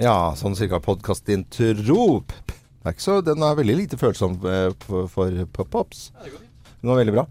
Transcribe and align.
Ja, 0.00 0.32
sånn 0.38 0.56
cirka 0.56 0.80
podkastintro. 0.80 2.24
Det 2.48 2.88
er 2.88 2.94
ikke 2.96 3.18
Den 3.26 3.44
er 3.44 3.58
veldig 3.58 3.76
lite 3.76 3.98
følsom 4.00 4.38
eh, 4.48 4.70
for, 4.86 5.10
for 5.12 5.44
pop-ups. 5.52 6.10
Den 6.24 6.92
var 6.92 7.02
veldig 7.02 7.16
bra. 7.18 7.26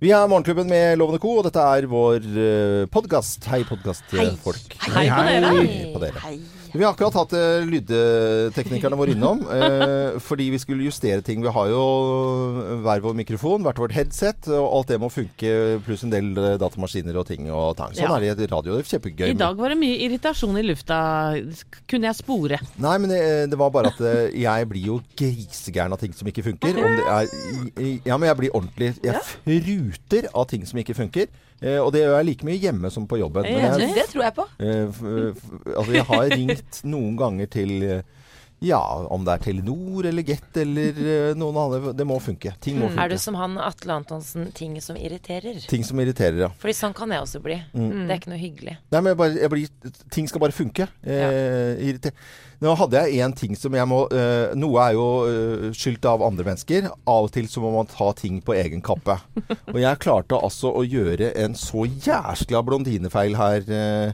Vi 0.00 0.12
er 0.14 0.28
Morgenklubben 0.30 0.70
med 0.70 0.96
Lovende 1.00 1.20
Co, 1.20 1.34
og 1.40 1.48
dette 1.48 1.58
er 1.58 1.88
vår 1.90 2.22
uh, 2.22 2.84
podkast. 2.94 3.42
Hei, 3.50 3.64
podkastfolk. 3.66 4.78
Hei 4.94 5.08
på 5.10 5.26
dere. 5.26 5.50
Hei 5.58 5.90
på 5.90 6.02
dere. 6.04 6.38
Vi 6.72 6.84
har 6.84 6.92
akkurat 6.92 7.16
hatt 7.16 7.32
uh, 7.36 7.64
lydteknikerne 7.68 8.98
våre 8.98 9.14
innom, 9.14 9.40
uh, 9.48 10.18
fordi 10.28 10.50
vi 10.52 10.60
skulle 10.60 10.86
justere 10.86 11.22
ting. 11.24 11.40
Vi 11.44 11.52
har 11.54 11.70
jo 11.72 11.82
hver 12.84 13.02
vår 13.04 13.16
mikrofon, 13.22 13.64
hvert 13.66 13.80
vårt 13.80 13.94
headset, 13.96 14.48
og 14.52 14.66
alt 14.68 14.92
det 14.92 15.00
må 15.02 15.10
funke, 15.12 15.52
pluss 15.86 16.04
en 16.06 16.12
del 16.12 16.30
datamaskiner 16.60 17.16
og 17.20 17.28
ting 17.30 17.48
og 17.50 17.76
tang. 17.78 17.94
Sånn 17.96 18.04
Ja. 18.08 18.16
er 18.18 18.36
det 18.36 18.48
i 18.48 18.52
radio. 18.52 18.76
Det 18.76 18.84
er 18.86 18.92
kjempegøy. 18.98 19.26
I 19.30 19.38
dag 19.38 19.56
var 19.58 19.72
det 19.72 19.78
mye 19.80 19.98
irritasjon 20.06 20.58
i 20.60 20.64
lufta. 20.66 20.98
Kunne 21.90 22.10
jeg 22.10 22.18
spore? 22.20 22.60
Nei, 22.76 22.94
men 22.98 23.10
det, 23.12 23.20
det 23.52 23.58
var 23.60 23.72
bare 23.74 23.92
at 23.92 24.00
eh, 24.00 24.30
jeg 24.38 24.68
blir 24.70 24.88
jo 24.92 25.00
grisegæren 25.18 25.94
av 25.94 26.00
ting 26.02 26.14
som 26.16 26.28
ikke 26.30 26.44
funker. 26.46 26.78
Er, 26.78 27.28
ja, 28.04 28.16
men 28.16 28.28
jeg 28.28 28.38
blir 28.40 28.54
ordentlig 28.56 28.92
Jeg 29.04 29.22
fruter 29.24 30.28
av 30.34 30.48
ting 30.50 30.66
som 30.68 30.80
ikke 30.80 30.96
funker. 30.98 31.28
Eh, 31.62 31.78
og 31.82 31.90
det 31.94 32.04
gjør 32.04 32.16
jeg 32.20 32.26
like 32.30 32.46
mye 32.46 32.60
hjemme 32.62 32.90
som 32.94 33.06
på 33.10 33.18
jobben. 33.18 33.44
Jeg 33.48 33.58
Men 33.62 33.80
jeg. 33.82 33.94
Det 33.96 34.06
tror 34.12 34.22
jeg 34.28 34.34
på. 34.36 34.46
eh, 34.60 34.86
f, 34.86 35.02
f, 35.02 35.42
altså, 35.74 35.92
jeg 35.98 36.04
har 36.12 36.30
ringt 36.36 36.80
noen 36.84 37.16
ganger 37.18 37.50
til 37.50 38.02
ja, 38.60 38.80
om 39.14 39.22
det 39.22 39.36
er 39.36 39.42
Telenor 39.44 40.06
eller 40.10 40.24
Get 40.26 40.56
eller 40.58 40.96
eh, 40.98 41.28
noen 41.38 41.58
andre. 41.62 41.92
Det 41.94 42.06
må 42.08 42.16
funke. 42.22 42.50
Ting 42.60 42.80
må 42.80 42.88
funke 42.90 43.04
Er 43.04 43.12
du 43.12 43.18
som 43.22 43.36
han 43.38 43.54
Atle 43.62 43.94
Antonsen, 44.00 44.48
ting 44.50 44.74
som 44.82 44.98
irriterer? 44.98 45.60
Ting 45.70 45.84
som 45.86 46.00
irriterer, 46.02 46.40
ja. 46.42 46.48
Fordi 46.58 46.74
sånn 46.74 46.96
kan 46.98 47.14
jeg 47.14 47.22
også 47.22 47.38
bli. 47.44 47.60
Mm. 47.70 48.08
Det 48.08 48.10
er 48.10 48.18
ikke 48.18 48.32
noe 48.34 48.40
hyggelig. 48.42 48.74
Nei, 48.90 48.98
men 49.00 49.12
jeg 49.12 49.20
bare, 49.22 49.38
jeg 49.44 49.52
blir, 49.54 49.94
ting 50.10 50.26
skal 50.30 50.42
bare 50.42 50.56
funke. 50.58 50.88
Eh, 51.06 51.78
irriter- 51.86 52.18
Nå 52.58 52.72
hadde 52.74 53.02
jeg 53.04 53.22
én 53.22 53.34
ting 53.38 53.54
som 53.54 53.74
jeg 53.76 53.86
må 53.86 54.00
eh, 54.10 54.54
Noe 54.58 54.82
er 54.82 54.96
jo 54.96 55.06
eh, 55.28 55.66
skyldt 55.76 56.08
av 56.10 56.24
andre 56.26 56.46
mennesker. 56.48 56.88
Av 57.06 57.28
og 57.28 57.30
til 57.34 57.46
så 57.50 57.62
må 57.62 57.70
man 57.76 57.90
ta 57.90 58.10
ting 58.18 58.40
på 58.42 58.56
egen 58.58 58.82
kappe. 58.84 59.14
Og 59.74 59.78
jeg 59.78 60.00
klarte 60.02 60.40
altså 60.40 60.72
å 60.74 60.82
gjøre 60.82 61.30
en 61.38 61.54
så 61.58 61.86
jæskla 61.86 62.64
blondinefeil 62.66 63.38
her. 63.38 63.62
Eh, 63.62 64.10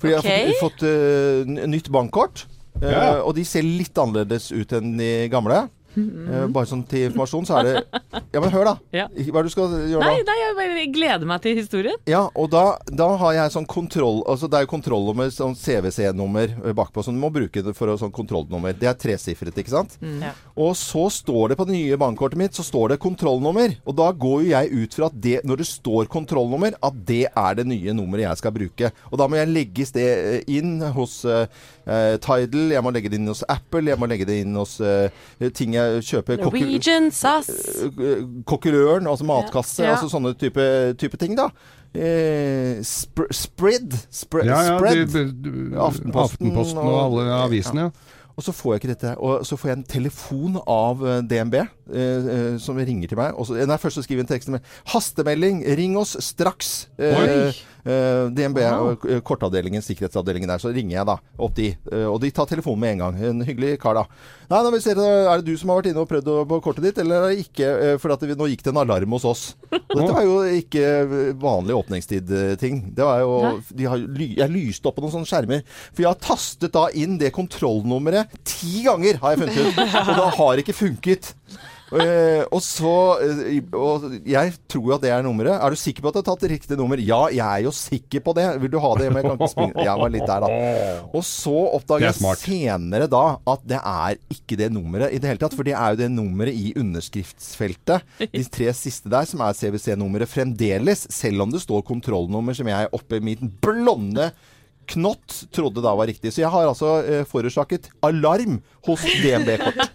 fordi 0.00 0.14
jeg 0.14 0.22
har 0.22 0.62
fått, 0.62 0.86
fått 0.86 1.66
nytt 1.68 1.90
bankkort. 1.92 2.46
Ja. 2.80 3.20
Og 3.20 3.34
de 3.36 3.42
ser 3.44 3.66
litt 3.66 3.98
annerledes 4.00 4.48
ut 4.54 4.70
enn 4.78 4.94
de 4.96 5.10
gamle. 5.28 5.66
Eh, 5.96 6.46
bare 6.54 6.68
sånn 6.70 6.84
til 6.88 7.08
informasjon, 7.08 7.46
så 7.48 7.58
er 7.60 7.66
det 7.66 8.00
Ja, 8.30 8.40
men 8.40 8.50
hør, 8.52 8.68
da. 8.68 8.74
Ja. 9.00 9.06
Hva 9.10 9.40
er 9.40 9.46
det 9.46 9.50
du 9.50 9.54
skal 9.54 9.72
gjøre 9.90 10.04
Nei, 10.04 10.20
da? 10.20 10.30
nei, 10.30 10.36
jeg 10.40 10.56
bare 10.58 10.84
gleder 10.94 11.30
meg 11.30 11.42
til 11.44 11.56
historien. 11.58 11.98
Ja, 12.10 12.22
og 12.38 12.50
da, 12.52 12.64
da 12.86 13.08
har 13.20 13.34
jeg 13.36 13.54
sånn 13.54 13.66
kontroll 13.70 14.20
Altså 14.30 14.48
det 14.50 14.58
er 14.60 14.66
jo 14.66 14.70
kontrollnummer, 14.74 15.30
sånn 15.34 15.56
CWC-nummer 15.58 16.54
eh, 16.60 16.74
bakpå, 16.76 17.02
som 17.06 17.16
du 17.16 17.22
må 17.22 17.32
bruke 17.34 17.64
det 17.66 17.74
for 17.78 17.90
å 17.90 17.96
sånn 18.00 18.14
kontrollnummer. 18.14 18.76
Det 18.78 18.90
er 18.90 18.98
tresifret, 19.00 19.56
ikke 19.58 19.74
sant? 19.74 19.96
Ja. 20.00 20.32
Og 20.60 20.74
så 20.78 21.08
står 21.12 21.52
det 21.52 21.58
på 21.60 21.66
det 21.68 21.76
nye 21.76 21.98
bankkortet 22.00 22.38
mitt, 22.40 22.56
så 22.56 22.64
står 22.66 22.94
det 22.94 23.00
kontrollnummer. 23.02 23.74
Og 23.88 23.96
da 23.98 24.10
går 24.14 24.44
jo 24.44 24.52
jeg 24.52 24.84
ut 24.84 24.96
fra 24.96 25.10
at 25.10 25.18
det, 25.26 25.36
når 25.48 25.62
det 25.62 25.68
står 25.70 26.10
kontrollnummer, 26.12 26.76
at 26.86 27.02
det 27.08 27.24
er 27.28 27.58
det 27.58 27.66
nye 27.68 27.94
nummeret 27.96 28.28
jeg 28.28 28.42
skal 28.42 28.54
bruke. 28.54 28.92
Og 29.10 29.20
da 29.20 29.26
må 29.30 29.40
jeg 29.40 29.50
legge 29.50 29.88
det 29.96 30.08
eh, 30.10 30.40
inn 30.58 30.78
hos 30.94 31.20
eh, 31.24 31.46
eh, 31.90 32.14
Tidal, 32.22 32.70
jeg 32.76 32.82
må 32.86 32.92
legge 32.94 33.10
det 33.10 33.18
inn 33.20 33.26
hos 33.32 33.42
Apple, 33.50 33.82
jeg 33.90 33.98
må 34.00 34.06
legge 34.10 34.26
det 34.28 34.38
inn 34.44 34.54
hos 34.60 34.76
eh, 34.80 35.10
ting 35.58 35.74
jeg 35.74 36.04
kjøper. 36.06 36.40
Norwegian, 36.44 37.10
SAS. 37.10 37.50
eh, 37.90 38.22
Kokkerøren, 38.46 39.06
altså 39.10 39.26
matkasse, 39.28 39.82
Ja. 39.84 39.96
altså 39.96 40.08
sånne 40.14 40.34
type, 40.38 40.68
type 41.02 41.18
ting, 41.20 41.34
da. 41.36 41.50
Eh, 41.94 42.78
spr 42.86 43.26
spread. 43.34 43.96
Spre 44.14 44.44
Ja, 44.46 44.60
ja, 44.62 44.78
spread. 44.78 45.10
De, 45.10 45.24
de, 45.32 45.50
Aftenposten 45.76 46.14
Aftenposten 46.14 46.78
og 46.78 46.94
og- 46.94 47.20
alle 47.20 47.30
avisene. 47.42 47.80
ja. 47.90 48.16
Og 48.38 48.44
så 48.46 48.52
får 48.56 48.72
jeg 48.72 48.80
ikke 48.80 48.88
dette. 48.94 49.10
Og 49.18 49.42
så 49.44 49.56
får 49.58 49.68
jeg 49.68 49.76
en 49.76 49.84
telefon 49.84 50.54
av 50.66 51.02
eh, 51.04 51.18
DNB 51.28 51.54
eh, 51.60 51.66
eh, 51.92 52.58
som 52.62 52.76
ringer 52.78 53.08
til 53.10 53.18
meg. 53.18 53.34
Og 53.36 53.44
så, 53.50 53.58
nei, 53.66 53.76
først 53.76 53.98
så 53.98 54.02
skriver 54.06 54.22
jeg 54.22 54.30
en 54.30 54.32
tekst 54.38 54.48
med 54.48 54.60
'Hastemelding! 54.86 55.64
Ring 55.76 55.98
oss 55.98 56.16
straks!' 56.20 56.86
Eh, 56.98 57.18
Oi. 57.20 57.52
Eh, 57.84 58.28
DNB, 58.34 58.60
og, 58.70 59.06
eh, 59.08 59.20
kortavdelingen, 59.24 59.82
sikkerhetsavdelingen 59.84 60.50
der. 60.50 60.62
Så 60.62 60.72
ringer 60.74 60.98
jeg 60.98 61.08
da 61.08 61.16
opp 61.38 61.54
de. 61.56 61.70
Eh, 61.92 62.06
og 62.06 62.20
de 62.22 62.30
tar 62.34 62.48
telefonen 62.50 62.82
med 62.84 62.94
en 62.94 63.02
gang. 63.04 63.20
En 63.30 63.44
hyggelig 63.46 63.78
kar, 63.82 63.98
da. 64.00 64.04
Nei, 64.50 64.62
nå 64.64 64.72
vil 64.74 64.82
se, 64.82 64.96
Er 64.96 65.40
det 65.40 65.46
du 65.46 65.56
som 65.56 65.70
har 65.70 65.80
vært 65.80 65.90
inne 65.92 66.02
og 66.02 66.08
prøvd 66.10 66.30
på 66.50 66.60
kortet 66.64 66.88
ditt, 66.88 66.98
eller 66.98 67.22
er 67.22 67.28
det 67.30 67.46
ikke? 67.46 67.98
For 68.02 68.16
vi, 68.26 68.34
nå 68.34 68.48
gikk 68.50 68.64
det 68.66 68.72
en 68.74 68.82
alarm 68.82 69.16
hos 69.16 69.24
oss. 69.28 69.44
Og 69.70 69.96
dette 69.96 70.12
var 70.12 70.26
jo 70.26 70.40
ikke 70.58 70.84
vanlig 71.38 71.76
åpningstid-ting. 71.78 72.82
Det 72.94 73.06
var 73.06 73.22
jo 73.22 73.60
de 73.70 73.86
har, 73.86 73.98
Jeg 74.18 74.50
lyste 74.50 74.90
opp 74.90 74.98
på 74.98 75.04
noen 75.04 75.14
sånne 75.14 75.30
skjermer. 75.30 75.62
For 75.92 76.04
jeg 76.04 76.10
har 76.10 76.22
tastet 76.22 76.74
da 76.74 76.88
inn 76.94 77.18
det 77.20 77.32
kontrollnummeret 77.36 78.34
ti 78.44 78.84
ganger, 78.86 79.20
har 79.22 79.36
jeg 79.36 79.44
funnet 79.44 79.60
ut. 79.60 79.84
Og 80.08 80.14
det 80.18 80.30
har 80.40 80.64
ikke 80.64 80.76
funket. 80.76 81.34
Eh, 81.90 82.42
og 82.54 82.60
så 82.62 82.90
uh, 83.18 83.48
Og 83.74 84.04
jeg 84.22 84.52
tror 84.70 84.84
jo 84.84 84.92
at 84.94 85.02
det 85.02 85.10
er 85.10 85.24
nummeret. 85.26 85.56
Er 85.56 85.74
du 85.74 85.78
sikker 85.80 86.04
på 86.04 86.10
at 86.10 86.16
du 86.16 86.20
har 86.20 86.28
tatt 86.28 86.46
riktig 86.52 86.78
nummer? 86.78 87.00
Ja, 87.02 87.24
jeg 87.34 87.42
er 87.42 87.64
jo 87.66 87.72
sikker 87.74 88.22
på 88.26 88.34
det. 88.38 88.46
Vil 88.62 88.72
du 88.72 88.78
ha 88.82 88.92
det? 89.00 89.08
Men 89.10 89.22
jeg 89.22 89.26
kan 89.26 89.40
ikke 89.40 89.50
springe. 89.54 89.86
Jeg 89.88 90.02
var 90.02 90.14
litt 90.14 90.28
der, 90.28 90.46
da. 90.46 91.00
Og 91.10 91.24
så 91.26 91.56
oppdager 91.78 92.10
er 92.10 92.14
jeg 92.14 92.42
senere 92.44 93.10
da 93.10 93.24
at 93.54 93.66
det 93.72 93.80
er 93.80 94.20
ikke 94.30 94.60
det 94.60 94.70
nummeret 94.74 95.16
i 95.16 95.20
det 95.22 95.32
hele 95.32 95.42
tatt. 95.42 95.56
For 95.58 95.66
det 95.66 95.74
er 95.74 95.94
jo 95.96 96.00
det 96.04 96.10
nummeret 96.14 96.54
i 96.54 96.74
underskriftsfeltet. 96.78 98.06
De 98.36 98.46
tre 98.46 98.70
siste 98.76 99.10
der, 99.10 99.26
som 99.28 99.42
er 99.44 99.58
CWC-nummeret 99.58 100.30
fremdeles. 100.30 101.08
Selv 101.10 101.46
om 101.46 101.52
det 101.52 101.64
står 101.64 101.84
kontrollnummer 101.88 102.56
som 102.56 102.70
jeg 102.70 102.94
oppe 102.96 103.18
i 103.18 103.26
mitt 103.32 103.42
blonde 103.64 104.30
knott 104.90 105.44
trodde 105.54 105.82
da 105.84 105.92
var 105.94 106.06
riktig. 106.10 106.32
Så 106.34 106.42
jeg 106.42 106.50
har 106.50 106.66
altså 106.70 106.96
eh, 107.04 107.24
forårsaket 107.28 107.90
alarm 108.06 108.60
hos 108.88 109.04
DNB-kort. 109.22 109.80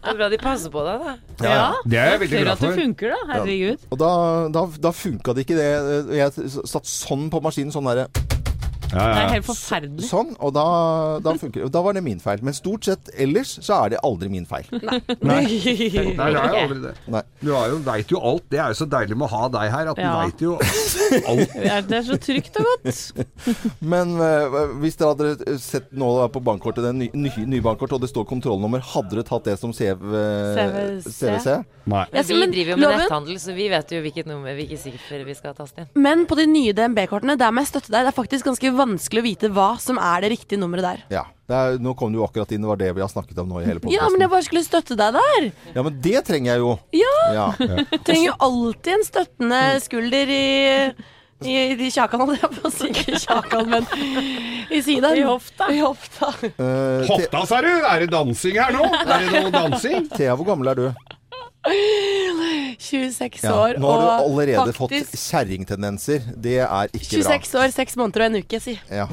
Det 0.00 0.16
er 0.16 0.16
bra 0.18 0.26
de 0.32 0.38
passer 0.42 0.72
på 0.74 0.82
deg, 0.84 1.02
da. 1.04 1.12
Ja, 1.46 1.66
Det 1.86 1.98
er 2.00 2.08
jeg 2.10 2.20
veldig 2.24 2.36
Tør 2.36 2.42
glad 2.44 2.52
at 2.52 2.60
det 2.64 2.70
for. 2.70 2.80
funker, 2.82 3.12
da. 3.14 3.18
Herregud. 3.30 3.84
Og 3.94 3.98
da, 4.00 4.08
da, 4.56 4.62
da 4.88 4.90
funka 4.96 5.34
det 5.36 5.44
ikke 5.46 5.58
det. 5.60 5.68
Jeg 6.18 6.50
satt 6.68 6.88
sånn 6.90 7.28
på 7.30 7.40
maskinen, 7.44 7.70
sånn 7.74 7.86
derre 7.86 8.08
Det 8.10 8.96
Ja, 8.96 9.04
er 9.06 9.20
ja. 9.22 9.26
helt 9.36 9.46
forferdelig. 9.46 10.08
Sånn, 10.08 10.32
og 10.42 10.50
da, 10.56 10.64
da 11.22 11.34
funker 11.38 11.62
det. 11.62 11.70
Da 11.76 11.82
var 11.86 11.94
det 11.94 12.02
min 12.02 12.18
feil. 12.18 12.42
Men 12.42 12.56
stort 12.58 12.88
sett 12.90 13.12
ellers 13.14 13.52
så 13.62 13.84
er 13.84 13.92
det 13.94 14.00
aldri 14.06 14.32
min 14.34 14.48
feil. 14.50 14.66
Nei, 15.22 15.44
det 15.62 16.18
er 16.18 16.34
jo 16.34 16.58
aldri 16.64 16.80
det. 16.88 16.94
Nei. 17.14 17.22
Du 17.44 17.52
er 17.54 17.76
veit 17.86 18.10
jo 18.10 18.18
alt. 18.32 18.48
Det 18.50 18.58
er 18.58 18.74
jo 18.74 18.80
så 18.82 18.88
deilig 18.90 19.14
med 19.20 19.28
å 19.30 19.34
ha 19.36 19.46
deg 19.60 19.70
her, 19.76 19.92
at 19.94 20.00
du 20.00 20.02
Ja. 20.02 20.16
veit 20.24 20.42
jo 20.42 20.58
alt. 21.30 21.54
Det 21.90 21.96
er- 21.98 22.06
så 22.10 22.16
trygt 22.20 22.56
og 22.60 22.66
godt. 22.70 23.00
Men 23.92 24.14
eh, 24.20 24.56
hvis 24.82 24.96
dere 25.00 25.12
hadde 25.14 25.56
sett 25.62 25.90
nå 25.92 26.08
da 26.18 26.28
på 26.32 26.42
bankkortet, 26.46 26.84
det 26.86 26.92
nye 26.96 27.10
ny, 27.26 27.30
ny 27.56 27.60
bankkortet, 27.64 27.98
og 27.98 28.04
det 28.04 28.10
står 28.12 28.26
kontrollnummer, 28.30 28.82
hadde 28.92 29.14
dere 29.16 29.26
tatt 29.28 29.44
det 29.50 29.56
som 29.60 29.72
CV, 29.76 30.00
CVC? 30.56 31.10
CVC? 31.18 31.56
Nei. 31.90 32.04
Ja, 32.14 32.22
så 32.26 32.36
vi 32.38 32.46
driver 32.52 32.74
jo 32.74 32.78
med 32.80 32.86
loven- 32.86 33.02
netthandel, 33.04 33.40
så 33.42 33.54
vi 33.56 33.68
vet 33.72 33.94
jo 33.96 34.00
hvilket 34.04 34.30
nummer 34.30 34.54
hvilke 34.56 34.78
siffer 34.80 35.24
vi 35.26 35.34
skal 35.38 35.54
taste 35.58 35.84
inn. 35.84 35.90
Men 35.94 36.24
på 36.30 36.38
de 36.38 36.46
nye 36.50 36.72
DNB-kortene, 36.76 37.36
der 37.40 37.50
må 37.54 37.64
jeg 37.64 37.72
støtte 37.74 37.90
deg. 37.92 38.06
Det 38.06 38.12
er 38.14 38.18
faktisk 38.22 38.48
ganske 38.50 38.72
vanskelig 38.76 39.22
å 39.22 39.28
vite 39.28 39.52
hva 39.54 39.70
som 39.82 39.98
er 40.00 40.24
det 40.26 40.32
riktige 40.38 40.60
nummeret 40.62 40.86
der. 40.86 41.04
Ja. 41.20 41.24
Det 41.50 41.58
er, 41.58 41.78
nå 41.82 41.96
kom 41.98 42.12
du 42.14 42.20
jo 42.20 42.26
akkurat 42.28 42.52
inn, 42.54 42.62
det 42.62 42.68
var 42.70 42.78
det 42.78 42.90
vi 42.94 43.02
har 43.02 43.08
snakket 43.10 43.38
om 43.42 43.48
nå 43.50 43.58
i 43.58 43.66
hele 43.66 43.80
Ja, 43.90 44.06
men 44.12 44.22
jeg 44.22 44.30
bare 44.30 44.46
skulle 44.46 44.62
støtte 44.62 44.94
deg 44.98 45.16
der. 45.18 45.48
Ja, 45.74 45.82
men 45.82 45.96
det 46.04 46.20
trenger 46.28 46.52
jeg 46.52 46.62
jo. 46.62 46.74
Ja, 46.94 47.14
Ja. 47.34 47.46
trenger 48.06 48.28
jo 48.28 48.36
alltid 48.46 48.92
en 48.94 49.06
støttende 49.08 49.62
skulder 49.82 50.30
i 50.30 50.44
i, 51.40 51.54
i 51.72 51.86
kjakan, 51.88 52.20
holdt 52.20 52.42
jeg 52.44 52.50
på 52.52 52.68
å 52.68 52.70
si. 52.74 52.88
Ikke 52.92 53.16
kjakan, 53.16 53.70
men 53.72 53.86
i 54.68 54.82
siden. 54.84 55.06
I 55.16 55.22
hofta. 55.24 55.70
I 55.72 55.78
hofta. 55.80 56.28
uh, 56.60 57.06
Hofta, 57.08 57.40
sa 57.48 57.62
du! 57.64 57.70
Er 57.80 58.02
det 58.04 58.10
dansing 58.12 58.58
her 58.60 58.74
nå? 58.76 58.82
Er 59.00 59.24
det 59.24 59.40
noe 59.46 59.54
dansing? 59.54 60.04
Thea, 60.18 60.34
hvor 60.36 60.44
gammel 60.52 60.68
er 60.74 60.82
du? 60.82 60.84
26 62.80 63.42
Ja. 63.44 63.54
år 63.56 63.80
Nå 63.80 63.88
har 63.88 64.00
du 64.00 64.06
allerede 64.10 64.60
allerede 64.60 64.72
fått 64.76 64.92
faktisk 64.94 65.16
kjerringtendenser. 65.30 66.28
Det 66.36 66.58
er 66.64 66.92
ikke 66.92 67.20
bra. 67.24 67.34
26 67.40 67.54
år, 67.64 67.74
6 67.74 67.96
måneder 68.00 68.26
og 68.26 68.30
en 68.34 68.40
uke, 68.44 68.60
si. 68.60 68.76
Ja. 68.92 69.08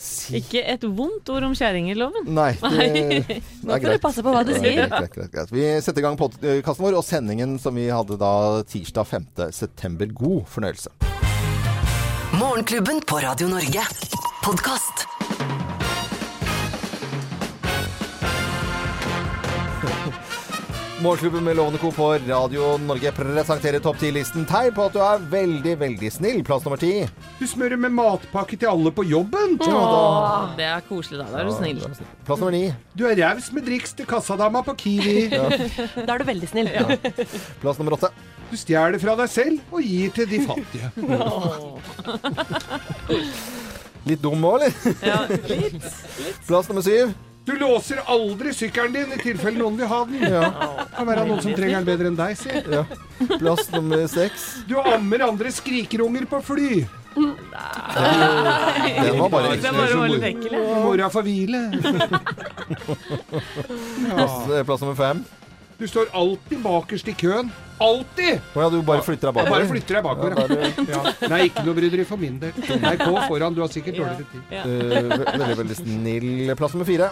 Si. 0.00 0.40
Ikke 0.40 0.60
et 0.68 0.82
vondt 0.84 1.28
ord 1.30 1.46
om 1.46 1.54
kjerringeloven. 1.56 2.26
Nei, 2.34 2.50
det, 2.58 2.88
det 3.28 3.36
Nå 3.62 3.76
får 3.78 3.94
du 3.94 4.02
passe 4.02 4.24
på 4.26 4.32
hva 4.34 4.42
du 4.44 4.50
Greit, 4.52 4.64
sier. 4.64 4.88
greit, 4.90 5.14
greit, 5.14 5.30
greit. 5.32 5.52
Vi 5.54 5.64
setter 5.86 6.02
i 6.02 6.06
gang 6.08 6.18
podkasten 6.18 6.84
vår 6.88 6.98
og 6.98 7.06
sendingen 7.06 7.56
som 7.62 7.78
vi 7.78 7.86
hadde 7.94 8.18
da 8.20 8.32
tirsdag 8.68 9.06
5. 9.12 9.26
september. 9.54 10.10
God 10.10 10.44
fornøyelse. 10.50 10.90
Morgenklubben 12.34 13.00
på 13.06 13.22
Radio 13.22 13.46
Norge. 13.52 13.86
Podkast. 14.42 15.06
Morgenklubben 21.04 21.44
med 21.44 21.56
Lovende 21.56 21.78
Co. 21.78 21.90
på 21.92 22.12
Radio 22.14 22.78
Norge 22.80 23.10
presenterer 23.12 23.78
topp 23.84 23.96
10-listen. 24.00 24.46
Tegn 24.48 24.70
på 24.72 24.86
at 24.88 24.94
du 24.94 25.00
er 25.04 25.18
veldig, 25.34 25.74
veldig 25.82 26.08
snill. 26.14 26.38
Plass 26.46 26.64
nummer 26.64 26.80
ti. 26.80 27.02
Du 27.36 27.44
smører 27.44 27.76
med 27.76 27.92
matpakke 27.92 28.56
til 28.56 28.70
alle 28.70 28.88
på 28.96 29.04
jobben. 29.04 29.58
Åh, 29.60 30.54
det 30.56 30.64
er 30.64 30.80
koselig, 30.88 31.18
da. 31.20 31.26
Da 31.28 31.42
er 31.42 31.50
du 31.50 31.52
snill. 31.58 31.82
Plass 32.24 32.40
nummer 32.40 32.54
ni. 32.56 32.72
Du 32.96 33.04
er 33.04 33.20
raus 33.20 33.50
med 33.52 33.68
driks 33.68 33.92
til 33.98 34.08
kassadama 34.08 34.62
på 34.64 34.72
Kiwi. 34.80 35.28
Da 36.06 36.08
er 36.14 36.18
du 36.24 36.26
veldig 36.30 36.48
snill. 36.48 36.72
Plass 37.60 37.76
nummer 37.82 37.92
åtte. 37.98 38.08
Du 38.48 38.56
stjeler 38.56 38.96
fra 39.04 39.12
deg 39.20 39.28
selv 39.34 39.60
og 39.76 39.84
gir 39.84 40.08
til 40.16 40.24
de 40.32 40.40
fattige. 40.48 40.88
Litt 44.08 44.24
dum 44.24 44.40
òg, 44.48 44.56
eller? 44.56 44.72
Ja, 45.04 45.20
litt. 45.52 45.84
Plass 46.48 46.64
nummer 46.72 46.80
syv. 46.84 47.12
Du 47.44 47.52
låser 47.60 47.98
aldri 48.08 48.54
sykkelen 48.56 48.92
din 48.94 49.10
i 49.12 49.18
tilfelle 49.20 49.58
noen 49.60 49.74
vil 49.76 49.86
ha 49.90 49.98
den. 50.08 50.22
Ja. 50.32 50.46
Kan 50.96 51.06
være 51.08 51.26
noen 51.28 51.42
som 51.44 51.52
trenger 51.52 51.76
den 51.82 51.88
bedre 51.88 52.06
enn 52.08 52.16
deg, 52.18 52.36
si. 52.40 52.48
ja. 52.72 52.84
Plass 53.36 53.68
nummer 53.74 54.06
seks. 54.08 54.46
Du 54.68 54.74
ammer 54.80 55.20
andre 55.28 55.50
skrikerunger 55.52 56.24
på 56.30 56.40
fly. 56.46 56.70
Den 57.14 57.36
var 59.20 59.28
bare 59.30 59.52
ekstra 59.54 59.84
ja. 59.86 59.96
Mora 60.82 61.06
får 61.12 61.22
hvile. 61.28 61.60
plass, 64.08 64.34
plass 64.66 64.80
nummer 64.80 64.94
fem. 64.98 65.24
Du 65.78 65.86
står 65.90 66.06
alltid 66.14 66.60
bakerst 66.62 67.08
i 67.10 67.14
køen. 67.18 67.48
Alltid! 67.82 68.38
Å 68.54 68.60
ja, 68.62 68.68
du 68.70 68.76
bare 68.86 69.02
flytter 69.02 69.32
deg 69.32 69.40
Jeg 69.42 69.50
bare 69.50 69.64
bakover? 69.64 69.70
flytter 69.72 69.96
deg 69.96 70.04
bakover. 70.06 70.36
Ja, 70.38 70.44
er 70.46 70.92
Ja. 70.94 71.28
Nei, 71.32 71.40
ikke 71.48 71.64
noe 71.66 71.74
bryderi 71.74 72.04
for 72.06 72.16
min 72.20 72.36
del. 72.38 72.52
Nei, 72.84 72.92
gå 73.00 73.14
foran. 73.26 73.54
Du 73.56 73.60
har 73.64 73.72
sikkert 73.74 73.98
dårligere 73.98 74.26
tid. 74.30 74.42
Eh, 74.54 74.64
ve- 74.64 75.24
veldig, 75.34 75.56
veldig 75.64 75.78
snill. 75.80 76.54
Plass 76.60 76.76
nummer 76.76 76.86
fire. 76.86 77.10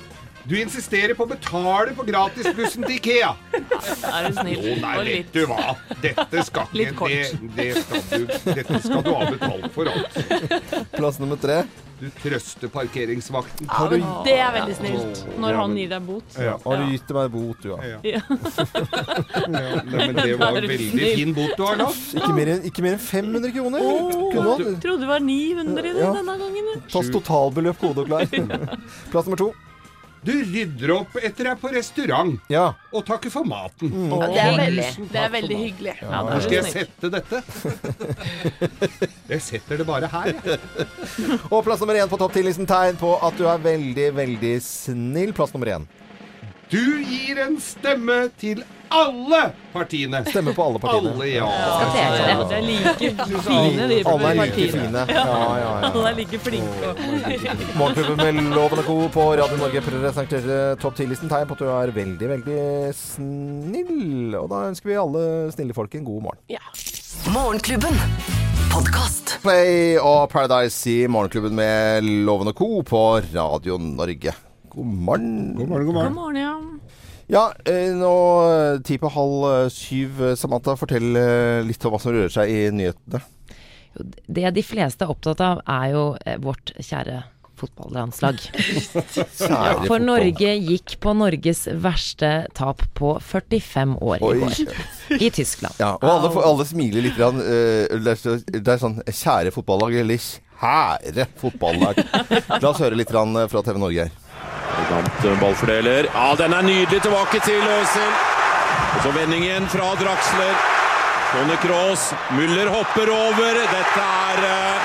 Du 0.48 0.56
insisterer 0.58 1.14
på 1.14 1.22
å 1.22 1.30
betale 1.30 1.92
på 1.94 2.02
gratisbussen 2.08 2.82
til 2.86 2.96
Ikea. 2.98 3.28
Er 3.54 4.26
du 4.26 4.34
snill? 4.40 4.58
Å 4.58 4.74
nei, 4.82 4.96
Og 4.98 5.06
vet 5.06 5.30
du 5.36 5.44
hva. 5.46 5.76
Dette 6.02 6.42
skal 6.48 6.72
Litt 6.74 6.96
kort. 6.98 7.14
det, 7.14 7.38
det 7.54 7.68
skal 7.78 8.02
du, 8.10 8.26
Dette 8.50 8.80
skal 8.82 9.04
du 9.06 9.12
ha 9.14 9.30
betalt 9.30 9.70
for, 9.76 9.92
altså. 9.92 10.82
Plass 10.96 11.20
nummer 11.22 11.38
tre. 11.40 11.62
Du 12.02 12.08
trøster 12.18 12.66
parkeringsvakten. 12.74 13.68
Ja, 13.70 13.84
men 13.92 14.02
Det 14.26 14.34
er 14.42 14.50
veldig 14.56 14.74
snilt. 14.80 15.20
Når 15.38 15.58
han 15.60 15.76
gir 15.78 15.92
deg 15.92 16.06
bot. 16.08 16.34
Ja. 16.34 16.56
har 16.64 16.80
du 16.82 16.90
gitt 16.90 17.12
meg 17.14 17.30
bot, 17.30 17.62
du, 17.62 17.68
ja? 17.70 18.00
Ja. 18.02 18.22
Nei, 19.46 19.62
men 19.86 20.18
det 20.18 20.34
var 20.42 20.58
en 20.58 20.66
veldig 20.66 21.10
fin 21.14 21.34
bot 21.36 21.54
du 21.54 21.62
har 21.68 21.78
nå. 21.78 21.86
Ikke 22.18 22.32
mer 22.34 22.50
enn, 22.56 22.66
ikke 22.66 22.82
mer 22.82 22.96
enn 22.98 23.04
500 23.06 23.54
kroner? 23.54 23.86
Kunne 24.34 24.56
du, 24.58 24.70
Trodde 24.82 25.04
det 25.06 25.12
var 25.14 25.22
900 25.22 25.78
i 25.86 25.92
det 25.94 26.02
Ja. 26.02 26.10
denne 26.18 26.34
gangen. 26.42 26.82
Pass 26.90 27.12
totalbeløp 27.14 27.78
kode 27.86 28.02
og 28.02 28.10
klar. 28.10 28.26
Plass 29.14 29.30
nummer 29.30 29.38
to. 29.46 29.52
Du 30.22 30.30
rydder 30.32 30.92
opp 30.94 31.16
etter 31.18 31.48
deg 31.48 31.58
på 31.58 31.70
restaurant 31.74 32.36
Ja. 32.52 32.68
og 32.94 33.02
takker 33.08 33.30
for 33.34 33.42
maten. 33.48 33.90
Ja, 34.06 34.28
det 34.30 34.42
er 34.44 34.58
veldig, 34.60 34.84
det 35.10 35.18
er 35.24 35.32
veldig 35.32 35.56
hyggelig. 35.58 35.94
Ja, 36.02 36.20
Hvor 36.28 36.44
skal 36.44 36.58
jeg 36.60 36.72
sette 36.76 37.10
dette? 37.10 37.42
Jeg 39.32 39.40
setter 39.42 39.80
det 39.80 39.86
bare 39.88 40.08
her, 40.12 40.28
jeg. 40.44 40.86
Og 41.48 41.62
plass 41.64 41.80
nummer 41.80 41.96
én 41.96 42.10
på 42.10 42.18
topp 42.20 42.34
10-listen 42.36 42.66
tegn 42.68 42.98
på 43.00 43.14
at 43.24 43.38
du 43.38 43.46
er 43.48 43.62
veldig, 43.64 44.08
veldig 44.18 44.52
snill. 44.62 45.32
Plass 45.36 45.54
nummer 45.56 45.70
én. 45.72 45.86
Du 46.72 47.02
gir 47.04 47.36
en 47.36 47.58
stemme 47.60 48.30
til 48.40 48.62
alle 48.88 49.40
partiene. 49.74 50.22
Stemme 50.24 50.54
på 50.56 50.64
alle 50.64 50.78
partiene. 50.80 51.10
Alle, 51.12 51.26
ja. 51.28 51.48
Ja, 51.52 51.88
tele. 51.92 52.44
de 52.48 52.54
er 52.56 52.62
like 52.64 53.40
fine, 53.44 53.88
de 53.90 53.98
Alle 54.08 54.30
er 54.30 54.38
like 54.38 54.68
fine. 54.72 55.02
Ja, 55.10 55.24
ja, 55.26 55.50
ja. 55.60 55.90
Alle 55.90 56.04
er 56.08 56.16
like 56.16 56.38
flinke. 56.40 56.92
Morgenklubben 57.76 58.22
med 58.24 58.56
Loven 58.56 58.80
og 58.80 58.86
Co. 58.88 58.96
på 59.12 59.26
Radio 59.36 59.58
Norge 59.60 59.82
presenterer 59.84 60.78
topp 60.80 60.96
10-listen 60.96 61.28
tegn 61.32 61.50
på 61.50 61.58
at 61.58 61.60
du 61.60 61.68
er 61.74 61.92
veldig, 61.96 62.30
veldig 62.30 62.62
snill. 62.96 64.38
Og 64.40 64.46
da 64.52 64.62
ønsker 64.70 64.92
vi 64.94 64.96
alle 65.02 65.24
snille 65.52 65.76
folk 65.76 65.92
en 65.98 66.06
god 66.08 66.22
morgen. 66.30 66.40
Ja. 66.52 66.62
Morgenklubben. 67.34 68.00
Podcast. 68.72 69.36
Play 69.44 69.98
og 70.00 70.30
Paradise 70.32 70.88
i 70.88 71.04
Morgenklubben 71.04 71.52
med 71.60 72.08
Loven 72.24 72.48
og 72.48 72.56
Co. 72.56 72.70
på 72.80 73.04
Radio 73.34 73.76
Norge. 73.76 74.32
God 74.72 74.86
morgen. 74.86 75.54
God 75.56 75.68
morgen, 75.68 75.86
god 75.86 75.94
God 75.94 75.94
morgen. 75.94 76.14
morgen, 76.14 76.36
ja. 76.36 76.54
Ja, 77.26 77.52
eh, 77.64 77.92
nå 77.96 78.14
eh, 78.50 78.80
ti 78.84 78.96
på 79.00 79.10
halv 79.12 79.44
eh, 79.50 79.68
syv. 79.72 80.22
Samantha, 80.36 80.76
fortell 80.80 81.12
litt 81.68 81.84
om 81.84 81.92
hva 81.92 82.00
som 82.00 82.14
rører 82.14 82.32
seg 82.32 82.48
i 82.48 82.62
nyhetene. 82.72 83.20
Jo, 83.92 84.06
Det 84.26 84.50
de 84.56 84.64
fleste 84.64 85.04
er 85.04 85.12
opptatt 85.12 85.42
av, 85.44 85.60
er 85.68 85.92
jo 85.92 86.04
vårt 86.40 86.72
kjære 86.80 87.18
fotballandslag. 87.60 88.40
For. 89.90 90.00
Norge 90.00 90.54
gikk 90.56 90.96
på 91.04 91.12
Norges 91.14 91.66
verste 91.84 92.32
tap 92.56 92.80
på 92.96 93.12
45 93.20 93.92
år 94.00 94.24
i 94.24 94.40
går. 94.40 94.56
I 95.20 95.28
Tyskland. 95.28 95.76
Ja, 95.78 95.92
og 96.00 96.08
alle, 96.08 96.32
alle 96.48 96.66
smiler 96.66 97.04
litt. 97.04 97.20
Grann, 97.20 97.44
det, 97.44 98.16
er, 98.16 98.80
sånn 98.80 98.98
Kjære 99.04 99.52
fotballag, 99.54 100.00
eller 100.00 100.24
kjære 100.62 101.28
fotballag. 101.38 102.02
La 102.62 102.72
oss 102.72 102.80
høre 102.82 102.98
litt 102.98 103.12
fra 103.12 103.64
TV 103.68 103.78
Norge 103.78 104.08
her. 104.08 104.21
Eh, 104.98 105.40
ballfordeler. 105.40 106.06
Ja, 106.14 106.34
den 106.38 106.52
er 106.52 106.62
nydelig 106.62 107.02
tilbake 107.02 107.40
til 107.40 107.62
Øzil. 107.80 108.12
Og 108.94 109.02
så 109.02 109.10
vendingen 109.10 109.68
fra 109.68 109.86
Draxler. 110.00 110.54
Tony 111.32 111.56
Cross. 111.64 112.14
Müller 112.36 112.68
hopper 112.68 113.08
over. 113.10 113.54
Dette 113.76 114.02
er 114.28 114.42
eh, 114.48 114.76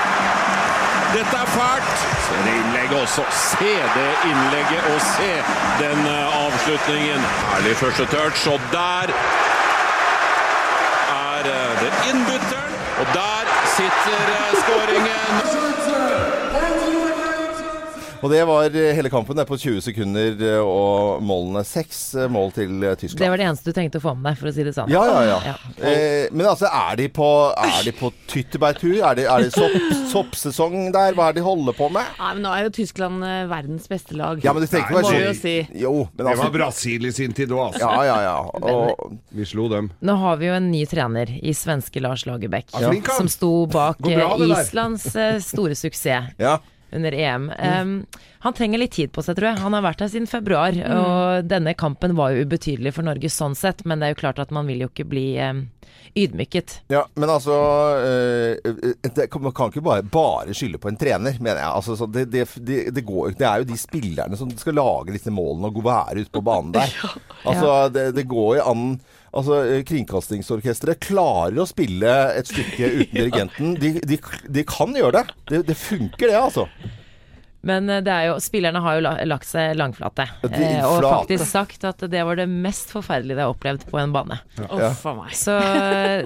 Dette 1.16 1.36
er 1.36 1.46
fælt. 1.46 1.98
Se 2.26 2.36
det 2.44 2.54
innlegget 2.60 2.96
også. 3.02 3.22
Se 3.32 3.74
det 3.96 4.12
innlegget 4.30 4.82
og 4.94 5.00
se 5.00 5.30
den 5.82 6.00
eh, 6.06 6.40
avslutningen. 6.44 7.20
Herlig 7.52 7.76
første 7.76 8.06
touch, 8.06 8.48
og 8.52 8.60
der 8.72 9.14
er 11.26 11.52
eh, 11.54 11.70
det 11.82 11.92
innbytteren. 12.10 12.74
Og 13.00 13.06
der 13.14 13.54
sitter 13.76 14.18
skåringen. 14.62 15.97
Og 18.18 18.32
det 18.32 18.40
var 18.48 18.66
eh, 18.74 18.90
hele 18.96 19.10
kampen. 19.12 19.38
På 19.48 19.56
20 19.58 19.82
sekunder 19.84 20.40
eh, 20.42 20.58
og 20.66 21.22
målene. 21.22 21.62
Seks 21.66 22.00
eh, 22.18 22.26
mål 22.30 22.50
til 22.56 22.72
Tyskland. 22.98 23.20
Det 23.22 23.28
var 23.30 23.38
det 23.40 23.46
eneste 23.46 23.70
du 23.70 23.76
trengte 23.76 24.00
å 24.00 24.02
få 24.02 24.14
med 24.18 24.26
deg, 24.32 24.38
for 24.40 24.50
å 24.50 24.52
si 24.56 24.64
det 24.66 24.72
sånn. 24.74 24.90
Ja, 24.90 25.02
ja, 25.06 25.20
ja. 25.28 25.36
Ja. 25.52 25.54
Eh, 25.86 26.24
men 26.34 26.48
altså, 26.50 26.66
er 26.66 26.98
de 26.98 27.06
på, 27.14 27.28
er 27.54 27.84
de 27.86 27.92
på 27.94 28.10
tyttebærtur? 28.30 28.96
Er 29.06 29.18
det, 29.20 29.26
er 29.30 29.44
det 29.46 29.52
sopp, 29.54 29.76
soppsesong 30.10 30.88
der? 30.94 31.14
Hva 31.14 31.28
er 31.28 31.36
det 31.36 31.42
de 31.42 31.46
holder 31.46 31.76
på 31.78 31.90
med? 31.94 32.08
Nei, 32.18 32.32
men 32.34 32.42
nå 32.46 32.54
er 32.56 32.66
jo 32.66 32.72
Tyskland 32.80 33.22
verdens 33.52 33.86
beste 33.90 34.18
lag. 34.18 34.42
Ja, 34.42 34.54
men 34.56 34.64
det 34.64 34.70
trenger 34.72 34.90
ikke 34.90 35.04
Må 35.04 35.12
være 35.12 35.28
jo 35.28 35.36
si. 35.38 35.54
Jo, 35.78 35.92
men 36.08 36.18
Det 36.18 36.26
var 36.26 36.34
altså 36.34 36.54
Brasil 36.56 37.06
i 37.06 37.12
sin 37.14 37.36
tid 37.38 37.54
òg, 37.54 37.68
altså. 37.68 37.84
Ja, 37.86 38.08
ja, 38.08 38.16
ja. 38.26 38.72
Og, 38.72 39.14
Vi 39.38 39.46
slo 39.46 39.68
dem. 39.70 39.92
Nå 40.02 40.16
har 40.24 40.40
vi 40.42 40.50
jo 40.50 40.56
en 40.58 40.66
ny 40.72 40.82
trener 40.90 41.30
i 41.38 41.54
svenske 41.54 42.02
Lars 42.02 42.26
Lagerbäck, 42.26 42.74
Ja, 42.74 42.90
han. 42.90 43.14
som 43.14 43.30
sto 43.30 43.52
bak 43.70 44.02
bra. 44.02 44.32
Islands 44.48 45.06
store 45.46 45.78
suksess 45.78 46.34
ja. 46.40 46.56
Under 46.92 47.14
EM. 47.14 47.50
Um, 47.58 47.94
han 48.44 48.54
trenger 48.54 48.80
litt 48.80 48.94
tid 48.96 49.12
på 49.12 49.24
seg, 49.24 49.36
tror 49.38 49.50
jeg. 49.50 49.62
Han 49.64 49.76
har 49.76 49.84
vært 49.84 50.04
her 50.04 50.12
siden 50.12 50.30
februar, 50.30 50.76
og 50.94 51.48
denne 51.50 51.74
kampen 51.78 52.14
var 52.18 52.32
jo 52.32 52.46
ubetydelig 52.46 52.94
for 52.96 53.06
Norge 53.08 53.30
sånn 53.32 53.56
sett, 53.58 53.84
men 53.84 54.00
det 54.00 54.08
er 54.08 54.14
jo 54.14 54.22
klart 54.22 54.40
at 54.42 54.54
man 54.54 54.68
vil 54.70 54.84
jo 54.84 54.90
ikke 54.92 55.08
bli 55.10 55.26
um, 55.42 55.66
ydmyket. 56.14 56.80
Ja, 56.92 57.02
men 57.14 57.30
altså 57.30 57.56
eh, 57.98 58.72
det, 59.14 59.28
Man 59.40 59.52
kan 59.52 59.72
ikke 59.72 59.84
bare, 59.84 60.02
bare 60.02 60.54
skylde 60.56 60.80
på 60.80 60.90
en 60.90 60.98
trener, 61.00 61.36
mener 61.40 61.60
jeg. 61.60 61.70
Altså, 61.70 61.96
så 61.98 62.06
det, 62.06 62.28
det, 62.32 62.46
det, 62.94 63.04
går, 63.06 63.34
det 63.38 63.46
er 63.46 63.62
jo 63.62 63.68
de 63.68 63.78
spillerne 63.78 64.38
som 64.38 64.50
skal 64.58 64.78
lage 64.78 65.14
disse 65.14 65.32
målene 65.34 65.70
og 65.70 65.84
være 65.84 66.24
ute 66.24 66.34
på 66.34 66.44
banen 66.44 66.74
der. 66.76 66.94
Altså, 67.48 67.88
det, 67.94 68.10
det 68.16 68.26
går 68.28 68.58
jo 68.58 68.64
an 68.66 68.80
Altså, 69.38 69.58
eh, 69.64 69.82
Kringkastingsorkesteret 69.86 71.00
klarer 71.04 71.60
å 71.62 71.66
spille 71.68 72.14
et 72.38 72.50
stykke 72.50 72.92
uten 73.00 73.12
dirigenten. 73.14 73.74
De, 73.78 73.92
de, 74.02 74.18
de 74.58 74.64
kan 74.68 74.94
gjøre 74.96 75.20
det. 75.20 75.36
det. 75.52 75.60
Det 75.70 75.76
funker, 75.78 76.26
det, 76.26 76.38
altså. 76.38 76.66
Men 77.68 77.90
eh, 77.90 78.02
det 78.04 78.14
er 78.14 78.28
jo, 78.30 78.36
spillerne 78.42 78.82
har 78.84 78.98
jo 78.98 79.04
lagt 79.30 79.48
seg 79.48 79.74
langflate, 79.78 80.28
eh, 80.50 80.78
og 80.86 81.02
faktisk 81.06 81.46
sagt 81.48 81.86
at 81.88 82.02
det 82.10 82.22
var 82.26 82.38
det 82.38 82.48
mest 82.50 82.94
forferdelige 82.94 83.38
de 83.38 83.46
har 83.46 83.54
opplevd 83.54 83.88
på 83.90 84.00
en 84.00 84.14
bane. 84.14 84.40
Uff 84.68 85.04
a 85.06 85.16
meg. 85.18 85.34
Så 85.38 85.58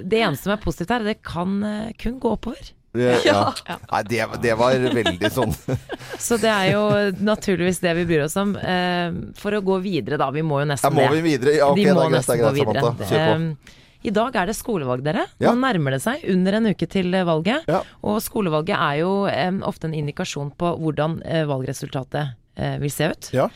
det 0.02 0.22
eneste 0.22 0.48
som 0.48 0.56
er 0.56 0.62
positivt 0.62 0.94
her, 0.96 1.08
det 1.12 1.20
kan 1.26 1.58
kun 2.00 2.20
gå 2.22 2.36
oppover. 2.38 2.72
Det, 2.92 3.22
ja. 3.24 3.54
Nei, 3.90 4.02
det, 4.04 4.24
det 4.42 4.54
var 4.60 4.74
veldig 4.92 5.30
sånn 5.32 5.54
Så 6.26 6.36
det 6.42 6.50
er 6.52 6.72
jo 6.74 6.82
naturligvis 7.24 7.80
det 7.80 7.94
vi 7.96 8.04
bryr 8.10 8.26
oss 8.26 8.36
om. 8.36 8.52
Eh, 8.56 9.14
for 9.38 9.56
å 9.56 9.62
gå 9.64 9.78
videre, 9.84 10.18
da. 10.20 10.28
Vi 10.34 10.44
må 10.44 10.60
jo 10.60 10.66
Ja, 10.66 10.72
nesten 10.74 10.98
må 10.98 11.06
vi 11.14 11.22
videre? 11.24 11.54
Ja, 11.56 11.70
ok, 11.72 11.78
De 11.80 11.86
det 11.88 11.94
må 11.96 12.02
greit, 12.02 12.12
det 12.12 12.18
nesten 12.18 12.34
er 12.36 12.42
gå 12.42 12.50
greit, 12.50 12.58
videre. 12.60 12.82
Samantha. 12.84 13.08
Kjør 13.08 13.30
på. 13.30 13.72
Eh, 13.72 13.78
I 14.02 14.12
dag 14.18 14.36
er 14.42 14.50
det 14.50 14.56
skolevalg, 14.58 15.04
dere. 15.06 15.26
Ja. 15.40 15.52
Nå 15.52 15.62
nærmer 15.62 15.96
det 15.96 16.02
seg. 16.04 16.24
Under 16.34 16.58
en 16.58 16.68
uke 16.72 16.88
til 16.90 17.16
valget. 17.28 17.68
Ja. 17.70 17.80
Og 18.04 18.18
skolevalget 18.24 18.76
er 18.76 18.98
jo 19.00 19.12
eh, 19.30 19.52
ofte 19.72 19.88
en 19.88 19.96
indikasjon 19.96 20.52
på 20.58 20.74
hvordan 20.82 21.20
eh, 21.24 21.44
valgresultatet 21.48 22.34
eh, 22.58 22.76
vil 22.82 22.92
se 22.92 23.08
ut. 23.14 23.30
Ja. 23.36 23.48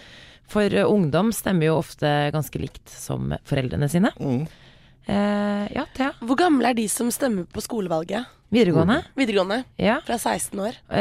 For 0.49 0.71
eh, 0.71 0.87
ungdom 0.87 1.33
stemmer 1.35 1.69
jo 1.69 1.81
ofte 1.83 2.31
ganske 2.35 2.63
likt 2.63 2.89
som 2.93 3.35
foreldrene 3.45 3.91
sine. 3.93 4.15
Mm. 4.17 4.47
Eh, 5.07 5.67
ja, 5.77 5.85
Thea. 5.95 6.13
Hvor 6.23 6.39
gamle 6.39 6.71
er 6.73 6.79
de 6.79 6.87
som 6.91 7.11
stemmer 7.15 7.47
på 7.51 7.63
skolevalget? 7.63 8.33
Videregående. 8.55 9.01
Videregående. 9.19 9.59
Ja. 9.81 9.97
Fra 10.07 10.19
16 10.19 10.61
år. 10.63 10.77
Uh, 10.87 10.97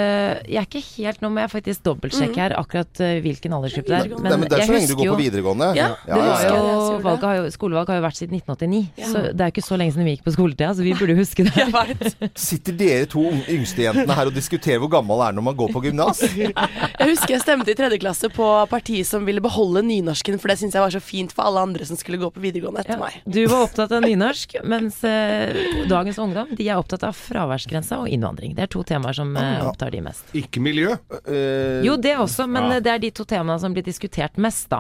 jeg 0.50 0.58
er 0.62 0.66
ikke 0.66 0.82
helt 0.98 1.22
Nå 1.22 1.30
må 1.30 1.44
jeg 1.44 1.52
faktisk 1.54 1.84
dobbeltsjekke 1.86 2.42
her 2.42 2.56
akkurat 2.58 3.02
uh, 3.04 3.12
hvilken 3.22 3.54
aldersgruppe 3.54 3.92
det 3.92 4.00
er. 4.00 4.10
Men, 4.16 4.26
Nei, 4.26 4.40
men 4.42 4.50
det 4.50 4.58
er 4.60 4.66
så 4.66 4.76
lenge 4.76 4.90
du 4.90 4.96
går 4.98 5.12
på 5.14 5.20
videregående. 5.22 5.70
Ja, 5.78 5.92
ja, 6.10 6.18
ja. 6.18 6.56
jo, 6.56 6.98
valget 7.06 7.28
har 7.30 7.38
jo, 7.40 7.46
skolevalg 7.54 7.92
har 7.94 8.02
jo 8.02 8.06
vært 8.08 8.20
siden 8.22 8.40
1989, 8.40 8.82
Ja. 8.98 9.12
så 9.12 9.24
det 9.30 9.46
er 9.46 9.54
ikke 9.54 9.66
så 9.66 9.78
lenge 9.80 9.94
siden 9.96 10.10
vi 10.10 10.16
gikk 10.18 10.26
på 10.26 10.34
skoletida, 10.36 10.72
så 10.74 10.86
vi 10.86 10.96
burde 10.98 11.18
huske 11.20 11.46
det. 11.46 12.32
Sitter 12.50 12.78
dere 12.80 13.06
to 13.12 13.24
yngste 13.30 13.76
yngstejentene 13.76 14.16
her 14.18 14.30
og 14.30 14.36
diskuterer 14.36 14.80
hvor 14.82 14.92
gammel 14.94 15.22
er 15.26 15.36
når 15.36 15.46
man 15.50 15.58
går 15.58 15.74
på 15.76 15.82
gymnas? 15.86 16.22
Jeg 17.00 17.10
husker 17.12 17.36
jeg 17.36 17.42
stemte 17.44 17.72
i 17.74 17.78
tredje 17.78 18.00
klasse 18.02 18.30
på 18.34 18.46
partiet 18.72 19.08
som 19.08 19.26
ville 19.28 19.42
beholde 19.44 19.82
nynorsken, 19.86 20.38
for 20.42 20.52
det 20.52 20.58
syns 20.62 20.76
jeg 20.78 20.84
var 20.84 20.94
så 20.94 21.02
fint 21.04 21.34
for 21.36 21.46
alle 21.50 21.64
andre 21.68 21.86
som 21.88 21.98
skulle 22.00 22.20
gå 22.22 22.30
på 22.34 22.42
videregående 22.44 22.82
etter 22.84 22.96
Ja. 22.96 23.02
meg. 23.02 23.18
Du 23.28 23.42
var 23.52 23.66
opptatt 23.68 23.92
av 23.96 24.04
nynorsk, 24.06 24.56
mens 24.64 25.02
uh, 25.04 25.52
dagens 25.92 26.20
ungdom 26.22 26.54
de 26.56 26.70
er 26.70 26.80
opptatt 26.80 27.04
av 27.08 27.18
fraværsgrensa 27.36 28.00
og 28.02 28.08
innvandring. 28.10 28.56
Det 28.56 28.64
er 28.66 28.72
to 28.72 28.82
temaer 28.88 29.14
som 29.18 29.36
ja. 29.36 29.60
opptar 29.68 29.92
de 29.94 30.02
mest. 30.06 30.32
Ikke 30.36 30.64
miljø. 30.64 30.96
Eh, 31.28 31.84
Jo, 31.86 31.98
det 32.00 32.16
også, 32.18 32.48
men 32.48 32.70
Ja. 32.72 32.78
eh, 32.78 32.82
det 32.82 32.92
er 32.96 33.00
de 33.04 33.12
to 33.12 33.26
temaene 33.28 33.60
som 33.60 33.74
blir 33.76 33.84
diskutert 33.84 34.38
mest 34.38 34.70
da, 34.72 34.80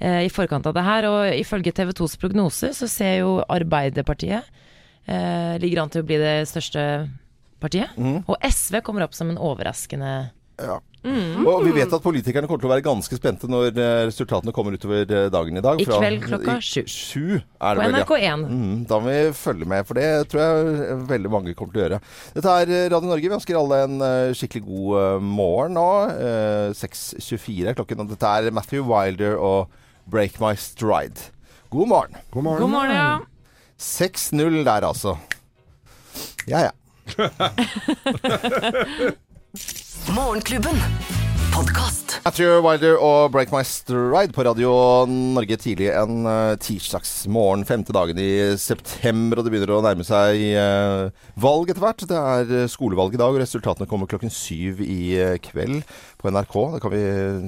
eh, 0.00 0.24
i 0.26 0.30
forkant 0.30 0.66
av 0.66 0.74
det 0.74 0.84
her. 0.86 1.04
Og 1.10 1.34
ifølge 1.34 1.72
TV 1.74 1.90
2s 1.92 2.16
prognoser 2.22 2.70
så 2.76 2.88
ser 2.88 3.18
jo 3.20 3.42
Arbeiderpartiet 3.48 4.44
eh, 5.08 5.58
ligger 5.58 5.82
an 5.82 5.90
til 5.90 6.02
å 6.02 6.06
bli 6.06 6.18
det 6.20 6.48
største 6.48 7.08
partiet. 7.60 7.90
Og 8.28 8.36
SV 8.44 8.80
kommer 8.86 9.02
opp 9.06 9.14
som 9.14 9.30
en 9.30 9.38
overraskende 9.40 10.30
Ja. 10.58 10.78
Og 11.06 11.62
vi 11.62 11.70
vet 11.76 11.92
at 11.94 12.02
politikerne 12.02 12.48
kommer 12.48 12.60
til 12.62 12.68
å 12.68 12.72
være 12.72 12.82
ganske 12.84 13.16
spente 13.18 13.46
når 13.50 13.68
eh, 13.70 14.06
resultatene 14.08 14.52
kommer 14.54 14.72
utover 14.74 15.04
eh, 15.06 15.28
dagen 15.30 15.56
i 15.60 15.62
dag. 15.62 15.80
I 15.80 15.84
kveld 15.86 16.22
klokka 16.24 16.56
sju. 16.64 16.82
Sju 16.90 17.26
er 17.38 17.78
på 17.78 17.78
det 17.78 17.84
vel, 17.84 17.94
ja. 18.00 18.04
NRK1. 18.34 18.42
Mm, 18.48 18.80
da 18.90 18.94
må 18.98 19.06
vi 19.12 19.20
følge 19.38 19.66
med, 19.70 19.86
for 19.86 19.94
det 20.00 20.08
tror 20.32 20.40
jeg 20.42 20.96
veldig 21.12 21.30
mange 21.32 21.54
kommer 21.58 21.72
til 21.76 21.80
å 21.80 21.84
gjøre. 21.86 22.00
Dette 22.34 22.48
er 22.62 22.66
eh, 22.74 22.88
Radio 22.94 23.08
Norge. 23.12 23.28
Vi 23.28 23.36
ønsker 23.38 23.54
alle 23.60 23.76
en 23.86 23.96
eh, 24.08 24.34
skikkelig 24.38 24.64
god 24.66 24.88
eh, 25.04 25.18
morgen 25.38 25.72
nå. 25.78 25.88
Eh, 26.18 26.68
6.24 26.82 27.70
er 27.70 27.74
klokken, 27.78 28.02
og 28.02 28.08
dette 28.16 28.28
er 28.34 28.50
Matthew 28.58 28.82
Wilder 28.90 29.32
og 29.38 29.60
Break 30.10 30.34
My 30.42 30.54
Stride. 30.58 31.18
God 31.70 31.88
morgen. 31.94 32.14
God 32.34 32.42
morgen. 32.48 32.62
God 32.66 32.74
morgen, 32.74 32.94
ja. 32.96 33.10
6-0 33.78 34.64
der, 34.66 34.82
altså. 34.90 35.12
Ja, 36.50 36.58
ja. 36.66 36.72
Morgenklubben. 40.12 40.76
Matthew 42.24 42.60
Wilder 42.62 42.98
og 43.02 43.32
Break 43.32 43.50
My 43.50 43.62
Stride 43.66 44.34
på 44.36 44.44
Radio 44.44 44.70
Norge 45.08 45.56
tidlig 45.58 45.88
en 45.96 46.26
uh, 46.28 46.52
tirsdagsmorgen. 46.60 47.64
Femte 47.66 47.94
dagen 47.96 48.20
i 48.20 48.56
september, 48.60 49.40
og 49.40 49.46
det 49.46 49.54
begynner 49.54 49.72
å 49.74 49.80
nærme 49.82 50.04
seg 50.06 50.42
eh, 50.52 51.08
valg 51.40 51.72
etter 51.72 51.82
hvert. 51.82 52.04
Det 52.10 52.20
er 52.20 52.52
eh, 52.60 52.68
skolevalg 52.70 53.16
i 53.16 53.20
dag, 53.22 53.32
og 53.32 53.40
resultatene 53.42 53.88
kommer 53.90 54.10
klokken 54.10 54.30
syv 54.30 54.84
i 54.84 55.16
eh, 55.16 55.38
kveld 55.42 55.80
på 56.18 56.30
NRK. 56.34 56.54
Det 56.74 56.80
kan 56.82 56.92
vi 56.92 57.02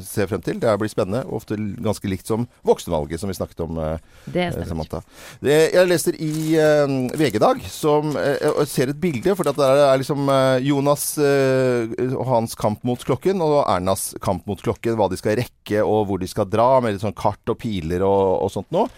se 0.07 0.27
frem 0.31 0.43
til. 0.47 0.61
Det 0.63 0.75
blir 0.81 0.91
spennende. 0.93 1.25
og 1.27 1.41
Ofte 1.41 1.57
ganske 1.59 2.11
likt 2.11 2.29
som 2.31 2.47
voksenvalget, 2.67 3.21
som 3.21 3.31
vi 3.31 3.37
snakket 3.39 3.63
om. 3.65 3.79
eh, 3.83 3.99
Det 4.31 4.45
er 4.47 4.53
stemmer. 4.55 4.69
Samantha. 4.71 5.01
Det, 5.43 5.57
jeg 5.75 5.89
leser 5.91 6.19
i 6.23 6.31
eh, 6.55 6.95
VG 7.19 7.41
Dag, 7.43 7.65
som 7.71 8.15
eh, 8.17 8.47
og 8.55 8.63
ser 8.71 8.93
et 8.95 9.01
bilde. 9.03 9.35
For 9.35 9.45
det 9.49 9.57
er 9.59 9.99
liksom 10.03 10.29
eh, 10.31 10.61
Jonas 10.69 11.09
eh, 11.19 11.91
og 12.15 12.25
hans 12.31 12.55
kamp 12.59 12.85
mot 12.87 13.03
klokken, 13.05 13.43
og 13.43 13.65
Ernas 13.67 14.15
kamp 14.23 14.47
mot 14.51 14.63
klokken. 14.63 14.95
Hva 15.01 15.11
de 15.11 15.19
skal 15.21 15.39
rekke, 15.43 15.83
og 15.83 16.07
hvor 16.09 16.23
de 16.23 16.31
skal 16.31 16.49
dra, 16.51 16.71
med 16.81 16.95
litt 16.97 17.03
sånn 17.05 17.17
kart 17.19 17.43
og 17.51 17.59
piler 17.61 18.07
og, 18.07 18.47
og 18.47 18.55
sånt 18.55 18.71
noe. 18.75 18.89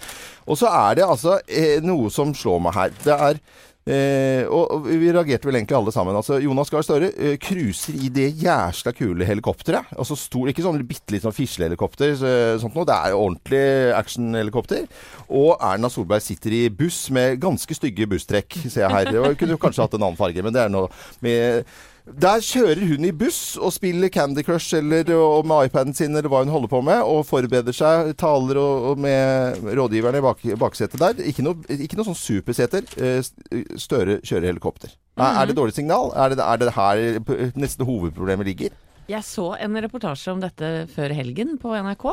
Og 0.50 0.58
så 0.58 0.68
er 0.68 0.96
det 0.98 1.04
altså 1.06 1.38
eh, 1.46 1.78
noe 1.84 2.10
som 2.10 2.32
slår 2.34 2.60
meg 2.64 2.74
her. 2.76 2.96
Det 3.04 3.14
er 3.30 3.42
Eh, 3.82 4.46
og, 4.46 4.84
vi 4.86 5.10
reagerte 5.10 5.48
vel 5.48 5.58
egentlig 5.58 5.74
alle 5.74 5.94
sammen. 5.94 6.14
Altså, 6.14 6.36
Jonas 6.42 6.70
Gahr 6.70 6.84
Støre 6.86 7.10
eh, 7.18 7.52
i 7.98 8.10
det 8.14 8.28
jæsla 8.38 8.92
kule 8.94 9.26
helikopteret. 9.26 9.90
Altså 9.98 10.16
stor, 10.18 10.50
Ikke 10.50 10.62
sånn 10.62 10.78
bitte 10.86 11.14
lite 11.14 11.26
sånn 11.26 11.36
fislehelikopter, 11.36 12.14
så, 12.18 12.32
sånt 12.62 12.76
noe. 12.78 12.86
Det 12.86 12.98
er 12.98 13.18
ordentlig 13.18 13.64
actionhelikopter. 13.98 14.86
Og 15.34 15.56
Erna 15.58 15.90
Solberg 15.90 16.22
sitter 16.22 16.54
i 16.54 16.66
buss 16.70 17.08
med 17.14 17.40
ganske 17.42 17.74
stygge 17.74 18.06
busstrekk, 18.10 18.60
ser 18.68 18.86
jeg 18.86 18.92
her. 18.94 19.14
Og 19.24 19.38
kunne 19.40 19.56
jo 19.56 19.62
kanskje 19.62 19.86
hatt 19.86 19.98
en 19.98 20.06
annen 20.06 20.20
farge, 20.20 20.46
men 20.46 20.54
det 20.54 20.62
er 20.62 20.72
noe 20.72 20.92
med 21.24 21.66
der 22.02 22.42
kjører 22.42 22.80
hun 22.82 23.04
i 23.06 23.12
buss 23.14 23.54
og 23.62 23.70
spiller 23.76 24.10
Candy 24.10 24.42
Crush 24.42 24.74
eller, 24.74 25.06
og 25.14 25.46
med 25.46 25.68
iPaden 25.68 25.94
sin 25.94 26.16
eller 26.16 26.26
hva 26.32 26.40
hun 26.42 26.50
holder 26.50 26.70
på 26.72 26.80
med, 26.82 26.98
og 27.06 27.22
forbereder 27.28 27.76
seg, 27.76 28.10
taler 28.18 28.58
og, 28.58 28.88
og 28.90 29.02
med 29.04 29.62
rådgiverne 29.78 30.18
i 30.18 30.24
bak, 30.24 30.42
baksetet 30.58 30.98
der. 31.02 31.22
Ikke 31.30 31.44
noe, 31.46 31.62
ikke 31.70 31.98
noe 31.98 32.08
sånn 32.10 32.18
superseter. 32.18 32.88
Eh, 32.98 33.20
Støre 33.78 34.18
kjører 34.26 34.50
helikopter. 34.50 34.96
Er, 35.14 35.42
er 35.42 35.46
det 35.46 35.56
dårlig 35.58 35.76
signal? 35.76 36.10
Er 36.18 36.34
det, 36.34 36.42
er 36.42 36.58
det 36.62 36.74
her 36.74 37.04
nesten 37.20 37.62
neste 37.62 37.86
hovedproblemet 37.86 38.50
ligger? 38.50 38.74
Jeg 39.10 39.26
så 39.26 39.52
en 39.58 39.78
reportasje 39.82 40.34
om 40.34 40.42
dette 40.42 40.72
før 40.94 41.14
helgen 41.14 41.56
på 41.62 41.74
NRK, 41.74 42.04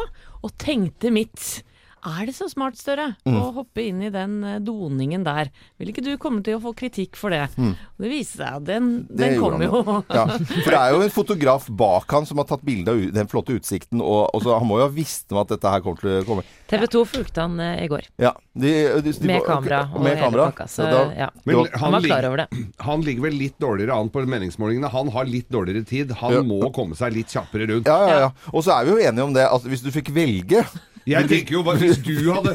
og 0.46 0.54
tenkte 0.62 1.12
mitt 1.14 1.62
er 2.06 2.26
det 2.30 2.34
så 2.38 2.48
smart, 2.52 2.78
Støre, 2.80 3.16
å 3.28 3.52
hoppe 3.56 3.84
inn 3.88 4.02
i 4.06 4.10
den 4.14 4.38
eh, 4.44 4.60
doningen 4.64 5.24
der? 5.26 5.50
Vil 5.80 5.92
ikke 5.92 6.04
du 6.06 6.12
komme 6.22 6.42
til 6.46 6.56
å 6.58 6.62
få 6.64 6.72
kritikk 6.78 7.18
for 7.20 7.34
det? 7.34 7.46
Mm. 7.60 7.74
det 8.00 8.12
viser 8.12 8.44
seg 8.44 8.60
at 8.60 8.66
den, 8.70 8.90
den 9.10 9.36
kom 9.42 9.62
jo. 9.64 9.82
Ja, 10.10 10.26
for 10.30 10.70
det 10.72 10.80
er 10.80 10.94
jo 10.96 11.02
en 11.06 11.14
fotograf 11.14 11.68
bak 11.70 12.12
han 12.16 12.26
som 12.30 12.40
har 12.42 12.48
tatt 12.50 12.64
bilde 12.66 12.94
av 12.94 13.02
den 13.16 13.28
flotte 13.32 13.56
utsikten, 13.58 14.02
og, 14.04 14.30
og 14.34 14.44
så, 14.46 14.56
han 14.60 14.68
må 14.70 14.80
jo 14.80 14.88
ha 14.88 14.94
visst 14.94 15.32
om 15.36 15.42
at 15.44 15.52
dette 15.52 15.74
her 15.74 15.84
kommer 15.86 16.00
til 16.04 16.20
å 16.22 16.26
komme. 16.28 16.46
TV 16.70 16.86
2 16.94 17.04
fulgte 17.10 17.46
han 17.48 17.60
eh, 17.64 17.84
i 17.84 17.90
går, 17.92 18.08
Ja, 18.22 18.34
de, 18.54 18.74
de, 19.04 19.14
de, 19.16 19.28
med 19.30 19.44
kamera 19.48 19.82
og 19.94 20.04
med 20.06 20.14
hele 20.16 20.24
kamera. 20.28 20.50
pakka. 20.52 20.68
Så 20.70 20.84
Så 20.84 20.90
da- 20.92 21.14
ja. 21.26 21.30
Men 21.46 21.62
han, 21.66 21.80
Han 21.84 21.96
var 21.98 22.08
klar 22.08 22.30
over 22.30 22.44
det. 22.44 22.48
han 22.90 23.02
ligger 23.08 23.28
vel 23.30 23.40
litt 23.40 23.58
dårligere 23.60 23.96
an 24.00 24.10
på 24.14 24.24
meningsmålingene. 24.30 24.92
Han 24.94 25.10
har 25.16 25.26
litt 25.30 25.50
dårligere 25.52 25.86
tid. 25.88 26.12
Han 26.22 26.34
Ja. 26.40 26.42
må 26.46 26.62
komme 26.76 26.96
seg 27.00 27.14
litt 27.16 27.32
kjappere 27.34 27.68
rundt. 27.72 27.88
Ja, 27.90 28.00
ja, 28.08 28.20
ja. 28.28 28.30
Og 28.54 28.64
så 28.66 28.76
er 28.78 28.86
vi 28.88 28.96
jo 28.96 29.02
enige 29.10 29.26
om 29.26 29.34
det 29.36 29.48
at 29.50 29.66
hvis 29.68 29.82
du 29.84 29.90
fikk 29.96 30.12
velge 30.16 30.64
Jeg 31.10 31.28
tenker 31.32 31.56
jo 31.58 31.64
Hvis 31.66 32.00
du 32.06 32.32
hadde 32.34 32.54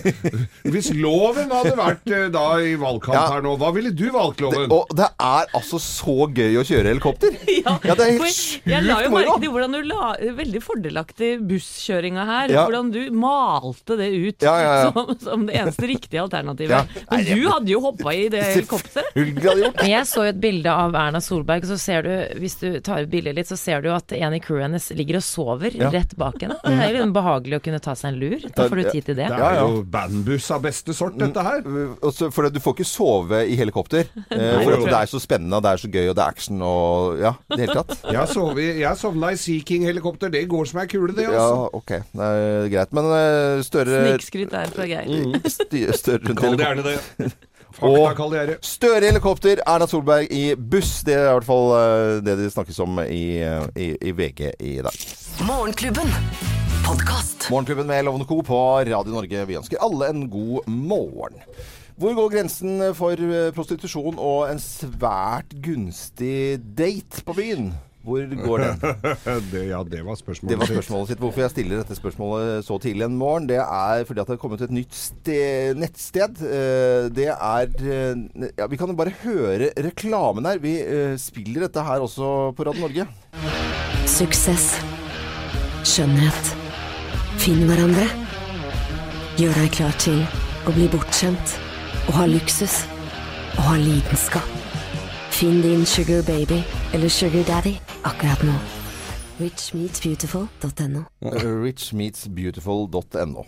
Hvis 0.70 0.88
loven 0.94 1.50
hadde 1.52 1.73
vært 1.78 2.11
eh, 2.14 2.26
da 2.34 2.44
i 2.62 2.75
valgkamp 2.80 3.16
Ja. 3.16 3.25
her 3.34 3.42
nå, 3.44 3.54
hva 3.61 3.70
ville 3.75 3.90
du 3.94 4.04
valgt 4.14 4.38
det, 4.38 4.46
loven? 4.46 4.73
Og 4.75 4.94
det 4.96 5.08
er 5.20 5.50
altså 5.58 5.80
så 5.82 6.28
gøy 6.34 6.58
å 6.61 6.64
kjøre 6.66 6.92
helikopter! 6.94 7.34
Ja, 7.64 7.78
det 7.96 8.04
er 8.04 8.11
helt 8.12 8.20
For 8.20 8.70
jeg 8.70 8.84
la 8.84 8.96
jo 9.00 9.08
sjukt 9.08 9.14
merke 9.16 9.37
til 9.44 9.52
hvordan 9.54 9.73
du 9.76 9.80
la 9.88 10.08
Veldig 10.37 10.61
fordelaktig 10.64 11.30
busskjøringa 11.49 12.25
her. 12.28 12.52
Ja. 12.52 12.64
Hvordan 12.66 12.90
du 12.92 13.00
malte 13.16 13.96
det 14.00 14.08
ut 14.14 14.44
Ja, 14.44 14.54
ja, 14.61 14.73
ja. 14.84 14.90
Som, 14.94 15.14
som 15.20 15.46
det 15.49 15.56
eneste 15.58 15.88
riktige 15.88 16.20
alternativet. 16.23 16.75
Ja. 16.75 17.04
Men 17.11 17.25
du 17.25 17.49
hadde 17.50 17.73
jo 17.73 17.80
hoppa 17.84 18.12
i 18.14 18.26
det 18.32 18.42
helikopteret. 18.50 19.08
Selvfølgelig 19.14 19.44
hadde 19.49 19.54
jeg 19.56 19.64
gjort. 19.64 19.80
Men 19.82 19.90
jeg 19.94 20.08
så 20.11 20.25
jo 20.26 20.32
et 20.34 20.40
bilde 20.42 20.75
av 20.84 20.99
Erna 21.00 21.20
Solberg, 21.25 21.66
så 21.68 21.78
ser 21.80 22.04
du, 22.06 22.12
hvis 22.42 22.56
du 22.61 22.66
tar 22.84 23.04
ut 23.04 23.11
bildet 23.12 23.37
litt, 23.38 23.49
så 23.50 23.58
ser 23.61 23.82
du 23.84 23.90
at 23.94 24.12
en 24.16 24.37
i 24.37 24.40
crewet 24.44 24.66
hennes 24.68 24.90
ligger 24.99 25.18
og 25.20 25.26
sover 25.26 25.75
Ja. 25.80 25.90
rett 25.94 26.14
bak 26.20 26.37
henne. 26.44 26.58
Det 26.64 26.75
er 26.76 26.92
jo 26.94 27.04
litt 27.06 27.14
behagelig 27.16 27.58
å 27.61 27.64
kunne 27.64 27.80
ta 27.84 27.96
seg 27.99 28.12
en 28.12 28.20
lur. 28.23 28.43
Da 28.54 28.66
får 28.68 28.76
du 28.76 28.82
tid 28.90 29.06
til 29.08 29.16
det. 29.16 29.28
Det 29.30 29.38
er 29.40 29.54
ja. 29.56 29.62
jo 29.64 29.82
bandbuss 29.94 30.50
av 30.54 30.62
beste 30.66 30.94
sort, 30.96 31.16
dette 31.20 31.42
her. 31.46 31.62
Også, 32.04 32.28
For 32.34 32.48
du 32.52 32.58
får 32.60 32.74
ikke 32.76 32.86
sove 32.88 33.42
i 33.48 33.56
helikopter. 33.60 34.04
Eh, 34.34 34.64
for 34.64 34.82
det 34.88 34.96
er 34.96 35.06
så 35.06 35.20
spennende, 35.22 35.56
og 35.56 35.62
det 35.62 35.70
er 35.70 35.80
så 35.84 35.88
gøy, 35.92 36.08
og 36.10 36.16
det 36.16 36.22
er 36.24 36.32
action 36.32 36.62
og 36.66 37.20
Ja, 37.20 37.30
i 37.48 37.54
det 37.56 37.60
hele 37.68 37.76
tatt. 37.78 37.92
Jeg 38.16 38.28
sov, 38.32 38.58
jeg 38.58 38.98
sovna 38.98 39.30
i 39.34 39.38
Sea 39.38 39.62
King-helikopter. 39.68 40.32
Det 40.32 40.42
går 40.50 40.66
som 40.70 40.80
ei 40.82 40.86
kule, 40.90 41.14
det, 41.14 41.26
Ja, 41.28 41.38
altså. 41.38 41.68
ok. 41.78 41.92
Det 42.12 42.28
er 42.28 42.68
greit. 42.72 42.92
Men 42.98 43.10
eh, 43.14 43.62
større 43.66 44.00
Snikskryt 44.08 44.54
er 44.58 44.72
fra 44.74 44.86
Geir. 44.90 45.38
sti- 45.46 45.84
Større 45.96 46.34
Kall 46.34 46.58
det 46.58 46.66
helikopter. 46.66 46.66
gjerne 46.66 47.28
det. 47.28 47.32
Fakta, 47.74 48.26
Og-. 48.26 48.52
Støre 48.62 49.00
helikopter, 49.08 49.62
Erna 49.66 49.86
Solberg 49.90 50.28
i 50.30 50.44
buss. 50.54 51.00
Det 51.06 51.14
er 51.18 51.28
i 51.28 51.32
hvert 51.38 51.48
fall 51.48 51.72
eh, 51.78 52.20
det 52.26 52.36
det 52.42 52.50
snakkes 52.54 52.78
om 52.84 53.00
i, 53.06 53.24
i, 53.76 53.88
i 53.98 54.14
VG 54.14 54.52
i 54.60 54.76
dag. 54.84 55.00
Morgenklubben. 55.46 56.63
Podkast. 56.85 57.49
Morgenklubben 57.50 57.87
med 57.87 58.05
Lovende 58.05 58.26
Co. 58.26 58.43
på 58.43 58.59
Radio 58.85 59.12
Norge. 59.14 59.45
Vi 59.49 59.57
ønsker 59.59 59.81
alle 59.83 60.09
en 60.12 60.26
god 60.31 60.67
morgen. 60.71 61.41
Hvor 61.97 62.14
går 62.19 62.31
grensen 62.35 62.81
for 62.99 63.19
eh, 63.23 63.50
prostitusjon 63.55 64.17
og 64.19 64.49
en 64.50 64.61
svært 64.62 65.53
gunstig 65.62 66.59
date 66.79 67.23
på 67.26 67.37
byen? 67.37 67.69
Hvor 68.05 68.25
går 68.37 68.64
den? 68.64 68.81
Det, 69.53 69.62
ja, 69.71 69.79
det 69.88 70.03
var 70.05 70.19
spørsmålet. 70.21 70.50
Det 70.53 70.59
var 70.61 70.69
spørsmålet 70.73 71.12
sitt. 71.12 71.23
Hvorfor 71.23 71.45
jeg 71.47 71.53
stiller 71.55 71.81
dette 71.81 71.97
spørsmålet 71.97 72.67
så 72.67 72.76
tidlig 72.83 73.07
en 73.07 73.17
morgen, 73.21 73.47
det 73.49 73.61
er 73.62 74.05
fordi 74.05 74.21
at 74.21 74.29
det 74.29 74.35
har 74.37 74.43
kommet 74.43 74.64
et 74.67 74.75
nytt 74.75 74.93
sted, 74.99 75.79
nettsted. 75.81 76.43
Eh, 76.45 77.07
Det 77.17 77.31
er 77.33 77.71
eh, 77.81 78.50
ja, 78.59 78.67
Vi 78.69 78.81
kan 78.81 78.93
jo 78.93 78.99
bare 78.99 79.14
høre 79.23 79.71
reklamen 79.87 80.50
her. 80.50 80.61
Vi 80.61 80.76
spiller 81.23 81.64
dette 81.69 81.87
her 81.87 82.05
også 82.05 82.50
på 82.59 82.69
Radio 82.69 82.85
Norge. 82.88 83.09
Suksess. 84.11 84.75
Skjønnhet. 85.85 86.55
Finn 87.41 87.64
hverandre. 87.69 88.07
Gjør 89.38 89.57
deg 89.59 89.73
klar 89.75 89.95
til 90.03 90.21
å 90.69 90.75
bli 90.75 90.87
bortskjemt. 90.93 91.57
Å 92.09 92.14
ha 92.19 92.26
luksus. 92.31 92.83
Å 93.59 93.67
ha 93.69 93.75
lidenskap. 93.81 94.47
Finn 95.35 95.61
din 95.64 95.85
sugar 95.88 96.23
baby 96.26 96.61
eller 96.95 97.11
sugar 97.11 97.45
daddy 97.49 97.75
akkurat 98.07 98.43
nå. 98.47 98.55
Richmeetsbeautiful.no 99.41 101.05
Richmeetsbeautiful.no. 101.64 103.47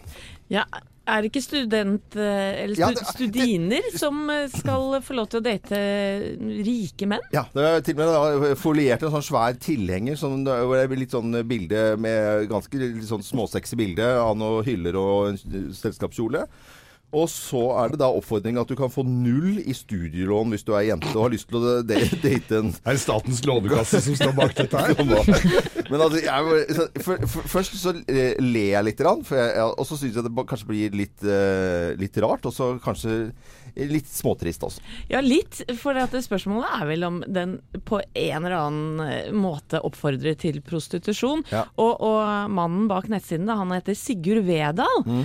Ja, 0.50 0.64
er 1.06 1.22
det 1.22 1.30
ikke 1.30 1.42
student, 1.44 2.16
eh, 2.18 2.64
eller 2.64 2.78
Ja, 2.80 2.88
det, 2.90 2.98
det- 3.04 3.12
studiner 3.14 3.86
som 3.96 4.28
eh, 4.30 4.48
skal 4.50 4.96
få 5.06 5.14
lov 5.14 5.28
til 5.30 5.40
å 5.40 5.44
date 5.46 5.80
rike 6.66 7.06
menn? 7.08 7.22
Ja, 7.32 7.44
det 7.54 7.64
er 7.68 7.80
til 7.86 7.94
og 7.94 8.00
med 8.02 8.48
da 8.48 8.54
foliert 8.58 9.02
en 9.06 9.14
sånn 9.14 9.26
svær 9.28 9.58
tilhenger 9.62 10.18
som, 10.18 10.42
hvor 10.44 10.74
det 10.80 10.88
blir 10.90 11.04
litt 11.04 11.14
sånn 11.14 11.32
bilde 11.46 11.84
med 12.02 12.48
ganske 12.50 12.74
litt 12.80 13.06
sånn 13.08 13.22
småsexy 13.26 13.76
bilde 13.78 14.06
av 14.18 14.34
noen 14.38 14.64
hyller 14.66 14.98
og 15.00 15.28
en 15.30 15.72
selskapskjole. 15.76 16.46
Og 17.14 17.28
så 17.30 17.60
er 17.78 17.92
det 17.92 18.00
da 18.00 18.08
oppfordring 18.10 18.58
at 18.58 18.68
du 18.68 18.74
kan 18.78 18.90
få 18.90 19.04
null 19.06 19.60
i 19.62 19.74
studielån 19.76 20.50
hvis 20.52 20.64
du 20.66 20.72
er 20.74 20.88
jente 20.88 21.12
og 21.14 21.28
har 21.28 21.34
lyst 21.36 21.46
til 21.48 21.60
å 21.60 21.76
da- 21.86 22.00
date 22.24 22.58
en 22.58 22.72
Er 22.82 22.96
det 22.96 23.02
Statens 23.02 23.44
lånekasse 23.46 24.00
som 24.02 24.18
står 24.18 24.34
bak 24.34 24.56
dette 24.58 24.80
her? 24.82 24.98
Men 25.90 26.02
altså, 26.02 26.18
jeg, 26.18 26.88
for, 27.04 27.28
for, 27.30 27.46
først 27.56 27.78
så 27.78 27.94
eh, 28.10 28.34
ler 28.42 28.72
jeg 28.72 28.88
litt, 28.88 29.04
for 29.22 29.38
jeg, 29.38 29.52
jeg, 29.54 29.70
og 29.70 29.86
så 29.86 30.00
syns 30.00 30.18
jeg 30.18 30.26
det 30.26 30.46
kanskje 30.50 30.70
blir 30.72 30.98
litt, 30.98 31.22
eh, 31.22 31.94
litt 32.00 32.18
rart. 32.24 32.48
Og 32.48 32.54
så 32.56 32.72
kanskje 32.82 33.30
litt 33.76 34.08
småtrist 34.08 34.64
også. 34.66 34.82
Ja, 35.12 35.20
litt. 35.24 35.60
For 35.80 35.96
dette 35.96 36.22
spørsmålet 36.24 36.78
er 36.78 36.88
vel 36.88 37.06
om 37.06 37.20
den 37.26 37.56
på 37.86 38.00
en 38.00 38.46
eller 38.46 38.56
annen 38.56 39.36
måte 39.36 39.80
oppfordrer 39.84 40.36
til 40.40 40.62
prostitusjon. 40.64 41.44
Ja. 41.52 41.66
Og, 41.80 42.00
og 42.04 42.52
mannen 42.52 42.88
bak 42.90 43.10
nettsiden, 43.12 43.48
da, 43.48 43.58
han 43.60 43.74
heter 43.76 43.96
Sigurd 43.98 44.46
Vedal. 44.48 45.02
Mm. 45.06 45.22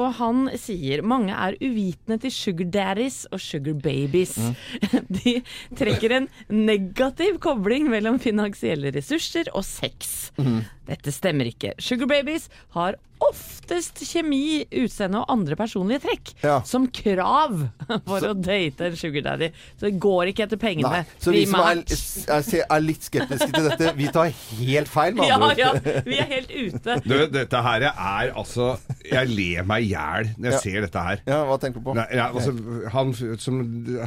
Og 0.00 0.08
han 0.20 0.48
sier 0.60 1.04
mange 1.06 1.34
er 1.34 1.58
uvitende 1.60 2.20
til 2.22 2.34
sugar 2.34 2.70
daddies 2.72 3.22
og 3.30 3.42
sugar 3.42 3.76
babies. 3.82 4.36
Mm. 4.40 5.06
De 5.20 5.36
trekker 5.78 6.16
en 6.16 6.28
negativ 6.48 7.40
kobling 7.42 7.90
mellom 7.92 8.20
finansielle 8.22 8.92
ressurser 8.94 9.50
og 9.54 9.64
sex. 9.66 10.30
Mm. 10.40 10.62
Dette 10.90 11.14
stemmer 11.14 11.46
ikke. 11.52 11.76
Sugar 11.78 12.10
babies 12.10 12.48
har 12.74 12.98
oftest 13.20 13.98
kjemi, 14.08 14.62
utseende 14.80 15.18
og 15.20 15.28
andre 15.34 15.52
personlige 15.60 16.00
trekk 16.06 16.30
Ja. 16.40 16.54
som 16.64 16.86
krav 16.88 17.58
for 18.08 18.24
å 18.24 18.30
date 18.32 18.86
en 18.88 18.94
sugar 18.96 19.26
daddy. 19.26 19.50
Så 19.76 19.90
det 19.90 19.98
går 20.00 20.30
ikke 20.30 20.46
etter 20.46 20.56
pengene. 20.62 20.88
Nei, 20.88 21.18
så 21.20 21.34
vi 21.34 21.42
som 21.50 21.60
er, 21.60 21.82
er, 21.84 22.48
er 22.64 22.80
litt 22.86 23.04
skeptiske 23.04 23.50
til 23.52 23.68
dette, 23.68 23.92
vi 23.98 24.08
tar 24.14 24.30
helt 24.32 24.88
feil, 24.90 25.12
med 25.20 25.28
andre 25.36 25.50
ord. 25.52 25.60
ja, 25.84 26.00
vi 26.08 26.16
er 26.24 26.30
helt 26.32 26.54
ute. 26.56 26.96
Du, 27.04 27.14
dette 27.36 27.60
her 27.68 27.86
er 27.90 28.32
altså 28.40 28.70
Jeg 29.04 29.28
ler 29.36 29.68
meg 29.68 29.84
i 29.84 29.92
hjel 29.92 30.32
når 30.38 30.48
jeg 30.48 30.56
Ja. 30.56 30.62
ser 30.64 30.86
dette 30.88 31.04
her. 31.10 31.22
Ja, 31.28 31.42
hva 31.50 31.60
tenker 31.60 31.84
du 31.84 31.90
på? 31.90 31.96
Nei, 32.00 32.08
ja, 32.16 32.30
altså, 32.32 32.56
han 32.96 33.12
som 33.38 33.60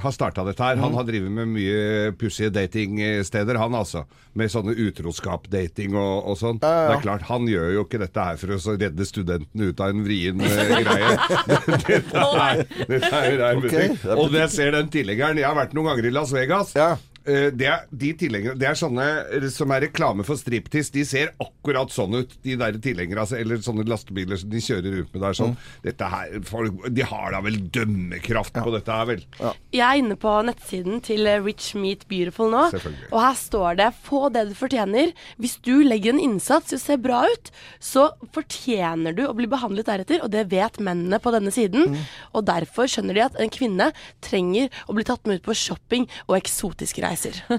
har 0.08 0.18
starta 0.18 0.44
dette 0.50 0.66
her, 0.72 0.82
han 0.82 0.98
har 0.98 1.06
drevet 1.08 1.32
med 1.38 1.54
mye 1.54 2.12
pussige 2.18 2.50
datingsteder, 2.58 3.62
han 3.62 3.78
altså. 3.78 4.08
Med 4.34 4.50
sånne 4.50 4.74
utroskap-dating 4.82 5.94
og, 5.94 6.32
og 6.34 6.40
sånn. 6.42 6.58
Ja, 6.66 6.73
ja. 6.74 6.89
Det 6.89 6.96
er 6.98 7.03
klart, 7.06 7.25
han 7.30 7.48
gjør 7.50 7.70
jo 7.77 7.86
ikke 7.86 8.01
dette 8.03 8.25
her 8.27 8.39
for 8.42 8.56
å 8.56 8.75
redde 8.75 9.08
studentene 9.10 9.70
ut 9.72 9.84
av 9.86 9.94
en 9.94 10.03
vrien 10.06 10.44
eh, 10.44 10.75
greie. 10.84 11.15
dette 11.88 12.25
er, 12.25 12.63
dette 12.89 13.13
er 13.13 13.30
jo 13.30 13.39
rein 13.44 13.62
Ok, 13.62 13.65
butikk. 13.68 13.98
det 14.03 14.12
er 14.15 14.22
Og 14.25 14.38
jeg 14.42 14.53
ser 14.53 14.75
den 14.77 14.92
tilhengeren 14.94 15.39
Jeg 15.42 15.48
har 15.50 15.58
vært 15.58 15.74
noen 15.77 15.92
ganger 15.92 16.10
i 16.10 16.13
Las 16.15 16.34
Vegas. 16.36 16.74
Ja. 16.77 16.92
Eh, 17.25 17.51
Det 17.56 17.68
er, 17.70 17.86
de 17.88 18.10
tilhengere, 18.20 18.58
det 18.60 18.68
er 18.68 18.75
sånne 18.75 19.03
eh, 19.38 19.46
som 19.53 19.72
er 19.72 19.86
reklame 19.86 20.25
for 20.27 20.36
striptease. 20.39 20.92
De 20.92 21.06
ser 21.08 21.32
akkurat 21.39 21.92
sånn 21.94 22.18
ut, 22.20 22.34
de 22.44 22.58
der 22.60 22.75
tilhengere. 22.84 23.24
Altså, 23.24 23.38
eller 23.39 23.62
sånne 23.63 23.86
lastebiler 23.88 24.39
som 24.42 24.51
de 24.51 24.60
kjører 24.63 24.98
rundt 24.98 25.13
med 25.13 25.22
der. 25.24 25.32
Mm. 25.32 25.39
Sånn. 25.39 25.56
Dette 25.86 26.10
her, 26.12 26.34
folk, 26.50 26.88
de 26.92 27.06
har 27.08 27.32
da 27.32 27.39
vel 27.46 27.60
dømmekraft 27.74 28.60
på 28.60 28.74
dette 28.75 28.98
her, 28.98 29.08
vel? 29.08 29.24
Jeg 29.72 29.86
er 29.88 30.01
inne 30.01 30.18
på 30.20 30.34
nettsiden 30.50 31.00
til 31.06 31.30
eh, 31.32 31.39
Rich 31.44 31.70
Meet 31.80 32.03
Beautiful 32.12 32.51
nå. 32.51 32.65
Og 33.13 33.18
her 33.22 33.39
står 33.39 33.80
det 33.80 33.89
'få 34.03 34.27
det 34.36 34.50
du 34.51 34.53
fortjener'. 34.60 35.15
Hvis 35.39 35.56
du 35.63 35.80
legger 35.84 36.13
en 36.13 36.20
innsats 36.20 36.74
i 36.74 36.75
å 36.75 36.84
se 36.84 36.98
bra 37.00 37.24
ut, 37.24 37.51
så 37.80 38.10
fortjener 38.36 39.15
du 39.15 39.24
å 39.27 39.36
bli 39.38 39.48
behandlet 39.48 39.88
deretter, 39.88 40.20
og 40.24 40.32
det 40.32 40.50
vet 40.51 40.80
mennene 40.84 41.22
på 41.24 41.32
denne 41.32 41.51
siden. 41.56 41.96
Og 42.34 42.44
derfor 42.46 42.84
skjønner 42.84 43.13
de 43.15 43.24
at 43.24 43.39
en 43.39 43.50
kvinne 43.50 43.92
trenger 44.22 44.70
å 44.89 44.96
bli 44.98 45.08
tatt 45.08 45.24
med 45.25 45.39
ut 45.39 45.48
på 45.48 45.56
shopping 45.56 46.08
og 46.27 46.36
eksotiske 46.38 47.00
reiser. 47.00 47.12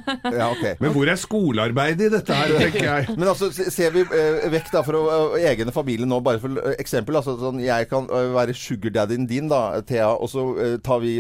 Ja, 0.38 0.48
ok. 0.50 0.64
Men 0.82 0.92
hvor 0.94 1.08
er 1.10 1.18
skolearbeidet 1.20 2.08
i 2.08 2.12
dette 2.12 2.34
her, 2.36 2.54
tenker 2.60 2.84
jeg. 2.88 3.08
Men 3.20 3.28
altså, 3.30 3.48
ser 3.54 3.94
vi 3.94 4.04
eh, 4.04 4.46
vekk 4.52 4.70
da 4.74 4.82
fra 4.86 5.00
uh, 5.04 5.36
egen 5.38 5.70
familie 5.74 6.08
nå, 6.08 6.18
bare 6.24 6.40
for 6.42 6.58
eksempel. 6.78 7.18
Altså, 7.20 7.36
sånn, 7.40 7.60
jeg 7.64 7.88
kan 7.90 8.08
uh, 8.10 8.32
være 8.34 8.54
sugardaddyen 8.58 9.28
din, 9.30 9.48
da, 9.52 9.80
Thea, 9.86 10.10
og 10.14 10.30
så 10.32 10.44
uh, 10.56 10.74
tar 10.84 11.00
vi 11.04 11.14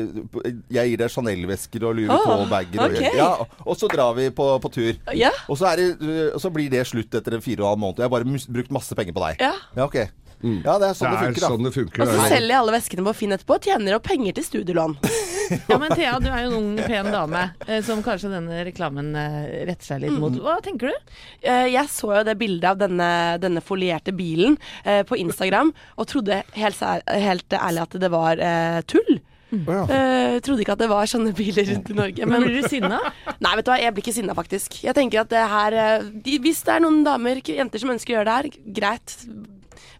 Jeg 0.74 0.94
gir 0.94 1.00
deg 1.04 1.12
Chanel-vesker 1.14 1.86
og 1.88 1.96
Louis 1.98 2.10
på 2.10 2.20
Vuitton-bager. 2.24 2.82
Okay. 2.88 3.12
Og, 3.12 3.18
ja, 3.18 3.62
og 3.64 3.78
så 3.80 3.88
drar 3.92 4.14
vi 4.18 4.28
på, 4.34 4.48
på 4.64 4.72
tur. 4.74 4.92
Ja. 5.16 5.30
Og 5.48 5.58
så, 5.60 5.70
er 5.72 5.80
det, 5.80 5.88
eh, 6.02 6.34
så 6.40 6.50
blir 6.54 6.70
det 6.72 6.84
slutt 6.88 7.14
etter 7.14 7.36
en 7.38 7.44
fire 7.44 7.62
og 7.62 7.66
en 7.66 7.72
halv 7.74 7.82
måned. 7.84 8.02
Jeg 8.02 8.08
har 8.08 8.14
bare 8.14 8.28
mus- 8.28 8.48
brukt 8.50 8.72
masse 8.74 8.96
penger 8.98 9.16
på 9.16 9.24
deg. 9.28 9.42
Ja. 9.44 9.52
Ja, 9.76 9.86
ok. 9.88 9.98
Ja, 10.42 10.78
det 10.80 10.88
er 10.90 10.96
sånn 10.98 11.10
Det 11.12 11.18
det, 11.18 11.20
er 11.20 11.28
funker, 11.28 11.44
sånn 11.48 11.64
det 11.68 11.72
funker. 11.74 12.02
Og 12.02 12.08
så 12.08 12.18
er- 12.24 12.32
selger 12.34 12.52
jeg 12.54 12.58
alle 12.62 12.74
veskene 12.74 13.04
på 13.06 13.14
Finn 13.14 13.32
etterpå 13.36 13.54
og 13.58 13.62
tjener 13.68 13.94
opp 13.96 14.02
penger 14.08 14.32
til 14.40 14.44
studielån. 14.50 14.96
Ja, 15.68 15.76
men 15.76 15.90
Thea, 15.92 16.14
du 16.24 16.30
er 16.32 16.46
jo 16.46 16.52
en 16.54 16.54
ung, 16.56 16.76
pen 16.88 17.10
dame 17.12 17.40
eh, 17.68 17.82
som 17.84 17.98
kanskje 18.02 18.30
denne 18.32 18.62
reklamen 18.64 19.10
eh, 19.12 19.66
retter 19.68 19.90
seg 19.90 20.00
litt 20.00 20.14
mot. 20.16 20.32
Hva 20.40 20.54
tenker 20.64 20.88
du? 20.88 21.12
Eh, 21.44 21.66
Jeg 21.74 21.90
så 21.92 22.14
jo 22.16 22.22
det 22.24 22.38
bildet 22.40 22.64
av 22.70 22.78
denne, 22.80 23.08
denne 23.42 23.60
folierte 23.60 24.14
bilen 24.16 24.56
eh, 24.88 25.02
på 25.04 25.18
Instagram, 25.20 25.74
og 26.00 26.08
trodde 26.08 26.40
helt, 26.56 26.80
helt 27.12 27.58
ærlig 27.60 27.82
at 27.84 27.98
det 28.00 28.10
var 28.14 28.40
tull. 28.88 29.20
Jeg 29.52 29.68
ja. 29.68 29.84
Eh, 29.84 30.38
trodde 30.42 30.64
ikke 30.64 30.78
at 30.78 30.80
det 30.80 30.88
var 30.90 31.04
sånne 31.12 31.34
biler 31.36 31.68
rundt 31.74 31.92
i 31.92 31.98
Norge. 32.00 32.26
Men 32.26 32.42
blir 32.48 32.62
du 32.64 32.68
sinna? 32.72 33.02
Nei, 33.36 33.52
vet 33.60 33.68
du 33.68 33.70
hva, 33.74 33.76
jeg 33.84 33.92
blir 33.94 34.02
ikke 34.08 34.16
sinna, 34.16 34.34
faktisk. 34.40 34.80
Jeg 34.82 34.96
tenker 34.96 35.26
at 35.26 35.30
det 35.30 35.44
her 35.52 35.76
de, 36.24 36.38
Hvis 36.42 36.64
det 36.64 36.78
er 36.78 36.82
noen 36.88 37.04
damer, 37.06 37.44
jenter 37.44 37.84
som 37.84 37.92
ønsker 37.92 38.16
å 38.16 38.22
gjøre 38.22 38.30
det 38.32 38.38
her, 38.40 38.64
greit. 38.80 39.18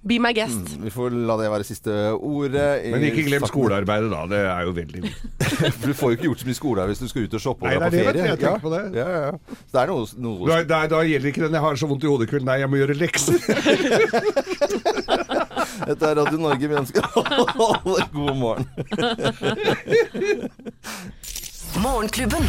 Be 0.04 0.18
my 0.20 0.34
guest. 0.36 0.74
Vi 0.84 0.90
får 0.92 1.14
la 1.28 1.34
det 1.40 1.46
være 1.52 1.64
siste 1.64 1.90
ordet. 2.12 2.84
Men 2.92 3.00
ikke 3.08 3.22
glem 3.28 3.44
skolearbeidet, 3.48 4.10
da. 4.12 4.20
Det 4.28 4.40
er 4.44 4.62
jo 4.68 4.72
veldig 4.76 5.00
viktig. 5.06 5.30
Du 5.84 5.90
får 5.94 6.06
jo 6.10 6.14
ikke 6.18 6.26
gjort 6.28 6.40
så 6.42 6.46
mye 6.48 6.58
skole 6.58 6.80
her 6.82 6.88
hvis 6.90 7.00
du 7.00 7.06
skal 7.08 7.22
ut 7.24 7.34
og 7.38 7.40
shoppe 7.40 7.64
og 7.64 7.68
dra 7.70 7.76
på 7.78 7.82
er 7.86 7.90
ferie. 7.94 8.24
jeg 8.28 8.38
tenker 8.42 8.60
på 8.64 8.70
det. 8.74 8.82
Ja, 8.98 9.06
ja, 9.08 9.20
ja. 9.28 9.32
Så 9.54 9.72
det 9.72 9.80
er 9.82 9.86
noe, 9.92 10.02
noe 10.26 10.36
Da, 10.50 10.56
da, 10.68 10.78
da 10.92 10.98
gjelder 11.08 11.28
ikke 11.30 11.44
den 11.46 11.54
'jeg 11.56 11.64
har 11.64 11.74
så 11.80 11.86
vondt 11.88 12.04
i 12.04 12.06
hodet' 12.10 12.26
i 12.26 12.28
kveld. 12.32 12.44
Nei, 12.48 12.58
jeg 12.60 12.68
må 12.70 12.76
gjøre 12.82 12.94
lekser. 12.98 13.36
Dette 15.88 16.04
er 16.06 16.14
Radio 16.20 16.38
Norge. 16.38 16.68
Vi 16.68 16.74
ønsker 16.74 17.02
alle 17.16 18.04
god 18.12 18.36
morgen. 18.36 18.66
Morgenklubben. 21.82 22.42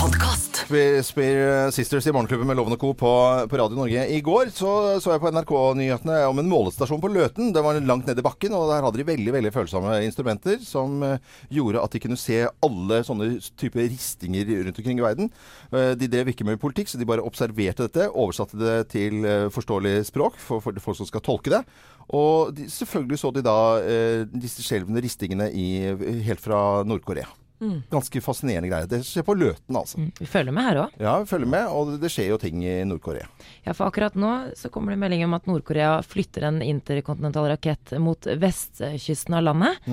Podkast. 0.00 0.56
Spear, 0.66 1.02
Spear 1.02 1.70
Sisters 1.70 2.06
i 2.06 2.12
Morgenklubben 2.12 2.46
med 2.46 2.56
Lovende 2.56 2.76
Co. 2.76 2.90
På, 2.94 3.12
på 3.48 3.56
Radio 3.56 3.78
Norge. 3.78 4.02
I 4.12 4.20
går 4.20 4.50
så, 4.52 5.00
så 5.00 5.14
jeg 5.14 5.22
på 5.22 5.30
NRK-nyhetene 5.32 6.18
om 6.28 6.42
en 6.42 6.50
målestasjon 6.50 7.00
på 7.00 7.08
Løten. 7.14 7.48
Den 7.56 7.64
var 7.64 7.80
langt 7.80 8.10
ned 8.10 8.20
i 8.20 8.24
bakken, 8.26 8.52
og 8.58 8.68
der 8.68 8.84
hadde 8.84 9.00
de 9.00 9.08
veldig 9.08 9.34
veldig 9.38 9.54
følsomme 9.54 9.96
instrumenter 10.04 10.60
som 10.66 11.00
eh, 11.06 11.32
gjorde 11.54 11.80
at 11.80 11.96
de 11.96 12.04
kunne 12.04 12.20
se 12.20 12.42
alle 12.44 13.00
sånne 13.08 13.32
typer 13.56 13.88
ristinger 13.88 14.54
rundt 14.66 14.84
omkring 14.84 15.00
i 15.00 15.06
verden. 15.08 15.32
Eh, 15.72 15.94
de 15.96 16.12
drev 16.12 16.34
ikke 16.34 16.46
med 16.48 16.60
politikk, 16.60 16.92
så 16.92 17.00
de 17.00 17.08
bare 17.08 17.24
observerte 17.24 17.88
dette, 17.88 18.10
oversatte 18.12 18.60
det 18.60 18.78
til 18.92 19.24
eh, 19.24 19.48
forståelig 19.54 20.02
språk 20.12 20.36
for, 20.36 20.60
for 20.60 20.84
folk 20.90 21.00
som 21.00 21.08
skal 21.08 21.24
tolke 21.24 21.56
det. 21.56 21.64
Og 22.12 22.52
de, 22.58 22.68
selvfølgelig 22.68 23.22
så 23.22 23.32
de 23.32 23.48
da 23.48 23.60
eh, 23.80 24.26
disse 24.28 24.66
skjelvende 24.66 25.04
ristingene 25.08 25.48
i, 25.56 25.70
helt 26.28 26.44
fra 26.44 26.82
Nord-Korea. 26.84 27.32
Ganske 27.92 28.20
fascinerende 28.24 28.70
greier. 28.70 28.88
Det 28.90 29.02
skjer 29.06 29.24
på 29.26 29.36
Løten, 29.38 29.76
altså. 29.78 30.02
Vi 30.18 30.26
følger 30.26 30.54
med 30.54 30.66
her 30.66 30.80
òg. 30.84 30.96
Ja, 31.02 31.14
vi 31.22 31.30
følger 31.30 31.50
med. 31.54 31.68
Og 31.70 31.94
det 32.02 32.10
skjer 32.12 32.32
jo 32.32 32.40
ting 32.42 32.64
i 32.66 32.74
Nord-Korea. 32.88 33.28
Ja, 33.66 33.74
for 33.74 33.86
akkurat 33.86 34.18
nå 34.18 34.32
så 34.58 34.70
kommer 34.72 34.94
det 34.94 35.02
melding 35.02 35.24
om 35.26 35.36
at 35.38 35.46
Nord-Korea 35.50 35.94
flytter 36.06 36.48
en 36.48 36.62
interkontinental 36.64 37.48
rakett 37.52 37.94
mot 38.02 38.26
vestkysten 38.26 39.38
av 39.38 39.46
landet. 39.50 39.92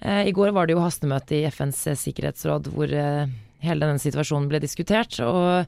Eh, 0.00 0.22
I 0.28 0.32
går 0.36 0.54
var 0.56 0.66
det 0.66 0.76
jo 0.76 0.84
hastemøte 0.84 1.38
i 1.38 1.44
FNs 1.50 1.84
sikkerhetsråd 2.00 2.72
hvor 2.72 2.92
eh, 2.92 3.28
hele 3.64 3.86
denne 3.88 4.02
situasjonen 4.02 4.48
ble 4.50 4.60
diskutert. 4.64 5.20
Og 5.24 5.66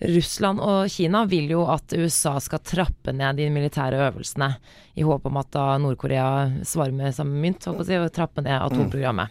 Russland 0.00 0.62
og 0.64 0.88
Kina 0.88 1.26
vil 1.28 1.50
jo 1.52 1.66
at 1.68 1.92
USA 1.92 2.38
skal 2.40 2.62
trappe 2.64 3.12
ned 3.12 3.36
de 3.36 3.48
militære 3.52 3.98
øvelsene, 4.06 4.54
i 4.96 5.04
håp 5.04 5.26
om 5.28 5.38
at 5.40 5.50
da 5.52 5.64
Nord-Korea 5.80 6.62
svarer 6.66 6.94
med 6.96 7.14
samme 7.14 7.36
mynt, 7.40 7.66
og 7.68 7.84
trappe 8.12 8.44
ned 8.44 8.56
atomprogrammet. 8.56 9.28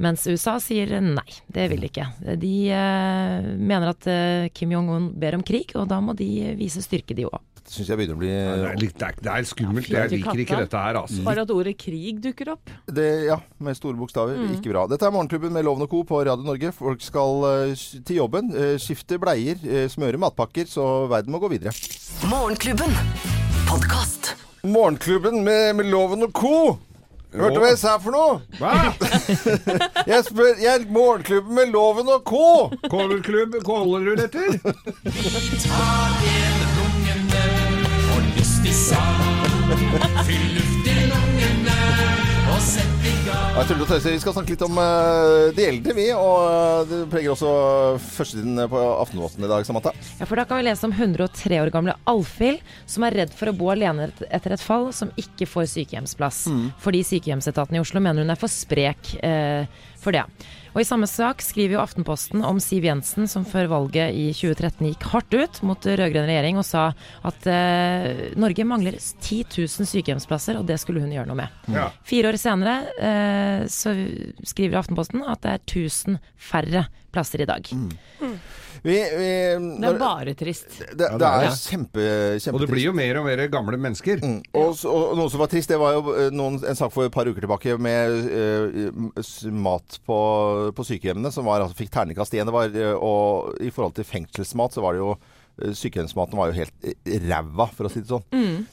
Mens 0.00 0.26
USA 0.28 0.58
sier 0.60 0.92
nei, 1.04 1.26
det 1.48 1.66
vil 1.72 1.82
de 1.84 1.90
ikke. 1.90 2.06
De 2.40 2.54
eh, 2.72 3.48
mener 3.56 3.92
at 3.92 4.08
eh, 4.08 4.48
Kim 4.52 4.72
Jong-un 4.72 5.10
ber 5.20 5.36
om 5.36 5.44
krig, 5.44 5.74
og 5.76 5.88
da 5.90 6.00
må 6.04 6.16
de 6.16 6.54
vise 6.56 6.84
styrke, 6.84 7.16
de 7.16 7.28
òg. 7.28 7.40
Syns 7.70 7.86
jeg 7.86 8.00
begynner 8.00 8.16
å 8.16 8.18
bli 8.18 8.30
Det 8.30 8.66
er, 8.66 8.78
litt, 8.80 8.94
det 8.98 9.06
er, 9.06 9.18
det 9.22 9.30
er 9.30 9.44
skummelt. 9.46 9.86
Jeg 9.92 10.10
liker 10.10 10.40
ikke 10.42 10.58
dette 10.64 10.80
her, 10.82 10.96
altså. 10.98 11.20
Bare 11.22 11.44
at 11.46 11.52
ordet 11.54 11.76
krig 11.78 12.18
dukker 12.24 12.50
opp. 12.56 12.72
det, 12.90 13.06
Ja, 13.28 13.36
med 13.62 13.78
store 13.78 13.94
bokstaver. 14.00 14.34
Ikke 14.56 14.72
bra. 14.72 14.88
Dette 14.90 15.06
er 15.06 15.14
Morgenklubben 15.14 15.54
med 15.54 15.62
Loven 15.68 15.86
og 15.86 15.92
Co. 15.92 16.02
på 16.08 16.18
Radio 16.26 16.42
Norge. 16.48 16.72
Folk 16.74 17.04
skal 17.06 17.46
uh, 17.46 17.86
til 18.02 18.16
jobben, 18.18 18.50
Uh, 18.50 18.74
skifte 18.82 19.20
bleier, 19.22 19.54
uh, 19.62 19.86
smøre 19.88 20.18
matpakker, 20.18 20.66
så 20.66 21.06
verden 21.10 21.30
må 21.30 21.38
gå 21.38 21.48
videre. 21.52 21.70
Morgenklubben. 22.26 22.90
Podkast. 23.70 24.34
Morgenklubben 24.66 25.44
med, 25.46 25.76
med 25.78 25.86
Loven 25.94 26.26
og 26.26 26.32
Co. 26.34 26.78
Hørte 27.30 27.54
du 27.54 27.60
hva 27.62 27.68
jeg 27.70 27.78
sa 27.78 27.94
for 28.02 28.10
noe? 28.10 28.40
Hva? 28.58 28.90
Jeg 30.10 30.24
spør 30.26 30.58
jeg, 30.58 30.88
Morgenklubben 30.90 31.54
med 31.54 31.70
Loven 31.70 32.10
og 32.10 32.26
Co. 32.26 32.48
Kålerklubb, 32.90 33.54
kåler 33.62 34.18
du 34.18 34.24
etter? 34.26 34.58
i 38.64 38.72
sa. 38.72 39.02
Fyll 40.26 40.54
luft 40.54 40.86
i 40.86 41.06
lungene. 41.10 42.29
Jeg 42.50 43.66
tuller 43.68 43.84
og 43.84 43.90
tøyser. 43.90 44.14
Vi 44.14 44.20
skal 44.22 44.34
snakke 44.34 44.54
litt 44.54 44.62
om 44.64 44.78
uh, 44.80 45.50
de 45.54 45.66
eldre, 45.68 45.94
vi. 45.94 46.06
Og 46.16 46.36
eh, 46.46 46.80
det 46.90 46.98
preger 47.12 47.34
også 47.34 47.50
førstesiden 48.16 48.62
på 48.72 48.80
Aftenposten 49.02 49.46
i 49.46 49.50
dag, 49.50 49.66
Samantha. 49.68 49.92
Ja, 50.18 50.26
for 50.26 50.40
da 50.40 50.46
kan 50.48 50.60
vi 50.60 50.66
lese 50.66 50.88
om 50.88 50.94
103 50.94 51.60
år 51.62 51.70
gamle 51.74 51.94
Alfhild, 52.10 52.62
som 52.90 53.06
er 53.06 53.18
redd 53.22 53.34
for 53.36 53.52
å 53.52 53.56
bo 53.56 53.70
alene 53.74 54.08
etter 54.30 54.56
et 54.56 54.64
fall, 54.64 54.88
som 54.96 55.12
ikke 55.20 55.48
får 55.50 55.68
sykehjemsplass. 55.74 56.42
Fordi 56.82 57.04
sykehjemsetaten 57.12 57.78
i 57.78 57.82
Oslo 57.82 58.02
mener 58.02 58.24
hun 58.24 58.34
er 58.34 58.40
for 58.40 58.50
sprek 58.50 59.14
uh, 59.20 59.68
for 60.00 60.16
det. 60.16 60.24
Og 60.70 60.82
I 60.82 60.86
samme 60.86 61.08
sak 61.10 61.42
skriver 61.42 61.74
jo 61.74 61.82
Aftenposten 61.82 62.44
om 62.46 62.60
Siv 62.62 62.84
Jensen, 62.86 63.26
som 63.30 63.44
før 63.48 63.66
valget 63.72 64.14
i 64.14 64.28
2013 64.36 64.86
gikk 64.86 65.06
hardt 65.10 65.34
ut 65.34 65.60
mot 65.66 65.86
rød-grønn 65.86 66.28
regjering 66.30 66.60
og 66.60 66.66
sa 66.66 66.84
at 67.26 67.48
uh, 67.50 68.28
Norge 68.38 68.66
mangler 68.68 68.98
10 69.00 69.42
000 69.50 69.90
sykehjemsplasser, 69.90 70.60
og 70.60 70.68
det 70.70 70.78
skulle 70.82 71.02
hun 71.02 71.12
gjøre 71.14 71.26
noe 71.30 71.40
med. 71.42 71.58
Ja. 71.74 71.88
Fire 72.06 72.30
år 72.30 72.38
senere 72.40 72.78
eh, 72.98 73.66
så 73.70 73.92
skriver 74.48 74.80
Aftenposten 74.80 75.22
at 75.28 75.42
det 75.44 75.52
er 75.58 75.62
1000 75.66 76.18
færre 76.50 76.86
plasser 77.12 77.42
i 77.42 77.48
dag. 77.48 77.66
Vi, 78.80 78.94
vi, 78.96 79.30
Det 79.82 79.88
er 79.90 79.96
bare 80.00 80.32
trist. 80.38 80.78
det, 80.96 81.08
det 81.20 81.26
er 81.28 81.50
kjempe, 81.52 82.00
kjempetrist. 82.40 82.52
Og 82.54 82.62
det 82.62 82.68
blir 82.70 82.86
jo 82.86 82.94
mer 82.96 83.18
og 83.20 83.26
mer 83.26 83.42
gamle 83.52 83.76
mennesker. 83.76 84.22
Mm. 84.24 84.38
Og, 84.56 84.70
så- 84.78 84.88
og 84.94 85.18
noe 85.18 85.28
som 85.32 85.42
var 85.42 85.50
trist, 85.52 85.68
det 85.68 85.76
var 85.82 85.98
jo 85.98 86.14
eh, 86.14 86.30
noen, 86.32 86.56
en 86.64 86.78
sak 86.78 86.94
for 86.94 87.04
et 87.04 87.12
par 87.12 87.28
uker 87.28 87.44
tilbake 87.44 87.76
med 87.76 88.30
uh, 88.32 89.50
mat 89.52 89.98
på, 90.06 90.16
på 90.72 90.86
sykehjemmene 90.86 91.32
som 91.34 91.44
var, 91.50 91.60
altså, 91.66 91.76
fikk 91.76 91.92
terningkast 91.92 92.32
igjen. 92.38 92.48
Det 92.48 92.56
var, 92.56 92.80
og 93.04 93.60
i 93.60 93.68
forhold 93.74 93.98
til 93.98 94.08
fengselsmat 94.08 94.78
så 94.78 94.86
var 94.86 94.96
det 94.96 95.04
jo 95.04 95.12
Sykehjemsmaten 95.76 96.38
var 96.38 96.50
jo 96.50 96.58
helt 96.60 96.72
eh, 96.84 97.18
ræva, 97.28 97.66
for 97.76 97.86
å 97.86 97.90
si 97.92 98.00
det 98.02 98.08
sånn. 98.10 98.24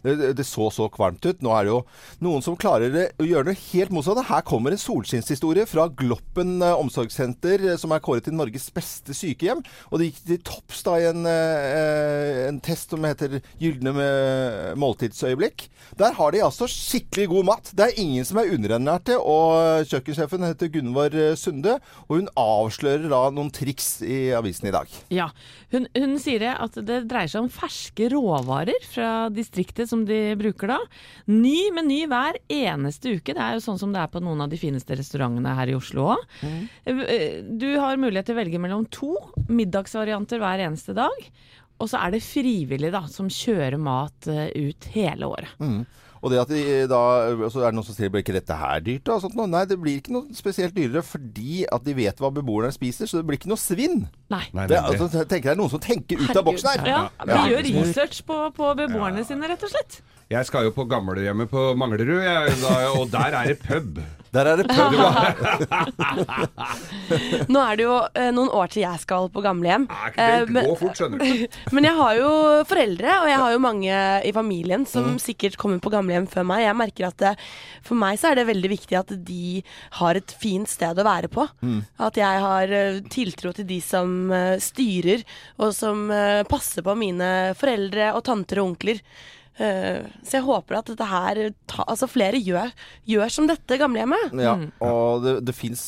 Det, 0.03 0.15
det- 0.19 0.33
det 0.37 0.45
så 0.47 0.69
så 0.71 0.87
kvalmt 0.91 1.25
ut. 1.25 1.41
Nå 1.43 1.51
er 1.57 1.63
det 1.67 1.71
jo 1.73 1.81
noen 2.23 2.43
som 2.45 2.55
klarer 2.59 2.93
å 3.19 3.25
gjøre 3.27 3.49
det 3.51 3.57
helt 3.73 3.91
motsatt. 3.95 4.19
Her 4.27 4.41
kommer 4.47 4.71
en 4.71 4.81
solskinnshistorie 4.81 5.65
fra 5.67 5.87
Gloppen 5.89 6.61
eh, 6.61 6.75
omsorgssenter, 6.77 7.63
eh, 7.73 7.77
som 7.77 7.91
er 7.95 7.99
kåret 8.05 8.23
til 8.27 8.33
Norges 8.37 8.69
beste 8.75 9.15
sykehjem. 9.17 9.63
Og 9.91 9.99
det 9.99 10.11
gikk 10.11 10.21
til 10.31 10.41
topps 10.51 10.83
da 10.87 10.97
i 11.01 11.07
en, 11.09 11.25
eh, 11.25 12.47
en 12.49 12.59
test 12.63 12.89
som 12.93 13.03
heter 13.07 13.39
Gylne 13.59 13.93
måltidsøyeblikk. 14.77 15.67
Der 15.99 16.13
har 16.17 16.31
de 16.33 16.41
altså 16.43 16.67
skikkelig 16.69 17.27
god 17.31 17.45
mat. 17.47 17.71
Det 17.77 17.85
er 17.87 17.99
ingen 18.01 18.25
som 18.27 18.39
er 18.41 18.51
underernærte. 18.55 19.17
Og 19.19 19.87
kjøkkensjefen 19.89 20.45
heter 20.47 20.71
Gunvor 20.73 21.15
eh, 21.15 21.35
Sunde, 21.39 21.77
og 22.07 22.19
hun 22.19 22.29
avslører 22.37 23.07
da 23.11 23.21
noen 23.33 23.51
triks 23.55 23.97
i 24.05 24.27
avisen 24.37 24.69
i 24.69 24.73
dag. 24.75 24.91
Ja, 25.13 25.29
hun, 25.73 25.87
hun 25.97 26.17
sier 26.21 26.41
det 26.43 26.53
at 26.57 26.76
det 26.85 26.99
dreier 27.09 27.31
seg 27.31 27.45
om 27.45 27.51
ferske 27.51 28.09
råvarer 28.13 28.77
fra 28.89 29.11
distriktet 29.33 29.89
som 29.89 30.03
de 30.07 30.35
bruker 30.39 30.73
da. 30.73 30.79
Ny 31.31 31.71
meny 31.75 32.03
hver 32.09 32.39
eneste 32.51 33.17
uke. 33.17 33.33
Det 33.33 33.43
er 33.43 33.57
jo 33.57 33.63
sånn 33.65 33.79
som 33.81 33.93
det 33.95 34.01
er 34.03 34.11
på 34.13 34.21
noen 34.23 34.45
av 34.45 34.51
de 34.51 34.59
fineste 34.61 34.97
restaurantene 34.99 35.55
her 35.57 35.71
i 35.73 35.77
Oslo 35.77 36.11
òg. 36.13 36.25
Du 36.85 37.69
har 37.81 38.01
mulighet 38.01 38.29
til 38.29 38.37
å 38.37 38.41
velge 38.41 38.61
mellom 38.61 38.85
to 38.93 39.13
middagsvarianter 39.49 40.41
hver 40.43 40.65
eneste 40.67 40.95
dag. 40.97 41.29
Og 41.77 41.89
så 41.91 41.99
er 42.01 42.15
det 42.15 42.23
frivillig 42.25 42.89
da, 42.93 43.03
som 43.11 43.27
kjører 43.29 43.77
mat 43.77 44.27
eh, 44.31 44.47
ut 44.55 44.87
hele 44.95 45.27
året. 45.29 45.51
Og 46.21 46.33
det 46.33 46.39
at 46.41 46.51
de 46.51 46.61
da, 46.89 47.01
så 47.51 47.61
er 47.61 47.69
det 47.71 47.77
noen 47.77 47.87
som 47.87 47.95
sier 47.97 48.11
blir 48.13 48.23
ikke 48.25 48.35
dette 48.37 48.57
her 48.57 48.81
dyrt? 48.85 49.05
da? 49.07 49.19
sånt 49.21 49.37
noe? 49.37 49.49
Nei, 49.51 49.63
det 49.69 49.77
blir 49.81 49.99
ikke 50.01 50.15
noe 50.15 50.37
spesielt 50.37 50.75
dyrere 50.77 51.03
fordi 51.05 51.63
at 51.71 51.85
de 51.85 51.95
vet 51.97 52.21
hva 52.23 52.31
beboerne 52.33 52.73
spiser, 52.73 53.09
så 53.09 53.21
det 53.21 53.27
blir 53.29 53.39
ikke 53.39 53.51
noe 53.51 53.61
svinn. 53.61 54.05
Nei. 54.33 54.43
Det, 54.67 54.81
altså, 54.81 55.09
tenker 55.23 55.51
det 55.51 55.55
er 55.55 55.61
noen 55.61 55.73
som 55.73 55.83
tenker 55.83 56.21
ut 56.23 56.33
av 56.33 56.45
boksen 56.47 56.73
her. 56.73 56.87
Ja, 56.87 57.01
Ja. 57.27 57.41
Gjør 57.51 57.65
research 57.67 58.23
på, 58.27 58.37
på 58.55 58.73
beboerne 58.79 59.23
sine, 59.27 59.49
rett 59.51 59.63
og 59.63 59.71
slett. 59.73 60.01
Jeg 60.27 60.43
skal 60.49 60.65
jo 60.67 60.73
på 60.75 60.83
gamlehjemmet 60.91 61.47
på 61.49 61.69
Manglerud, 61.79 62.19
jeg, 62.19 62.55
da, 62.59 62.71
og 62.99 63.07
der 63.13 63.31
er 63.41 63.45
det 63.53 63.59
pub. 63.63 64.01
Der 64.35 64.43
er 64.51 64.57
det 64.59 64.65
pub. 64.67 64.91
Nå 67.47 67.61
er 67.63 67.77
det 67.79 67.85
jo 67.85 67.93
eh, 68.11 68.27
noen 68.35 68.49
år 68.53 68.67
til 68.73 68.81
jeg 68.83 68.99
skal 69.01 69.29
på 69.33 69.39
gamlehjem. 69.41 69.85
Nei, 69.87 70.09
Eh, 70.19 70.41
Det 70.43 70.51
men- 70.51 70.65
går 70.67 70.75
fort, 70.81 70.97
skjønner 70.99 71.17
du. 71.23 71.47
Men 71.77 71.83
jeg 71.87 71.95
har 71.95 72.13
jo 72.19 72.31
foreldre, 72.67 73.13
og 73.23 73.27
jeg 73.31 73.39
har 73.39 73.51
jo 73.55 73.59
mange 73.63 73.95
i 74.27 74.31
familien 74.35 74.83
som 74.85 75.13
Mm. 75.13 75.19
sikkert 75.23 75.55
kommer 75.57 75.79
på 75.79 75.89
gamlehjem 75.95 76.27
før 76.27 76.43
meg. 76.45 76.65
Jeg 76.65 76.75
merker 76.75 77.07
at 77.07 77.17
det, 77.23 77.31
for 77.87 77.95
meg 77.95 78.19
så 78.19 78.31
er 78.31 78.35
det 78.41 78.47
veldig 78.51 78.69
viktig 78.75 78.99
at 78.99 79.15
de 79.25 79.63
har 80.01 80.15
et 80.19 80.31
fint 80.43 80.67
sted 80.67 80.99
å 80.99 81.03
være 81.07 81.29
på. 81.31 81.47
Mm. 81.63 81.85
At 81.97 82.15
jeg 82.19 82.39
har 82.43 82.67
eh, 82.67 82.99
tiltro 83.09 83.53
til 83.55 83.63
de 83.65 83.79
som 83.79 84.27
eh, 84.31 84.57
styrer, 84.59 85.23
og 85.57 85.71
som 85.73 86.11
eh, 86.11 86.43
passer 86.43 86.81
på 86.83 86.97
mine 86.99 87.55
foreldre 87.55 88.11
og 88.13 88.23
tanter 88.27 88.59
og 88.59 88.65
onkler. 88.75 88.99
Eh, 89.57 90.05
så 90.23 90.37
jeg 90.39 90.45
håper 90.45 90.79
at 90.79 90.91
dette 90.91 91.07
her 91.07 91.39
ta, 91.69 91.83
Altså 91.87 92.09
flere 92.09 92.37
gjør, 92.37 92.69
gjør 93.09 93.31
som 93.33 93.47
dette 93.49 93.79
gamlehjemmet. 93.79 94.35
Ja, 94.37 94.55
og 94.85 95.23
det, 95.25 95.37
det 95.47 95.55
fins 95.57 95.83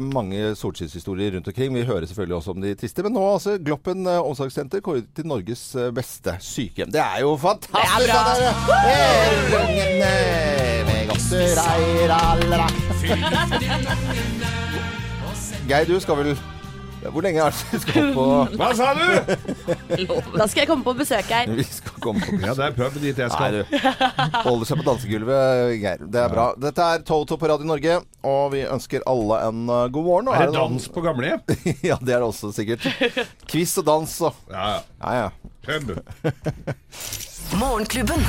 mange 0.00 0.54
solskinnshistorier 0.58 1.36
rundt 1.36 1.48
omkring. 1.48 1.74
Vi 1.74 1.84
hører 1.88 2.06
selvfølgelig 2.06 2.36
også 2.36 2.50
om 2.56 2.60
de 2.64 2.74
triste. 2.78 3.02
Men 3.02 3.12
nå 3.16 3.24
altså 3.34 3.58
Gloppen 3.62 4.06
eh, 4.06 4.20
omsorgssenter 4.22 4.80
kåret 4.84 5.08
til 5.16 5.26
Norges 5.26 5.74
eh, 5.76 5.90
beste 5.94 6.36
sykehjem. 6.40 6.90
Det 6.92 7.00
er 7.02 7.20
jo 7.24 7.36
fantastisk! 7.40 7.72
Det 7.72 7.82
er 7.92 8.02
bra. 8.12 8.22
Eh. 8.82 9.72
Geir, 15.68 15.84
du 15.88 16.00
skal 16.00 16.16
vel 16.18 16.36
Hvor 17.10 17.24
lenge 17.24 17.40
er 17.42 17.50
det 17.50 17.66
du 17.72 17.82
skal 17.82 18.12
på 18.14 18.24
Hva 18.60 18.68
sa 18.78 18.92
du?! 18.94 19.06
Da 20.38 20.46
skal 20.46 20.60
jeg 20.62 20.68
komme 20.70 20.84
på 20.86 20.94
besøk 21.00 21.26
her. 21.34 21.50
Vi 21.58 21.64
skal 21.66 21.96
komme 22.04 22.22
på 22.22 22.36
Ja, 22.44 22.54
det 22.58 22.68
er 22.68 22.76
pub 22.76 22.94
dit 23.02 23.18
jeg 23.18 23.28
Nei, 23.28 23.34
skal. 23.34 23.52
du 23.58 23.64
holder 24.46 24.68
seg 24.70 24.78
på 24.82 24.86
dansegulvet, 24.86 25.74
Geir. 25.82 26.04
Det 26.12 26.20
er 26.22 26.30
bra. 26.32 26.46
Dette 26.62 26.86
er 26.94 27.02
Toto 27.08 27.36
på 27.40 27.50
Radio 27.50 27.66
Norge, 27.68 27.98
og 28.28 28.52
vi 28.54 28.62
ønsker 28.68 29.02
alle 29.10 29.40
en 29.48 29.64
uh, 29.70 29.86
god 29.92 30.06
morgen. 30.06 30.30
Og 30.30 30.36
Er 30.38 30.46
det 30.46 30.54
noen- 30.54 30.76
dans 30.78 30.88
på 30.94 31.04
gamlehjem? 31.04 31.42
ja, 31.90 31.98
det 32.00 32.14
er 32.16 32.22
det 32.22 32.28
også 32.28 32.52
sikkert. 32.54 32.86
Quiz 33.50 33.74
og 33.82 33.88
dans 33.90 34.16
og 34.28 34.38
Ja, 34.52 34.68
ja. 34.76 34.80
Ja, 35.02 35.12
ja. 35.24 35.28
Pub. 35.66 35.96
Morgenklubben. 37.58 38.22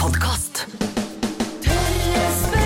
Podkast. 0.00 0.64
Tørre 1.64 2.26
spørre, 2.38 2.63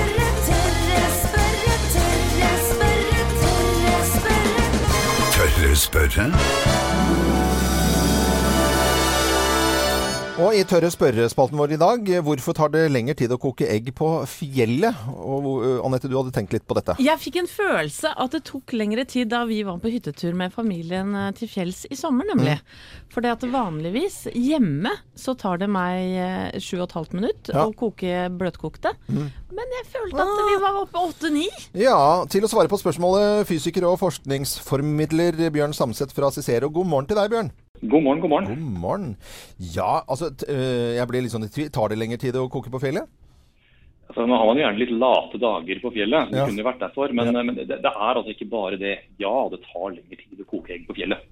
tørre 5.59 5.77
spørre. 5.77 6.09
Tørre 6.09 6.97
Og 10.38 10.55
i 10.55 10.61
tørre 10.70 10.87
spørrespalten 10.94 11.59
vår 11.59 11.72
i 11.74 11.79
dag, 11.81 12.09
hvorfor 12.22 12.55
tar 12.55 12.70
det 12.70 12.85
lengre 12.94 13.16
tid 13.18 13.33
å 13.35 13.40
koke 13.42 13.66
egg 13.74 13.88
på 13.98 14.07
fjellet? 14.31 14.94
Og 15.18 15.48
Anette, 15.83 16.07
du 16.07 16.14
hadde 16.14 16.31
tenkt 16.37 16.55
litt 16.55 16.62
på 16.68 16.77
dette. 16.79 16.94
Jeg 17.03 17.18
fikk 17.18 17.40
en 17.40 17.51
følelse 17.51 18.12
at 18.14 18.37
det 18.37 18.44
tok 18.46 18.70
lengre 18.79 19.03
tid 19.11 19.33
da 19.33 19.40
vi 19.51 19.64
var 19.66 19.81
på 19.83 19.90
hyttetur 19.90 20.38
med 20.38 20.55
familien 20.55 21.11
til 21.35 21.51
fjells 21.51 21.83
i 21.90 21.98
sommer, 21.98 22.29
nemlig. 22.31 22.55
For 23.11 23.27
det 23.27 23.35
at 23.35 23.48
vanligvis 23.51 24.29
hjemme 24.31 24.94
så 25.18 25.35
tar 25.35 25.59
det 25.59 25.72
meg 25.74 26.62
sju 26.62 26.77
og 26.79 26.87
et 26.87 26.96
halvt 27.01 27.18
minutt 27.18 27.51
Ja. 27.51 27.66
å 27.66 27.74
koke 27.74 28.29
bløtkokte. 28.38 28.94
Men 29.11 29.74
jeg 29.81 29.90
følte 29.90 30.22
at 30.22 30.44
vi 30.53 30.59
var 30.62 30.83
oppe 30.85 31.03
åtte-ni. 31.03 31.48
Ja, 31.83 31.98
til 32.31 32.46
å 32.46 32.53
svare 32.53 32.70
på 32.70 32.79
spørsmålet, 32.79 33.42
fysiker 33.51 33.90
og 33.90 33.98
forskningsformidler 34.07 35.48
Bjørn 35.51 35.74
Samset 35.74 36.14
fra 36.14 36.31
Cicero. 36.31 36.70
God 36.70 36.87
morgen 36.87 37.11
til 37.11 37.18
deg, 37.18 37.35
Bjørn. 37.35 37.51
God 37.80 38.02
morgen, 38.02 38.20
god 38.20 38.30
morgen. 38.32 38.48
God 38.48 38.80
morgen. 38.82 39.08
Ja, 39.74 40.02
altså, 40.10 40.30
t 40.34 40.46
øh, 40.50 40.96
jeg 40.98 41.08
blir 41.10 41.22
litt 41.24 41.32
sånn 41.34 41.46
i 41.46 41.52
tvil. 41.52 41.70
Tar 41.74 41.92
det 41.92 41.98
lengre 42.00 42.18
tid 42.20 42.36
å 42.38 42.48
koke 42.50 42.70
på 42.72 42.80
fjellet? 42.82 43.06
Altså, 44.08 44.24
nå 44.24 44.38
har 44.40 44.46
man 44.48 44.56
jo 44.56 44.64
gjerne 44.64 44.80
litt 44.80 44.94
late 44.96 45.38
dager 45.42 45.80
på 45.84 45.92
fjellet. 45.94 46.30
Det 46.32 46.38
Ja. 46.40 46.46
kunne 46.48 46.64
vært 46.66 46.80
derfor. 46.80 47.12
Men, 47.12 47.32
men 47.34 47.54
det, 47.54 47.66
det 47.68 47.92
er 47.92 48.14
altså 48.16 48.32
ikke 48.32 48.48
bare 48.50 48.78
det. 48.80 48.94
Ja, 49.20 49.34
det 49.52 49.60
tar 49.68 49.92
lengre 49.94 50.16
tid 50.16 50.40
å 50.42 50.48
koke 50.48 50.72
egg 50.74 50.86
på 50.88 50.96
fjellet. 50.96 51.22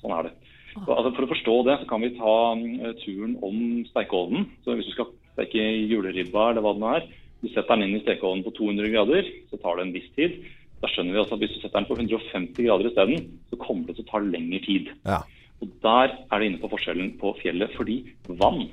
Sånn 0.00 0.14
er 0.18 0.30
det. 0.30 0.32
Så, 0.74 0.88
altså, 0.90 1.12
for 1.14 1.26
å 1.26 1.30
forstå 1.30 1.56
det, 1.68 1.76
så 1.82 1.86
kan 1.92 2.02
vi 2.02 2.10
ta 2.16 2.34
mm, 2.58 2.96
turen 3.04 3.36
om 3.46 3.60
stekeovnen. 3.92 4.48
Så 4.64 4.74
hvis 4.74 4.88
du 4.88 4.94
skal 4.96 5.12
steke 5.36 5.62
juleribba 5.92 6.48
eller 6.50 6.64
hva 6.64 6.72
det 6.74 6.82
nå 6.82 6.90
er, 6.96 7.06
du 7.44 7.48
setter 7.52 7.76
den 7.76 7.86
inn 7.90 8.00
i 8.00 8.02
stekeovnen 8.02 8.42
på 8.46 8.54
200 8.56 8.90
grader, 8.90 9.28
så 9.52 9.60
tar 9.62 9.76
det 9.78 9.84
en 9.86 9.94
viss 9.94 10.10
tid. 10.16 10.40
Da 10.82 10.88
skjønner 10.90 11.14
vi 11.14 11.20
også 11.22 11.36
at 11.36 11.44
hvis 11.44 11.54
du 11.54 11.60
setter 11.60 11.78
den 11.78 11.86
på 11.92 11.96
150 12.00 12.66
grader 12.66 12.88
isteden, 12.90 13.28
så 13.52 13.60
kommer 13.60 13.86
det 13.86 13.98
til 14.00 14.04
å 14.08 14.10
ta 14.10 14.20
lengre 14.24 14.60
tid. 14.64 14.90
Ja. 15.06 15.20
Og 15.64 15.70
Der 15.82 16.12
er 16.30 16.38
det 16.42 16.50
inne 16.50 16.60
på 16.62 16.68
forskjellen 16.72 17.14
på 17.20 17.32
fjellet, 17.40 17.72
fordi 17.78 18.02
vann 18.28 18.66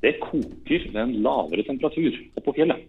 det 0.00 0.14
koker 0.22 0.86
ved 0.94 1.02
en 1.02 1.18
lavere 1.20 1.62
temperatur 1.66 2.14
oppå 2.40 2.54
fjellet. 2.56 2.86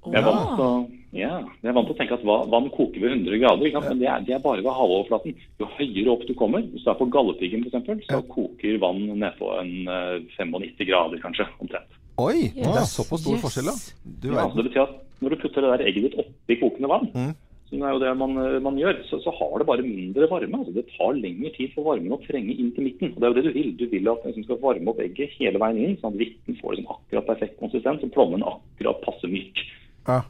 Vi 0.00 0.16
er 0.16 0.24
vant 0.24 0.54
til, 0.56 0.86
ja, 1.20 1.42
vi 1.60 1.68
er 1.68 1.74
vant 1.76 1.84
til 1.90 1.92
å 1.92 1.98
tenke 1.98 2.16
at 2.16 2.22
vann 2.24 2.70
koker 2.72 3.02
ved 3.02 3.18
100 3.18 3.36
grader, 3.42 3.66
ikke 3.68 3.76
sant? 3.76 3.90
men 3.92 3.98
det 4.00 4.08
er, 4.08 4.22
det 4.24 4.32
er 4.38 4.40
bare 4.46 4.62
ved 4.64 4.72
havoverflaten. 4.72 5.34
Jo 5.60 5.68
høyere 5.76 6.14
opp 6.14 6.24
du 6.24 6.32
kommer, 6.38 6.64
hvis 6.72 6.86
du 6.86 6.88
er 6.88 6.96
på 6.96 7.08
Galdhøpiggen 7.12 7.66
f.eks., 7.68 8.06
så 8.08 8.22
koker 8.32 8.78
vann 8.80 9.02
ned 9.20 9.36
på 9.36 9.50
en 9.60 9.74
eh, 9.92 10.24
95 10.38 10.88
grader 10.88 11.20
kanskje, 11.20 11.44
omtrent. 11.60 11.98
Oi, 12.20 12.48
det 12.56 12.64
er 12.64 12.88
såpass 12.88 13.20
stor 13.26 13.36
Yes. 13.36 13.44
forskjell, 13.44 13.68
da. 13.68 13.76
Du 14.24 14.30
Ja, 14.32 14.48
så 14.48 14.56
det 14.56 14.66
betyr 14.70 14.86
at 14.86 14.96
når 15.20 15.34
du 15.36 15.40
putter 15.44 15.60
det 15.66 15.70
der 15.74 15.86
egget 15.90 16.08
ditt 16.08 16.18
oppi 16.24 16.56
kokende 16.64 16.88
vann, 16.88 17.08
Mm. 17.12 17.34
Som 17.70 17.82
er 17.86 17.94
jo 17.94 18.00
det 18.02 18.12
man, 18.18 18.38
man 18.64 18.78
gjør, 18.78 18.96
så, 19.06 19.20
så 19.22 19.32
har 19.36 19.52
det 19.60 19.66
bare 19.68 19.86
mindre 19.86 20.26
varme. 20.30 20.58
altså 20.58 20.74
Det 20.74 20.86
tar 20.96 21.18
lengre 21.18 21.52
tid 21.54 21.70
for 21.74 21.86
varmen 21.86 22.16
å 22.16 22.20
trenge 22.24 22.56
inn 22.56 22.72
til 22.74 22.86
midten. 22.88 23.12
og 23.14 23.20
Det 23.20 23.28
er 23.28 23.30
jo 23.30 23.38
det 23.38 23.44
du 23.46 23.58
vil. 23.58 23.68
Du 23.78 23.84
vil 23.92 24.10
at 24.10 24.24
den 24.26 24.34
som 24.36 24.46
skal 24.48 24.62
varme 24.62 24.90
opp 24.90 25.02
egget 25.04 25.36
hele 25.38 25.60
veien 25.62 25.78
inn, 25.84 25.98
sånn 26.00 26.16
at 26.16 26.22
hvitten 26.22 26.58
får 26.58 26.74
liksom 26.74 26.96
akkurat 26.96 27.28
perfekt 27.30 27.60
konsistens, 27.62 28.02
og 28.06 28.14
plommen 28.16 28.46
akkurat 28.46 29.04
passe 29.06 29.30
myk. 29.30 29.62
Ja. 30.08 30.22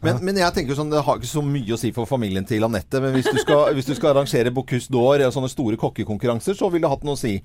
Men, 0.00 0.22
men 0.24 0.38
jeg 0.40 0.54
tenker 0.56 0.78
sånn, 0.78 0.92
det 0.92 1.02
har 1.04 1.18
ikke 1.18 1.28
så 1.28 1.42
mye 1.44 1.76
å 1.76 1.80
si 1.80 1.90
for 1.92 2.08
familien 2.08 2.46
til 2.48 2.64
Anette. 2.64 3.02
Men 3.02 3.12
hvis 3.18 3.28
du 3.28 3.36
skal, 3.42 3.68
hvis 3.76 3.90
du 3.90 3.94
skal 3.98 4.14
arrangere 4.14 4.54
Bocuse 4.54 4.92
d'Or 4.92 5.26
og 5.26 5.36
sånne 5.36 5.52
store 5.52 5.76
kokkekonkurranser, 5.80 6.56
så 6.56 6.72
ville 6.72 6.86
det 6.86 6.94
hatt 6.94 7.04
noe 7.06 7.18
å 7.18 7.20
si. 7.20 7.36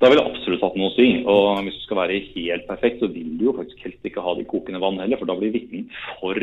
Da 0.00 0.08
vil 0.08 0.20
det 0.20 0.24
absolutt 0.24 0.62
hatt 0.62 0.76
noe 0.78 0.92
å 0.92 0.94
si. 0.94 1.08
Og 1.28 1.64
hvis 1.66 1.76
du 1.80 1.84
skal 1.86 2.00
være 2.04 2.20
helt 2.30 2.68
perfekt, 2.70 3.02
så 3.02 3.10
vil 3.10 3.34
du 3.38 3.48
jo 3.50 3.56
faktisk 3.58 3.84
helst 3.86 4.08
ikke 4.08 4.24
ha 4.24 4.36
det 4.38 4.46
i 4.46 4.50
kokende 4.50 4.82
vann 4.82 5.00
heller, 5.02 5.20
for 5.20 5.30
da 5.30 5.36
blir 5.38 5.54
vitten 5.54 5.88
for, 6.20 6.38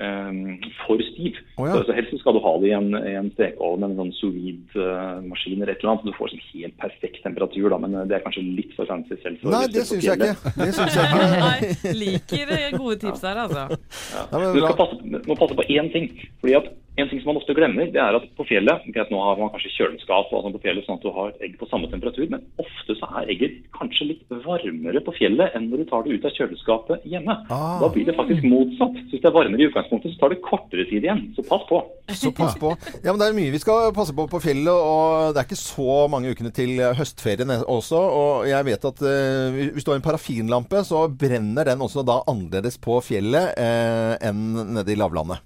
eh, 0.00 0.70
for 0.86 1.02
stiv. 1.10 1.36
Oh, 1.58 1.66
ja. 1.68 1.74
så, 1.76 1.84
så 1.88 1.96
helst 1.98 2.14
skal 2.22 2.36
du 2.36 2.40
ha 2.44 2.52
det 2.62 2.70
i 2.70 2.74
en, 2.76 2.88
i 2.98 3.14
en 3.18 3.30
stekeovn, 3.34 3.84
en 3.88 3.96
sånn 3.98 4.12
sous 4.18 4.34
vide-maskin 4.34 5.58
eller 5.62 5.72
et 5.74 5.82
eller 5.82 5.92
annet, 5.94 6.04
så 6.04 6.10
du 6.12 6.16
får 6.18 6.32
sånn 6.34 6.44
helt 6.52 6.76
perfekt 6.82 7.20
temperatur, 7.26 7.68
da. 7.74 7.78
Men 7.84 7.94
eh, 8.00 8.06
det 8.10 8.18
er 8.18 8.24
kanskje 8.26 8.44
litt 8.46 8.74
for 8.78 8.88
fancy 8.90 9.18
selv. 9.22 9.40
for- 9.42 9.54
Nei, 9.54 9.64
det 9.74 9.86
syns 9.88 10.04
jeg 10.08 10.18
ikke. 10.18 10.34
Det 10.64 10.72
syns 10.76 10.98
jeg 10.98 11.06
ikke. 11.12 11.30
Nei, 11.44 11.94
liker 12.02 12.52
eh, 12.58 12.68
gode 12.78 12.98
tips 13.04 13.24
her, 13.28 13.42
altså. 13.46 13.66
Ja. 14.14 14.26
men 14.34 14.52
Du 14.56 14.60
skal 14.64 14.78
passe, 14.82 15.00
må 15.28 15.38
passe 15.38 15.58
på 15.58 15.66
én 15.72 15.90
ting. 15.94 16.10
fordi 16.42 16.54
at 16.60 16.70
en 16.98 17.08
ting 17.08 17.20
som 17.22 17.30
man 17.30 17.38
ofte 17.40 17.54
glemmer, 17.54 17.90
det 17.94 18.00
er 18.02 18.16
at 18.18 18.26
på 18.38 18.46
fjellet 18.48 18.86
greit, 18.94 19.10
Nå 19.12 19.20
har 19.22 19.38
man 19.38 19.50
kanskje 19.52 19.70
kjøleskap 19.76 20.32
og 20.34 20.42
sånn 20.44 20.54
på 20.56 20.62
fjellet, 20.64 20.84
sånn 20.86 20.98
at 20.98 21.04
du 21.06 21.12
har 21.14 21.30
egg 21.44 21.54
på 21.60 21.68
samme 21.70 21.88
temperatur, 21.92 22.26
men 22.32 22.42
ofte 22.60 22.96
så 22.98 23.08
er 23.20 23.30
egget 23.32 23.60
kanskje 23.76 24.10
litt 24.10 24.34
varmere 24.44 25.02
på 25.06 25.14
fjellet 25.16 25.54
enn 25.56 25.68
når 25.70 25.84
du 25.84 25.90
tar 25.90 26.04
det 26.04 26.16
ut 26.16 26.26
av 26.28 26.34
kjøleskapet 26.36 27.06
hjemme. 27.08 27.36
Ah. 27.54 27.78
Da 27.82 27.90
blir 27.94 28.08
det 28.08 28.16
faktisk 28.18 28.44
motsatt. 28.44 28.98
Så 28.98 29.14
hvis 29.14 29.22
det 29.22 29.30
er 29.30 29.36
varmere 29.36 29.64
i 29.64 29.68
utgangspunktet, 29.70 30.14
så 30.14 30.24
tar 30.24 30.34
det 30.34 30.40
kortere 30.44 30.86
tid 30.90 31.06
igjen. 31.06 31.24
Så 31.36 31.44
pass 31.46 31.64
på. 31.70 31.80
Så 32.18 32.32
pass 32.34 32.56
på. 32.58 32.74
Ja, 33.04 33.12
men 33.12 33.22
Det 33.22 33.28
er 33.28 33.36
mye 33.36 33.54
vi 33.54 33.62
skal 33.62 33.92
passe 33.96 34.14
på 34.16 34.26
på 34.30 34.42
fjellet, 34.42 34.72
og 34.72 35.34
det 35.34 35.42
er 35.42 35.48
ikke 35.48 35.60
så 35.60 36.00
mange 36.10 36.32
ukene 36.34 36.52
til 36.54 36.80
høstferien 36.98 37.52
også. 37.60 37.98
Og 37.98 38.48
jeg 38.50 38.68
vet 38.68 38.88
at 38.90 39.04
uh, 39.04 39.60
hvis 39.76 39.86
du 39.86 39.92
har 39.92 40.00
en 40.00 40.08
parafinlampe, 40.08 40.82
så 40.88 41.06
brenner 41.08 41.70
den 41.70 41.84
også 41.84 42.04
da 42.06 42.20
annerledes 42.30 42.80
på 42.82 42.98
fjellet 43.04 43.54
uh, 43.54 44.16
enn 44.24 44.74
nede 44.74 44.94
i 44.94 44.98
lavlandet. 44.98 45.44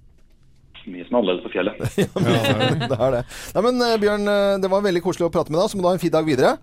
Mye 0.91 1.05
som 1.07 1.21
er 1.21 1.29
annerledes 1.61 1.99
ja, 2.03 2.07
fjellet. 2.17 2.85
det 2.91 2.99
er 2.99 3.17
det. 3.17 3.23
Nei, 3.55 3.65
men 3.69 3.87
eh, 3.87 3.97
Bjørn, 4.03 4.29
eh, 4.33 4.59
det 4.62 4.71
var 4.73 4.85
veldig 4.85 5.03
koselig 5.05 5.29
å 5.29 5.33
prate 5.33 5.53
med 5.53 5.61
deg. 5.61 5.73
Så 5.73 5.79
må 5.79 5.85
du 5.85 5.91
ha 5.91 5.97
en 5.97 6.03
fin 6.03 6.15
dag 6.15 6.29
videre. 6.29 6.57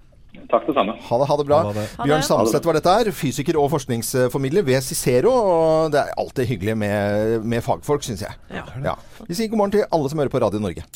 Takk 0.49 0.65
det 0.65 0.75
samme. 0.78 0.95
Ha 1.06 1.17
det, 1.21 1.28
ha 1.30 1.38
det 1.38 1.45
bra. 1.49 1.60
Ha 1.67 1.73
det. 1.75 1.88
Bjørn 2.04 2.25
Samset 2.25 2.65
var 2.65 2.78
dette 2.78 2.95
her. 2.99 3.12
Fysiker 3.15 3.60
og 3.62 3.69
forskningsformidler 3.73 4.65
ved 4.65 4.86
Cicero. 4.86 5.34
Og 5.34 5.93
det 5.93 6.02
er 6.04 6.15
alltid 6.21 6.49
hyggelig 6.54 6.78
med, 6.86 7.45
med 7.45 7.65
fagfolk, 7.65 8.06
syns 8.06 8.25
jeg. 8.25 8.39
Ja. 8.54 8.97
Vi 9.25 9.38
sier 9.38 9.52
god 9.52 9.63
morgen 9.63 9.78
til 9.78 9.86
alle 9.89 10.10
som 10.10 10.21
hører 10.21 10.34
på 10.34 10.41
Radio 10.45 10.63
Norge. 10.63 10.88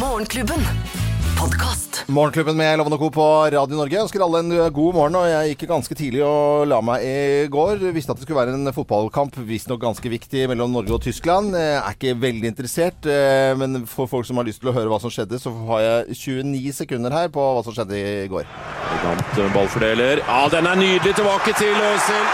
Morgenklubben. 0.00 1.05
Podkast. 1.36 2.04
Morgenklubben 2.08 2.56
med 2.56 2.78
Loven 2.78 2.94
og 2.96 3.00
Co. 3.00 3.08
på 3.12 3.24
Radio 3.52 3.76
Norge. 3.76 3.92
Jeg 3.94 4.04
ønsker 4.06 4.22
alle 4.24 4.40
en 4.44 4.52
uh, 4.54 4.68
god 4.72 4.94
morgen. 4.96 5.16
og 5.18 5.26
Jeg 5.28 5.52
gikk 5.52 5.64
ganske 5.70 5.96
tidlig 5.98 6.22
og 6.24 6.66
la 6.70 6.78
meg 6.84 7.04
i 7.04 7.46
går. 7.52 7.82
Visste 7.94 8.14
at 8.14 8.20
det 8.20 8.26
skulle 8.26 8.40
være 8.40 8.54
en 8.56 8.72
fotballkamp, 8.74 9.36
visstnok 9.48 9.80
ganske 9.82 10.10
viktig, 10.12 10.46
mellom 10.50 10.72
Norge 10.76 10.94
og 10.96 11.02
Tyskland. 11.04 11.56
Jeg 11.58 11.76
er 11.80 11.96
ikke 11.98 12.14
veldig 12.22 12.50
interessert, 12.52 13.08
eh, 13.10 13.52
men 13.58 13.84
for 13.90 14.08
folk 14.10 14.28
som 14.28 14.40
har 14.40 14.48
lyst 14.48 14.62
til 14.62 14.70
å 14.72 14.76
høre 14.76 14.92
hva 14.92 15.00
som 15.02 15.12
skjedde, 15.12 15.40
så 15.42 15.52
har 15.72 15.84
jeg 15.84 16.18
29 16.22 16.74
sekunder 16.80 17.14
her 17.14 17.28
på 17.34 17.42
hva 17.56 17.64
som 17.66 17.76
skjedde 17.76 18.00
i 18.00 18.28
går. 18.32 18.46
Elegant 18.90 19.40
eh, 19.42 19.52
ballfordeler. 19.56 20.24
Ja, 20.24 20.40
den 20.56 20.70
er 20.70 20.80
nydelig 20.82 21.16
tilbake 21.20 21.56
til 21.60 21.74
Øzil. 21.90 22.26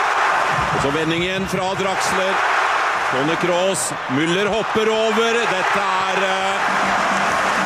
Og 0.72 0.78
så 0.86 0.94
vendingen 0.94 1.48
fra 1.52 1.72
Draxler. 1.80 2.34
Tone 3.12 3.34
Cross. 3.42 3.90
Müller 4.16 4.48
hopper 4.52 4.88
over. 4.88 5.42
Dette 5.56 5.90
er 6.06 6.24
eh, 6.28 6.70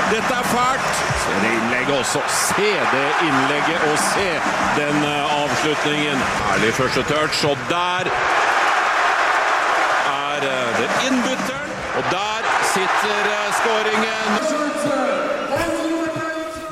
Dette 0.06 0.34
er 0.38 0.50
fælt. 0.54 1.15
Innlegget 1.34 1.94
også. 2.00 2.20
Se 2.30 2.70
det 2.92 3.06
innlegget 3.26 3.80
og 3.90 3.96
se 3.98 4.28
den 4.78 4.98
eh, 5.04 5.34
avslutningen. 5.42 6.18
Herlig 6.46 6.72
første 6.78 7.02
touch, 7.10 7.42
og 7.50 7.56
der 7.70 8.10
er 10.12 10.46
eh, 10.50 10.80
det 10.80 10.88
innbytteren. 11.08 11.70
Og 11.98 12.10
der 12.12 12.50
sitter 12.74 13.30
eh, 13.32 13.48
skåringen. 13.60 14.36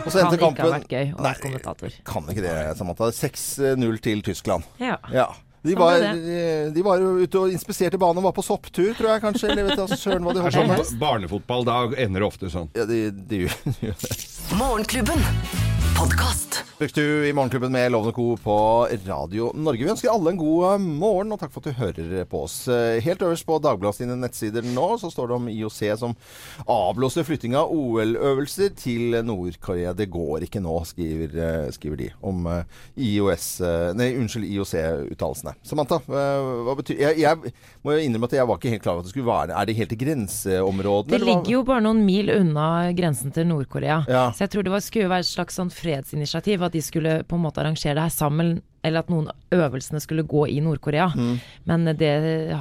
Og 0.04 0.12
så 0.12 0.20
endte 0.20 0.36
Kan 0.36 0.52
ikke 0.52 0.66
ha 0.66 0.74
vært 0.74 0.90
gøy 0.92 1.14
å 1.16 1.22
være 1.24 1.40
kommentator. 1.46 1.94
Kan 2.04 2.26
ikke 2.28 2.44
det, 2.44 2.54
Samantha. 2.78 3.08
6-0 3.16 3.98
til 4.04 4.22
Tyskland. 4.26 4.66
Ja. 4.82 4.98
Ja. 5.14 5.30
De 5.64 5.72
var, 5.80 5.96
de, 5.96 6.72
de 6.76 6.82
var 6.84 7.00
ute 7.00 7.40
og 7.40 7.48
inspiserte 7.54 7.96
banen 7.96 8.20
og 8.20 8.26
var 8.26 8.34
på 8.36 8.42
sopptur, 8.44 8.90
tror 8.98 9.14
jeg 9.14 9.22
kanskje. 9.22 9.48
Eller 9.54 9.70
vet 9.70 9.80
du, 9.80 9.94
søren 9.96 10.26
hva 10.26 10.34
de 10.36 10.42
Det 10.42 10.44
holdt 10.44 10.58
på 10.60 10.74
med. 10.74 10.98
barnefotball, 11.00 11.64
da 11.64 11.78
ender 12.04 12.20
det 12.20 12.26
ofte 12.28 12.50
sånn. 12.52 12.68
Ja, 12.76 12.84
de, 12.84 12.98
de, 13.16 13.46
de 13.48 13.94
det. 13.94 14.18
Morgenklubben. 14.54 15.24
Podkast. 15.94 16.43
Brukte 16.78 17.00
du 17.00 17.26
i 17.28 17.32
Morgenklubben 17.32 17.72
med 17.72 17.92
Lovende 17.92 18.12
Co. 18.16 18.36
på 18.36 18.54
Radio 19.06 19.50
Norge. 19.54 19.84
Vi 19.84 19.90
ønsker 19.90 20.10
alle 20.12 20.32
en 20.34 20.38
god 20.40 20.64
eh, 20.68 20.84
morgen, 20.84 21.32
og 21.34 21.40
takk 21.40 21.52
for 21.54 21.62
at 21.64 21.70
du 21.70 21.78
hører 21.80 22.24
på 22.30 22.42
oss. 22.46 22.56
Eh, 22.70 23.00
Helt 23.04 23.22
øverst 23.24 23.46
på 23.48 23.56
Dagbladet 23.62 23.98
sine 24.00 24.16
nettsider 24.20 24.66
nå 24.74 24.86
så 25.00 25.10
står 25.12 25.30
det 25.30 25.36
om 25.38 25.48
IOC 25.50 25.78
som 26.00 26.14
avblåser 26.70 27.26
flytting 27.26 27.56
av 27.58 27.72
OL-øvelser 27.74 28.74
til 28.78 29.16
Nord-Korea. 29.26 29.94
Det 29.96 30.06
går 30.12 30.46
ikke 30.46 30.62
nå, 30.64 30.76
skriver, 30.86 31.34
eh, 31.46 31.70
skriver 31.74 32.00
de 32.04 32.08
om 32.26 32.46
eh, 32.50 32.82
IOS 33.10 33.48
eh, 33.64 33.88
Nei, 33.98 34.10
unnskyld, 34.20 34.46
IOC-uttalelsene. 34.54 35.56
Samantha, 35.66 36.00
eh, 36.06 36.50
hva 36.68 36.76
betyr 36.78 37.02
jeg, 37.06 37.22
jeg 37.24 37.54
må 37.84 37.96
jo 37.96 38.04
innrømme 38.06 38.30
at 38.30 38.38
jeg 38.38 38.48
var 38.50 38.60
ikke 38.60 38.74
helt 38.76 38.84
klar 38.86 38.96
over 38.98 39.04
at 39.04 39.10
det 39.10 39.14
skulle 39.14 39.30
være 39.30 39.56
Er 39.58 39.68
det 39.70 39.78
helt 39.80 39.94
i 39.96 40.00
grenseområdene? 40.04 41.16
Det 41.18 41.24
ligger 41.24 41.56
jo 41.58 41.64
bare 41.66 41.84
noen 41.88 42.04
mil 42.06 42.30
unna 42.34 42.68
grensen 42.96 43.32
til 43.34 43.48
Nord-Korea. 43.50 44.02
Ja. 44.10 44.26
Så 44.36 44.44
jeg 44.46 44.54
tror 44.54 44.66
det 44.68 44.72
var, 44.74 44.84
skulle 44.84 45.10
være 45.10 45.24
et 45.24 45.32
slags 45.32 45.56
sånn 45.58 45.70
fredsinitiativ, 45.74 46.43
at 46.62 46.72
de 46.72 46.83
skulle 46.83 47.22
på 47.24 47.37
en 47.37 47.42
måte 47.42 47.61
arrangere 47.61 47.94
det 47.94 48.02
her 48.02 48.09
sammen. 48.09 48.61
Eller 48.84 49.00
at 49.00 49.08
noen 49.08 49.30
øvelsene 49.54 50.00
skulle 50.02 50.22
gå 50.28 50.44
i 50.52 50.58
Nord-Korea. 50.60 51.06
Mm. 51.16 51.38
Men 51.70 51.84
det 51.96 52.10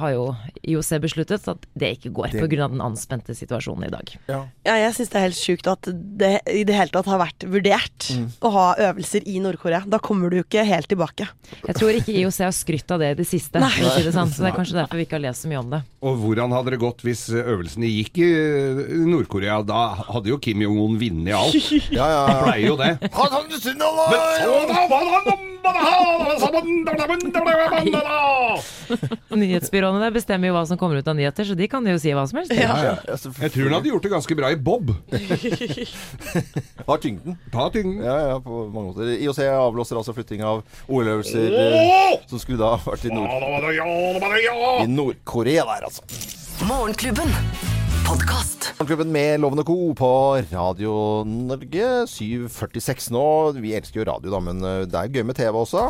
har 0.00 0.10
jo 0.14 0.22
IOC 0.64 0.90
besluttet 1.04 1.46
at 1.52 1.66
det 1.76 1.98
ikke 1.98 2.12
går, 2.16 2.30
Det- 2.32 2.40
pga. 2.48 2.68
den 2.68 2.80
anspente 2.80 3.34
situasjonen 3.36 3.84
i 3.86 3.90
dag. 3.92 4.14
Ja. 4.28 4.40
Ja, 4.64 4.74
jeg 4.86 4.94
syns 4.96 5.10
det 5.12 5.16
er 5.20 5.26
helt 5.28 5.36
sjukt 5.36 5.66
at 5.70 5.82
det 5.92 6.40
i 6.48 6.64
det 6.64 6.74
hele 6.74 6.88
tatt 6.90 7.04
har 7.06 7.18
vært 7.20 7.44
vurdert 7.44 8.08
Mm. 8.14 8.30
å 8.40 8.50
ha 8.52 8.74
øvelser 8.78 9.22
i 9.26 9.38
Nord-Korea. 9.38 9.84
Da 9.86 9.98
kommer 9.98 10.30
du 10.30 10.36
jo 10.38 10.44
ikke 10.44 10.64
helt 10.64 10.88
tilbake. 10.88 11.28
Jeg 11.66 11.76
tror 11.76 11.92
ikke 11.92 12.14
IOC 12.16 12.38
har 12.44 12.52
skrytt 12.52 12.90
av 12.90 12.98
det 13.00 13.10
i 13.12 13.14
det 13.20 13.26
siste, 13.28 13.60
si 13.60 14.02
det 14.02 14.14
sånn. 14.14 14.32
Så 14.32 14.40
det 14.42 14.52
er 14.54 14.56
kanskje 14.56 14.74
derfor 14.80 14.96
vi 14.96 15.04
ikke 15.04 15.18
har 15.20 15.24
lest 15.28 15.44
så 15.44 15.48
mye 15.48 15.58
om 15.60 15.70
det. 15.70 15.82
Og 16.02 16.16
hvordan 16.18 16.50
hadde 16.52 16.70
det 16.70 16.80
gått 16.80 17.02
hvis 17.04 17.28
øvelsene 17.30 17.84
gikk 17.88 18.16
i 18.18 18.30
eh, 18.32 19.04
Nord-Korea? 19.04 19.62
Da 19.64 19.94
hadde 20.08 20.26
jo 20.32 20.38
Kim 20.38 20.60
Jong-un 20.60 20.96
vunnet 20.98 21.34
alt. 21.34 21.54
Ja, 21.92 22.06
ja, 22.08 22.26
Han 22.26 22.36
ja. 22.36 22.42
pleier 22.44 22.66
jo 22.68 22.76
det. 22.76 22.98
Nyhetsbyråene 29.34 30.00
der 30.02 30.14
bestemmer 30.14 30.50
jo 30.50 30.54
hva 30.56 30.62
som 30.68 30.78
kommer 30.80 31.00
ut 31.00 31.08
av 31.10 31.16
nyheter, 31.18 31.46
så 31.48 31.56
de 31.58 31.66
kan 31.70 31.86
jo 31.88 31.96
si 32.00 32.12
hva 32.14 32.24
som 32.30 32.38
helst. 32.40 32.52
Ja, 32.54 32.76
ja, 32.84 32.94
ja, 33.08 33.16
Jeg 33.42 33.52
tror 33.54 33.64
han 33.68 33.76
hadde 33.78 33.90
gjort 33.92 34.06
det 34.06 34.12
ganske 34.14 34.36
bra 34.38 34.50
i 34.54 34.58
bob. 34.68 34.92
Har 36.88 36.98
tyngden. 37.02 37.38
Ta 37.52 37.68
tyngden. 37.74 38.04
Ja, 38.04 38.16
ja, 38.34 38.38
på 38.44 38.64
mange 38.68 38.92
måter. 38.92 39.12
IOC 39.18 39.40
avblåser 39.50 39.98
altså 40.00 40.14
flytting 40.16 40.44
av 40.46 40.62
OL-øvelser 40.88 41.58
eh, 41.64 42.18
som 42.30 42.38
skulle 42.42 42.60
da 42.60 42.74
vært 42.84 43.06
i 43.08 43.14
Nord- 43.14 43.32
i 44.84 44.86
Nord-Korea 44.90 45.64
der, 45.70 45.88
altså. 45.88 46.02
Morgenklubben. 46.68 47.30
Podkast. 48.06 48.53
Morgenklubben 48.74 49.12
med 49.12 49.40
Lovende 49.40 49.62
Co. 49.62 49.94
på 49.94 50.08
Radio 50.50 51.22
Norge. 51.24 51.84
7.46 52.10 53.12
nå. 53.14 53.26
Vi 53.62 53.70
elsker 53.78 54.00
jo 54.00 54.06
radio, 54.08 54.32
da, 54.34 54.40
men 54.42 54.64
eh, 54.66 54.80
det 54.90 54.98
er 54.98 55.12
gøy 55.14 55.22
med 55.28 55.38
TV 55.38 55.54
også. 55.60 55.84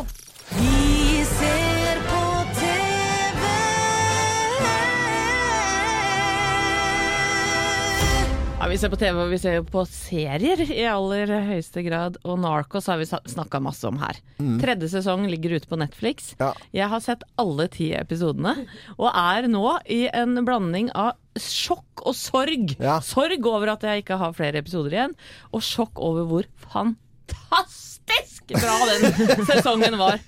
Vi 8.75 8.79
ser 8.81 8.91
på 8.91 8.97
TV 8.99 9.15
og 9.23 9.29
vi 9.31 9.37
ser 9.39 9.61
på 9.71 9.85
serier 9.87 10.59
i 10.65 10.81
aller 10.83 11.29
høyeste 11.47 11.79
grad. 11.85 12.17
Og 12.27 12.41
Narcos 12.43 12.89
har 12.91 12.99
vi 12.99 13.05
snakka 13.07 13.61
masse 13.63 13.87
om 13.87 14.01
her. 14.01 14.19
Tredje 14.59 14.89
sesong 14.91 15.23
ligger 15.31 15.55
ute 15.55 15.69
på 15.71 15.79
Netflix. 15.79 16.33
Ja. 16.41 16.49
Jeg 16.75 16.91
har 16.91 16.99
sett 17.05 17.23
alle 17.39 17.69
ti 17.71 17.93
episodene, 17.95 18.65
og 18.97 19.07
er 19.13 19.47
nå 19.47 19.77
i 19.87 20.01
en 20.11 20.41
blanding 20.43 20.91
av 20.91 21.13
sjokk 21.39 22.03
og 22.03 22.19
sorg. 22.19 22.75
Ja. 22.83 22.99
Sorg 22.99 23.47
over 23.47 23.77
at 23.77 23.87
jeg 23.87 24.03
ikke 24.03 24.19
har 24.19 24.35
flere 24.35 24.59
episoder 24.59 24.97
igjen, 24.97 25.15
og 25.55 25.63
sjokk 25.63 26.03
over 26.03 26.27
hvor 26.27 26.51
fantastisk 26.67 27.94
bra 28.05 28.75
den 28.85 29.45
sesongen 29.45 29.97
var. 29.97 30.19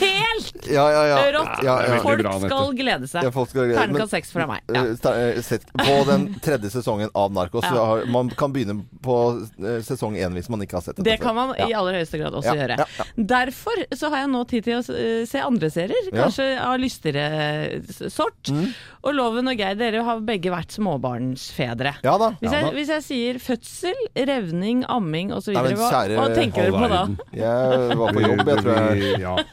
Helt 0.00 0.66
Ja, 0.72 0.84
ja, 0.92 1.02
ja. 1.06 1.16
rått! 1.34 1.58
Ja, 1.64 1.74
ja. 1.86 1.98
Folk 2.02 2.22
bra, 2.22 2.32
skal 2.40 2.72
glede 2.78 3.08
seg. 3.10 3.24
Ja, 3.26 3.30
folk 3.34 3.50
skal 3.50 3.66
glede- 3.66 3.74
men- 3.76 3.88
Terningkast 3.92 4.10
seks 4.14 4.32
fra 4.32 4.46
meg. 4.46 4.62
Ja. 4.72 4.84
Eh, 4.84 5.36
eh, 5.36 5.40
Sett 5.42 5.66
på 5.72 5.96
den 6.08 6.24
tredje 6.40 6.70
sesongen 6.72 7.10
av 7.14 7.32
Narkos. 7.32 7.64
Ja. 7.64 7.84
Har, 7.84 8.04
man 8.06 8.30
kan 8.30 8.52
begynne 8.54 8.84
på 9.04 9.16
eh, 9.60 9.82
sesong 9.84 10.16
én 10.16 10.32
hvis 10.32 10.48
man 10.48 10.62
ikke 10.64 10.78
har 10.78 10.82
sett 10.86 10.96
den. 10.96 11.04
Det 11.04 11.18
kan 11.20 11.34
man 11.36 11.52
i 11.58 11.72
aller 11.74 11.98
høyeste 12.00 12.18
grad 12.22 12.32
også 12.38 12.54
Ja, 12.54 12.62
gjøre. 12.62 12.78
ja, 12.78 12.86
ja. 12.98 13.04
Derfor 13.34 13.84
så 13.96 14.08
har 14.14 14.24
jeg 14.24 14.32
nå 14.32 14.44
tid 14.48 14.64
til 14.64 14.78
å 14.80 15.26
se 15.28 15.38
andre 15.44 15.70
serier, 15.70 16.08
Ja. 16.12 16.24
kanskje 16.24 16.48
av 16.60 16.78
lystigere 16.80 17.82
sort. 18.10 18.48
Mm. 18.48 18.72
Og 19.04 19.14
Loven 19.14 19.48
og 19.50 19.58
Geir, 19.58 19.74
dere 19.76 20.02
har 20.06 20.20
begge 20.20 20.50
vært 20.54 20.72
småbarnsfedre. 20.78 21.96
Ja 22.04 22.16
da. 22.18 22.30
Hvis, 22.40 22.52
Ja, 22.52 22.60
jeg, 22.62 22.72
hvis 22.76 22.88
jeg 22.88 23.02
sier 23.02 23.38
fødsel, 23.42 23.98
revning, 24.16 24.84
amming 24.88 25.32
osv., 25.34 25.52
hva 25.52 26.28
tenker 26.34 26.70
dere 26.70 26.72
på 26.72 26.88
da? 26.88 27.01
Jeg 27.36 27.98
var 27.98 28.14
på 28.16 28.22
jobb, 28.24 28.42
jeg 28.48 28.64
tror 28.64 28.72
jeg. 28.78 29.20
Ja. 29.22 29.36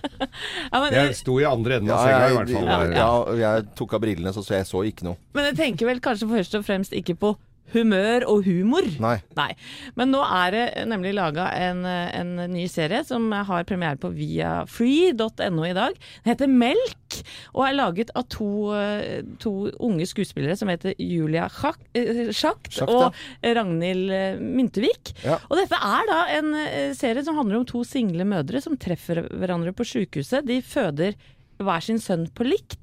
Ja, 0.69 0.79
men, 0.83 0.93
Jeg 0.93 1.15
sto 1.17 1.35
i 1.41 1.45
andre 1.47 1.79
enden 1.79 1.91
av 1.95 2.01
senga 2.05 2.29
i 2.29 2.35
hvert 2.37 2.51
fall. 2.53 2.93
ja, 2.93 3.11
jeg 3.39 3.67
tok 3.79 3.93
av 3.97 4.01
brillene, 4.03 4.33
så 4.35 4.43
jeg 4.53 4.67
så 4.69 4.83
ikke 4.85 5.07
noe. 5.07 5.17
men 5.33 5.49
jeg 5.49 5.57
tenker 5.57 5.89
vel 5.89 6.01
kanskje 6.03 6.29
først 6.29 6.57
og 6.59 6.65
fremst 6.67 6.93
ikke 6.95 7.15
på 7.19 7.31
humør 7.73 8.25
og 8.29 8.45
humor. 8.47 8.87
Nei. 9.01 9.17
Nei. 9.37 9.51
Men 9.99 10.13
nå 10.13 10.21
er 10.25 10.55
det 10.55 10.65
nemlig 10.89 11.13
laga 11.17 11.49
en, 11.57 11.83
en 11.85 12.35
ny 12.51 12.65
serie 12.71 13.03
som 13.07 13.29
har 13.31 13.67
premiere 13.69 13.99
på 13.99 14.11
viafree.no 14.15 15.65
i 15.67 15.75
dag. 15.77 15.97
Den 16.23 16.31
heter 16.31 16.51
Melk, 16.51 17.19
og 17.55 17.65
er 17.65 17.77
laget 17.77 18.13
av 18.17 18.27
to, 18.31 18.49
eh, 18.77 19.21
to 19.41 19.53
unge 19.85 20.07
skuespillere 20.09 20.57
som 20.59 20.71
heter 20.71 20.95
Julia 20.99 21.47
eh, 21.47 22.29
Schacht 22.35 22.69
Schacht, 22.73 22.81
og 22.85 23.17
Ragnhild 23.43 24.13
eh, 24.13 24.39
Myntevik. 24.39 25.13
Ja. 25.25 25.39
Og 25.49 25.59
dette 25.59 25.79
er 25.79 26.07
da 26.09 26.21
en 26.37 26.53
serie 26.97 27.25
som 27.25 27.37
handler 27.39 27.61
om 27.61 27.67
to 27.69 27.83
single 27.87 28.27
mødre 28.27 28.61
som 28.63 28.77
treffer 28.79 29.25
hverandre 29.29 29.73
på 29.75 29.87
sjukehuset. 29.87 30.47
De 30.47 30.61
føder 30.65 31.17
hver 31.59 31.83
sin 31.83 31.99
sønn 32.01 32.27
på 32.31 32.47
likt. 32.47 32.79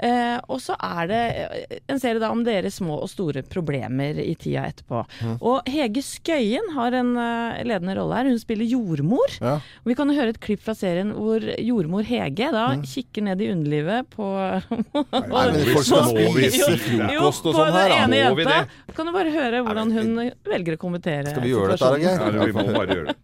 Eh, 0.00 0.38
og 0.48 0.60
så 0.64 0.76
er 0.80 1.08
det 1.10 1.20
eh, 1.28 1.78
en 1.92 2.00
serie 2.00 2.20
da 2.22 2.30
om 2.32 2.40
deres 2.46 2.78
små 2.80 2.96
og 3.04 3.10
store 3.12 3.42
problemer 3.44 4.16
i 4.22 4.32
tida 4.40 4.64
etterpå. 4.70 5.02
Og 5.36 5.68
Hege 5.68 6.02
Skøyen 6.04 6.70
har 6.76 6.96
en 6.96 7.12
uh, 7.18 7.60
ledende 7.66 7.96
rolle 7.98 8.16
her. 8.16 8.30
Hun 8.32 8.40
spiller 8.40 8.68
jordmor. 8.68 9.36
Ja. 9.40 9.58
Vi 9.84 9.96
kan 9.98 10.08
jo 10.10 10.16
høre 10.16 10.32
et 10.34 10.40
klipp 10.42 10.64
fra 10.64 10.74
serien 10.78 11.12
hvor 11.16 11.44
jordmor 11.60 12.06
Hege 12.08 12.50
da 12.54 12.66
kikker 12.80 13.28
ned 13.28 13.44
i 13.44 13.50
underlivet 13.52 14.08
på 14.14 14.28
Nei, 14.30 15.44
men 15.52 15.60
folk 15.74 15.86
skal 15.86 16.10
spise 16.10 16.70
det? 16.70 16.78
frokost 16.86 17.50
og 17.50 17.58
sånn 17.58 17.74
her, 17.76 17.92
da. 17.92 18.04
Må 18.10 18.38
vi 18.38 18.46
det? 18.48 18.60
Kan 18.96 19.10
du 19.10 19.14
bare 19.14 19.34
høre 19.34 19.64
hvordan 19.66 19.92
hun 19.94 20.14
velger 20.48 20.76
å 20.76 20.80
kommentere 20.80 21.34
Skal 21.34 21.44
vi 21.44 21.52
gjøre 21.52 21.76
dette. 21.76 21.92
Geir? 22.00 22.38
Ja, 22.40 22.46
vi 22.48 22.56
må 22.56 22.66
bare 22.72 22.96
gjøre 22.96 23.12
det. 23.12 23.18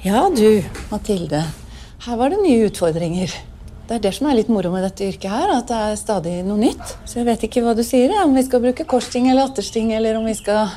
Ja 0.00 0.24
du, 0.32 0.62
Mathilde. 0.88 1.44
Her 2.06 2.16
var 2.16 2.32
det 2.32 2.40
nye 2.40 2.68
utfordringer. 2.70 3.32
Det 3.90 3.96
er 3.96 4.02
det 4.04 4.10
som 4.14 4.28
er 4.30 4.36
litt 4.38 4.50
moro 4.54 4.70
med 4.70 4.84
dette 4.86 5.02
yrket 5.02 5.32
her, 5.32 5.50
at 5.50 5.66
det 5.66 5.76
er 5.82 5.96
stadig 5.98 6.32
noe 6.46 6.60
nytt. 6.60 6.92
Så 7.10 7.16
jeg 7.18 7.26
vet 7.26 7.42
ikke 7.48 7.64
hva 7.64 7.72
du 7.74 7.80
sier, 7.82 8.12
om 8.22 8.36
vi 8.38 8.44
skal 8.46 8.60
bruke 8.62 8.84
korsting 8.86 9.24
eller 9.26 9.48
attersting, 9.48 9.88
eller 9.96 10.14
om 10.14 10.28
vi 10.30 10.34
skal 10.38 10.68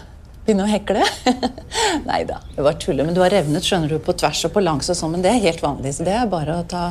begynne 0.47 0.65
å 0.65 0.71
hekle. 0.71 1.03
Nei 2.09 2.23
da, 2.25 2.39
det 2.55 2.65
var 2.65 2.79
tullet, 2.81 3.05
Men 3.05 3.13
du 3.13 3.21
har 3.21 3.29
revnet, 3.29 3.61
skjønner 3.67 3.93
du, 3.93 3.99
på 4.01 4.15
tvers 4.17 4.41
og 4.49 4.55
på 4.55 4.63
langs 4.65 4.89
og 4.89 4.97
sånn, 4.97 5.13
men 5.13 5.21
det 5.21 5.29
er 5.29 5.45
helt 5.45 5.61
vanlig. 5.61 5.93
Så 5.93 6.07
det 6.07 6.15
er 6.17 6.31
bare 6.31 6.55
å 6.57 6.65
ta 6.65 6.87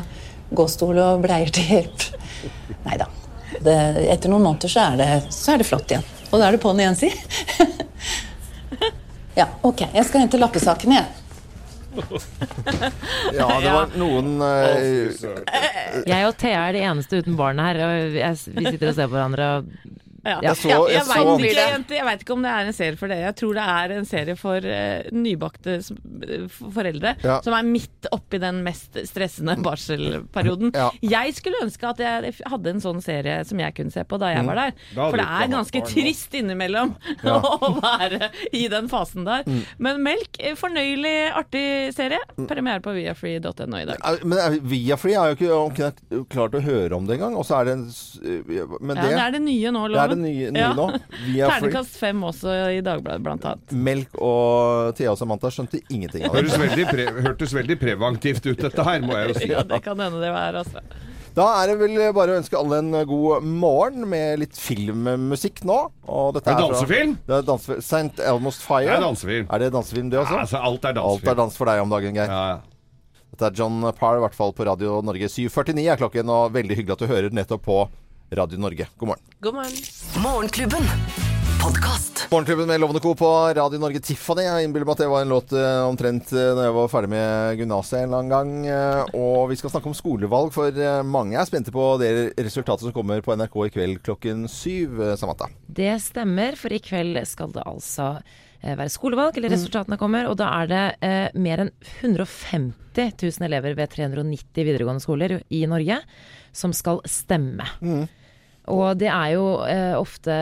gåstol 0.54 1.02
og 1.02 1.26
bleier 1.26 1.50
til 1.58 1.74
hjelp. 1.74 2.06
Nei 2.86 3.00
da. 3.02 3.10
Etter 3.58 4.30
noen 4.30 4.46
måneder 4.46 4.70
så 4.70 4.86
er, 4.92 5.02
det, 5.02 5.10
så 5.34 5.56
er 5.56 5.64
det 5.64 5.66
flott 5.72 5.90
igjen. 5.90 6.06
Og 6.30 6.38
da 6.38 6.46
er 6.46 6.54
det 6.54 6.62
på'n 6.62 6.86
igjen, 6.86 7.02
si. 7.02 7.10
Ja, 9.32 9.46
ok. 9.64 9.86
Jeg 9.94 10.04
skal 10.04 10.26
hente 10.26 10.36
lappesakene, 10.36 10.98
jeg. 10.98 11.21
Ja, 13.38 13.48
det 13.60 13.72
var 13.72 13.92
noen 14.00 14.36
uh, 14.40 16.04
Jeg 16.08 16.28
og 16.28 16.36
Thea 16.40 16.66
er 16.68 16.76
de 16.76 16.84
eneste 16.88 17.22
uten 17.22 17.36
barn 17.38 17.60
her, 17.62 17.80
og 17.84 18.16
jeg, 18.16 18.38
vi 18.56 18.64
sitter 18.68 18.92
og 18.92 18.96
ser 18.96 19.10
på 19.10 19.16
hverandre. 19.16 19.48
Og 19.58 19.91
Ja. 20.24 20.38
Jeg 20.42 20.56
så- 20.56 20.68
ja, 20.70 20.78
jeg 20.86 20.94
jeg, 20.94 21.04
så- 21.04 21.36
vet 21.36 21.46
ikke, 21.50 21.94
jeg 21.96 22.04
vet 22.06 22.20
ikke 22.22 22.32
om 22.36 22.42
det 22.42 22.50
er 22.52 22.66
en 22.70 22.72
serie 22.76 22.96
for 22.96 23.08
dere. 23.08 23.24
Jeg 23.26 23.36
tror 23.40 23.54
det 23.54 23.64
er 23.66 23.94
en 23.98 24.04
serie 24.06 24.36
for 24.38 24.56
uh, 24.56 25.02
nybakte 25.12 25.74
eh, 25.82 26.44
foreldre 26.72 27.16
Ja. 27.24 27.40
som 27.42 27.54
er 27.54 27.62
midt 27.66 28.06
oppi 28.12 28.38
den 28.38 28.62
mest 28.62 28.94
stressende 29.08 29.56
barselperioden. 29.62 30.70
Ja. 30.74 30.90
Jeg 31.02 31.34
skulle 31.34 31.60
ønske 31.64 31.88
at 31.90 31.98
jeg 32.02 32.34
hadde 32.46 32.70
en 32.70 32.80
sånn 32.84 33.02
serie 33.02 33.40
som 33.48 33.58
jeg 33.58 33.74
kunne 33.74 33.90
se 33.94 34.04
på 34.04 34.18
da 34.22 34.30
jeg 34.34 34.46
var 34.46 34.54
der. 34.60 34.72
For 34.94 35.16
det 35.18 35.26
er 35.26 35.48
ganske 35.52 35.82
trist 35.90 36.34
innimellom 36.38 36.94
å 37.24 37.72
være 37.80 38.30
i 38.52 38.68
den 38.72 38.88
fasen 38.92 39.24
der. 39.26 39.42
Men 39.82 40.02
Melk, 40.06 40.38
eh, 40.38 40.54
fornøyelig, 40.58 41.16
artig 41.34 41.94
serie. 41.96 42.20
Premiere 42.46 42.80
på 42.84 42.94
viafree.no 42.94 43.76
i 43.82 43.84
dag. 43.90 44.22
Men 44.24 44.60
Viafree 44.62 45.18
har 45.18 45.34
jo 45.34 45.36
ikke 45.70 46.24
klart 46.30 46.54
å 46.58 46.62
høre 46.62 46.94
om 46.96 47.06
det 47.08 47.18
engang. 47.18 47.34
Og 47.38 47.46
så 47.48 47.60
er 47.60 47.64
det 47.70 47.72
en 47.78 47.86
Men 48.82 48.96
Ja, 48.96 49.02
det, 49.02 49.10
det 49.16 49.22
er 49.26 49.30
det 49.36 49.42
nye 49.42 49.70
nå, 49.74 49.86
det 49.88 50.11
er 50.12 50.18
det 50.20 50.24
nye, 50.24 50.50
nye 50.54 50.62
Ja. 50.62 50.72
nå. 50.76 50.86
Ternekast 51.34 51.96
fem 52.00 52.20
også 52.28 52.56
i 52.76 52.80
Dagbladet, 52.84 53.22
blant 53.24 53.44
annet. 53.48 53.72
Melk 53.72 54.18
og 54.20 54.92
Thea 54.98 55.12
og 55.14 55.18
Samantha 55.20 55.50
skjønte 55.52 55.80
ingenting 55.88 56.26
av 56.28 56.36
det. 56.36 56.44
Hørtes 56.44 56.58
veldig 56.62 56.86
pre 56.92 57.06
hørtes 57.28 57.56
veldig 57.56 57.78
preventivt 57.80 58.46
ut, 58.50 58.60
dette 58.68 58.84
her, 58.86 59.00
må 59.04 59.16
jeg 59.18 59.32
jo 59.32 59.38
si. 59.40 59.50
Ja, 59.52 59.62
det 59.66 59.82
kan 59.84 59.98
hende 59.98 60.20
det 60.22 60.30
var, 60.34 60.60
altså. 60.62 60.84
Da 61.32 61.46
er 61.62 61.70
det 61.70 61.78
vel 61.80 61.94
bare 62.12 62.34
å 62.34 62.40
ønske 62.42 62.58
alle 62.58 62.78
en 62.82 62.90
god 63.08 63.42
morgen 63.48 64.04
med 64.10 64.42
litt 64.42 64.52
filmmusikk 64.60 65.62
nå. 65.64 65.78
Og 66.06 66.34
dette 66.36 66.52
Er 66.52 66.58
dansefilm? 66.60 67.14
Det 67.24 67.38
er 67.38 67.46
dansefilm. 67.48 67.80
St. 67.80 68.20
Elmo's 68.20 68.58
Fire. 68.60 68.84
Det 68.90 68.98
er 68.98 69.06
dansefilm. 69.06 69.46
Er 69.48 69.58
det 69.64 69.70
dansefilm, 69.72 70.10
det 70.12 70.18
også? 70.20 70.36
Ja, 70.36 70.42
altså, 70.44 70.60
alt 70.60 70.84
er 70.84 71.00
Alt 71.00 71.24
er 71.32 71.34
dans 71.40 71.56
for 71.56 71.64
deg 71.72 71.80
om 71.80 71.88
dagen, 71.94 72.12
Geir. 72.20 72.28
Ja, 72.28 72.42
ja. 72.52 72.60
Dette 73.32 73.48
er 73.48 73.56
John 73.56 73.80
Parr, 73.96 74.18
i 74.18 74.20
hvert 74.26 74.36
fall 74.36 74.52
på 74.52 74.66
Radio 74.68 74.98
Norge. 75.00 75.24
7.49 75.32 75.86
er 75.88 75.96
klokken, 75.96 76.28
og 76.28 76.52
veldig 76.52 76.76
hyggelig 76.76 76.98
at 76.98 77.00
du 77.00 77.06
hører 77.08 77.32
nettopp 77.32 77.62
på 77.64 77.78
Radio 78.32 78.58
Norge. 78.58 78.86
God 78.96 79.08
morgen. 79.12 79.24
God 79.40 79.54
morgen. 79.54 79.72
Morgenklubben. 80.22 80.82
Morgenklubben 82.30 82.66
med 82.66 82.80
Lovende 82.80 83.00
Co. 83.00 83.14
på 83.14 83.28
Radio 83.54 83.78
Norge 83.78 84.00
Tiffany. 84.02 84.42
Jeg 84.42 84.66
innbiller 84.66 84.86
meg 84.88 84.96
at 84.96 85.02
det 85.04 85.08
var 85.12 85.22
en 85.22 85.30
låt 85.30 85.52
eh, 85.54 85.82
omtrent 85.86 86.32
uh, 86.34 86.40
da 86.56 86.64
jeg 86.66 86.74
var 86.74 86.88
ferdig 86.90 87.10
med 87.12 87.60
gymnaset 87.60 87.98
en 88.00 88.06
eller 88.08 88.22
annen 88.22 88.32
gang. 88.32 88.54
eh, 88.72 89.12
og 89.18 89.50
vi 89.52 89.58
skal 89.60 89.70
snakke 89.74 89.90
om 89.92 89.94
skolevalg, 89.94 90.50
for 90.54 90.72
eh, 90.74 91.02
mange 91.06 91.36
er 91.38 91.46
spente 91.46 91.74
på 91.74 91.84
det 92.00 92.10
resultatet 92.40 92.86
som 92.88 92.94
kommer 92.96 93.20
på 93.22 93.36
NRK 93.38 93.58
i 93.68 93.72
kveld 93.76 94.00
klokken 94.06 94.46
syv. 94.50 94.96
eh, 95.10 95.14
Samantha. 95.20 95.50
Det 95.68 95.92
stemmer, 96.02 96.56
for 96.58 96.72
i 96.74 96.80
kveld 96.82 97.20
skal 97.30 97.52
det 97.54 97.66
altså 97.68 98.08
eh, 98.18 98.72
være 98.74 98.90
skolevalg, 98.96 99.36
eller 99.38 99.54
resultatene 99.54 100.00
kommer. 100.00 100.30
Og 100.32 100.40
da 100.40 100.48
er 100.62 100.72
det 100.72 100.82
eh, 101.04 101.28
mer 101.38 101.66
enn 101.66 101.72
150 102.00 102.72
000 103.22 103.46
elever 103.46 103.76
ved 103.78 103.92
390 103.94 104.66
videregående 104.66 105.04
skoler 105.04 105.38
i 105.52 105.62
Norge 105.70 106.00
som 106.52 106.74
skal 106.76 106.98
stemme. 107.08 107.68
Og 108.70 108.94
det 109.00 109.08
er 109.10 109.32
jo 109.34 109.46
eh, 109.66 109.94
ofte 109.98 110.34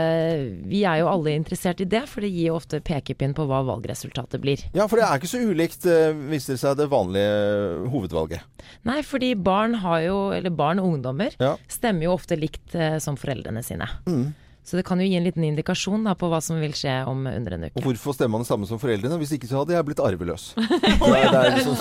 Vi 0.69 0.83
er 0.85 0.99
jo 1.01 1.09
alle 1.09 1.33
interessert 1.33 1.81
i 1.81 1.87
det, 1.89 2.03
for 2.11 2.21
det 2.21 2.29
gir 2.35 2.51
jo 2.51 2.59
ofte 2.59 2.81
pekepinn 2.85 3.33
på 3.37 3.47
hva 3.49 3.63
valgresultatet 3.65 4.43
blir. 4.43 4.61
Ja, 4.77 4.85
for 4.91 5.01
det 5.01 5.07
er 5.07 5.17
ikke 5.21 5.31
så 5.31 5.41
ulikt, 5.41 5.87
eh, 5.89 6.13
viser 6.29 6.55
det 6.57 6.61
seg, 6.61 6.77
det 6.77 6.91
vanlige 6.93 7.89
hovedvalget. 7.93 8.45
Nei, 8.89 9.01
fordi 9.07 9.33
barn 9.41 9.79
har 9.81 10.03
jo, 10.05 10.19
eller 10.37 10.53
barn 10.53 10.83
og 10.83 10.93
ungdommer, 10.95 11.33
Ja. 11.41 11.55
stemmer 11.69 12.05
jo 12.11 12.13
ofte 12.19 12.37
likt 12.37 12.75
eh, 12.77 12.99
som 13.01 13.17
foreldrene 13.17 13.65
sine. 13.65 13.89
Mm. 14.07 14.35
Så 14.71 14.79
det 14.79 14.85
kan 14.87 15.01
jo 15.03 15.07
gi 15.09 15.17
en 15.19 15.25
liten 15.27 15.43
indikasjon 15.43 16.05
da, 16.07 16.13
på 16.15 16.29
hva 16.31 16.39
som 16.45 16.61
vil 16.63 16.71
skje 16.79 16.93
om 17.11 17.25
under 17.27 17.57
en 17.57 17.65
uke. 17.67 17.81
Og 17.81 17.89
hvorfor 17.89 18.15
stemmer 18.15 18.37
man 18.37 18.45
det 18.45 18.51
samme 18.53 18.69
som 18.71 18.79
foreldrene? 18.79 19.17
Hvis 19.19 19.33
ikke 19.35 19.49
så 19.51 19.65
hadde 19.65 19.75
jeg 19.75 19.87
blitt 19.89 20.03
arveløs. 20.05 20.45
Det 21.01 21.17
er, 21.17 21.33
det 21.33 21.39
er 21.41 21.57
liksom, 21.57 21.81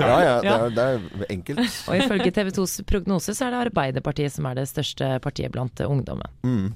ja, 0.00 0.16
ja, 0.24 0.34
det 0.40 0.52
er, 0.54 1.02
det 1.02 1.24
er 1.26 1.32
enkelt. 1.34 1.60
Og 1.90 1.96
ifølge 2.00 2.30
TV 2.34 2.48
2s 2.56 2.74
prognose 2.88 3.34
så 3.36 3.46
er 3.46 3.52
det 3.52 3.60
Arbeiderpartiet 3.66 4.32
som 4.32 4.46
er 4.48 4.56
det 4.56 4.64
største 4.70 5.10
partiet 5.22 5.52
blant 5.52 5.82
ungdommen. 5.84 6.32
Mm. 6.46 6.72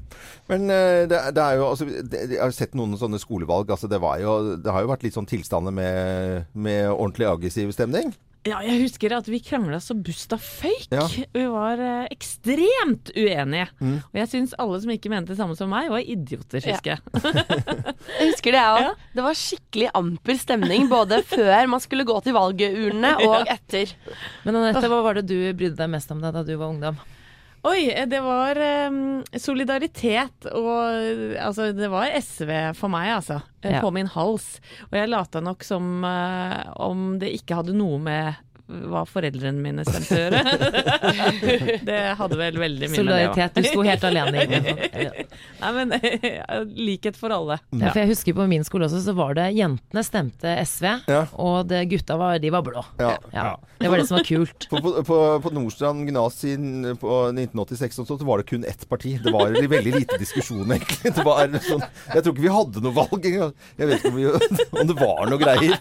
Men 0.52 0.68
eh, 0.74 1.06
det, 1.08 1.20
det 1.36 1.44
er 1.44 1.58
jo 1.58 1.70
altså, 1.70 1.88
Jeg 1.88 2.40
har 2.42 2.54
sett 2.54 2.76
noen 2.76 2.98
sånne 3.00 3.20
skolevalg. 3.22 3.72
Altså, 3.72 3.88
det, 3.90 4.02
var 4.04 4.20
jo, 4.20 4.36
det 4.60 4.74
har 4.74 4.84
jo 4.84 4.92
vært 4.92 5.06
litt 5.06 5.16
sånn 5.16 5.30
tilstander 5.30 5.74
med, 5.74 6.52
med 6.52 6.90
ordentlig 6.92 7.30
aggressiv 7.30 7.72
stemning. 7.74 8.12
Ja, 8.44 8.58
jeg 8.60 8.82
husker 8.82 9.14
at 9.16 9.28
vi 9.32 9.38
krangla 9.40 9.78
så 9.80 9.94
busta 9.96 10.36
føyk. 10.36 10.90
Ja. 10.92 11.06
Vi 11.32 11.44
var 11.48 11.80
eh, 11.80 12.02
ekstremt 12.12 13.08
uenige. 13.16 13.70
Mm. 13.80 13.94
Og 14.04 14.18
jeg 14.20 14.30
syns 14.34 14.52
alle 14.60 14.80
som 14.82 14.92
ikke 14.92 15.08
mente 15.12 15.32
det 15.32 15.38
samme 15.38 15.56
som 15.56 15.70
meg, 15.72 15.88
var 15.92 16.04
idioter, 16.04 16.60
Ja. 16.60 16.74
husker 16.76 16.94
jeg. 16.94 17.00
Jeg 18.20 18.28
husker 18.34 18.52
det, 18.52 18.60
jeg 18.60 18.84
òg. 18.90 19.00
Det 19.16 19.22
var 19.24 19.38
skikkelig 19.40 19.88
amper 19.96 20.36
stemning 20.38 20.84
både 20.90 21.22
før 21.26 21.66
man 21.72 21.80
skulle 21.82 22.04
gå 22.06 22.18
til 22.26 22.36
valgurnene 22.36 23.14
og 23.26 23.48
etter. 23.50 23.94
Men 24.44 24.60
Anette, 24.60 24.86
hva 24.92 25.00
var 25.06 25.16
det 25.18 25.24
du 25.30 25.38
brydde 25.56 25.78
deg 25.80 25.90
mest 25.96 26.12
om 26.12 26.20
da, 26.22 26.30
da 26.34 26.44
du 26.46 26.52
var 26.60 26.68
ungdom? 26.68 27.00
Oi, 27.64 27.86
eh, 27.94 28.04
det 28.10 28.20
var 28.20 28.58
um, 28.90 29.22
solidaritet 29.40 30.48
og 30.52 31.38
Altså, 31.40 31.70
det 31.72 31.88
var 31.92 32.12
SV 32.20 32.50
for 32.76 32.92
meg, 32.92 33.08
altså. 33.16 33.38
eh, 33.62 33.72
Ja. 33.78 33.80
På 33.80 33.90
min 33.94 34.10
hals. 34.12 34.58
Og 34.90 34.98
jeg 34.98 35.08
lata 35.08 35.40
nok 35.40 35.64
som 35.64 36.04
uh, 36.04 36.60
om 36.76 37.14
det 37.22 37.32
ikke 37.38 37.56
hadde 37.62 37.76
noe 37.76 37.96
med 37.98 38.34
hva 38.64 39.02
foreldrene 39.04 39.60
mine 39.60 39.82
stemte 39.84 40.16
å 40.16 40.20
gjøre. 40.22 40.38
det 41.88 41.98
hadde 42.16 42.38
vel 42.38 42.56
veldig 42.62 42.88
mye 42.88 42.96
Solidaritet. 42.96 43.36
med 43.36 43.54
Du 43.54 43.60
det 43.66 43.72
sto 43.74 43.82
helt 43.84 44.06
alene 44.08 44.44
inne. 44.46 44.74
Nei, 45.60 45.72
men 45.76 45.92
likhet 46.88 47.18
for 47.20 47.34
alle. 47.36 47.58
Ja, 47.76 47.90
for 47.92 48.00
jeg 48.00 48.10
husker 48.14 48.36
på 48.38 48.46
min 48.50 48.64
skole 48.64 48.88
også, 48.88 49.02
så 49.04 49.14
var 49.18 49.36
det 49.38 49.50
jentene 49.58 50.04
stemte 50.06 50.54
SV, 50.64 50.88
Ja. 51.12 51.20
og 51.36 51.68
det, 51.68 51.82
gutta 51.92 52.16
var, 52.20 52.40
de 52.40 52.52
var 52.54 52.64
blå. 52.66 52.84
Ja. 53.02 53.12
Ja, 53.34 53.46
det 53.82 53.92
var 53.92 54.00
det 54.00 54.08
som 54.08 54.16
var 54.18 54.24
kult. 54.28 54.68
På, 54.72 54.80
på, 54.84 54.94
på, 55.10 55.20
på 55.44 55.54
Nordstrand 55.54 56.08
gymnas 56.08 56.40
i- 56.48 56.56
1986 56.56 58.00
og 58.00 58.08
så 58.10 58.18
var 58.24 58.40
det 58.40 58.48
kun 58.48 58.64
ett 58.68 58.88
parti. 58.88 59.16
Det 59.22 59.32
var 59.34 59.52
veldig 59.52 59.94
lite 60.00 60.18
diskusjon, 60.20 60.64
egentlig. 60.72 61.12
Det 61.14 61.24
var 61.26 61.52
sånn, 61.64 61.84
jeg 62.14 62.24
tror 62.24 62.32
ikke 62.34 62.46
vi 62.48 62.54
hadde 62.56 62.84
noe 62.84 62.96
valg 62.96 63.28
engang. 63.28 63.52
Jeg 63.78 63.90
vet 63.92 64.00
ikke 64.00 64.12
om, 64.14 64.18
vi, 64.18 64.60
om 64.80 64.88
det 64.92 64.96
var 64.98 65.28
noe 65.30 65.40
greier. 65.42 65.76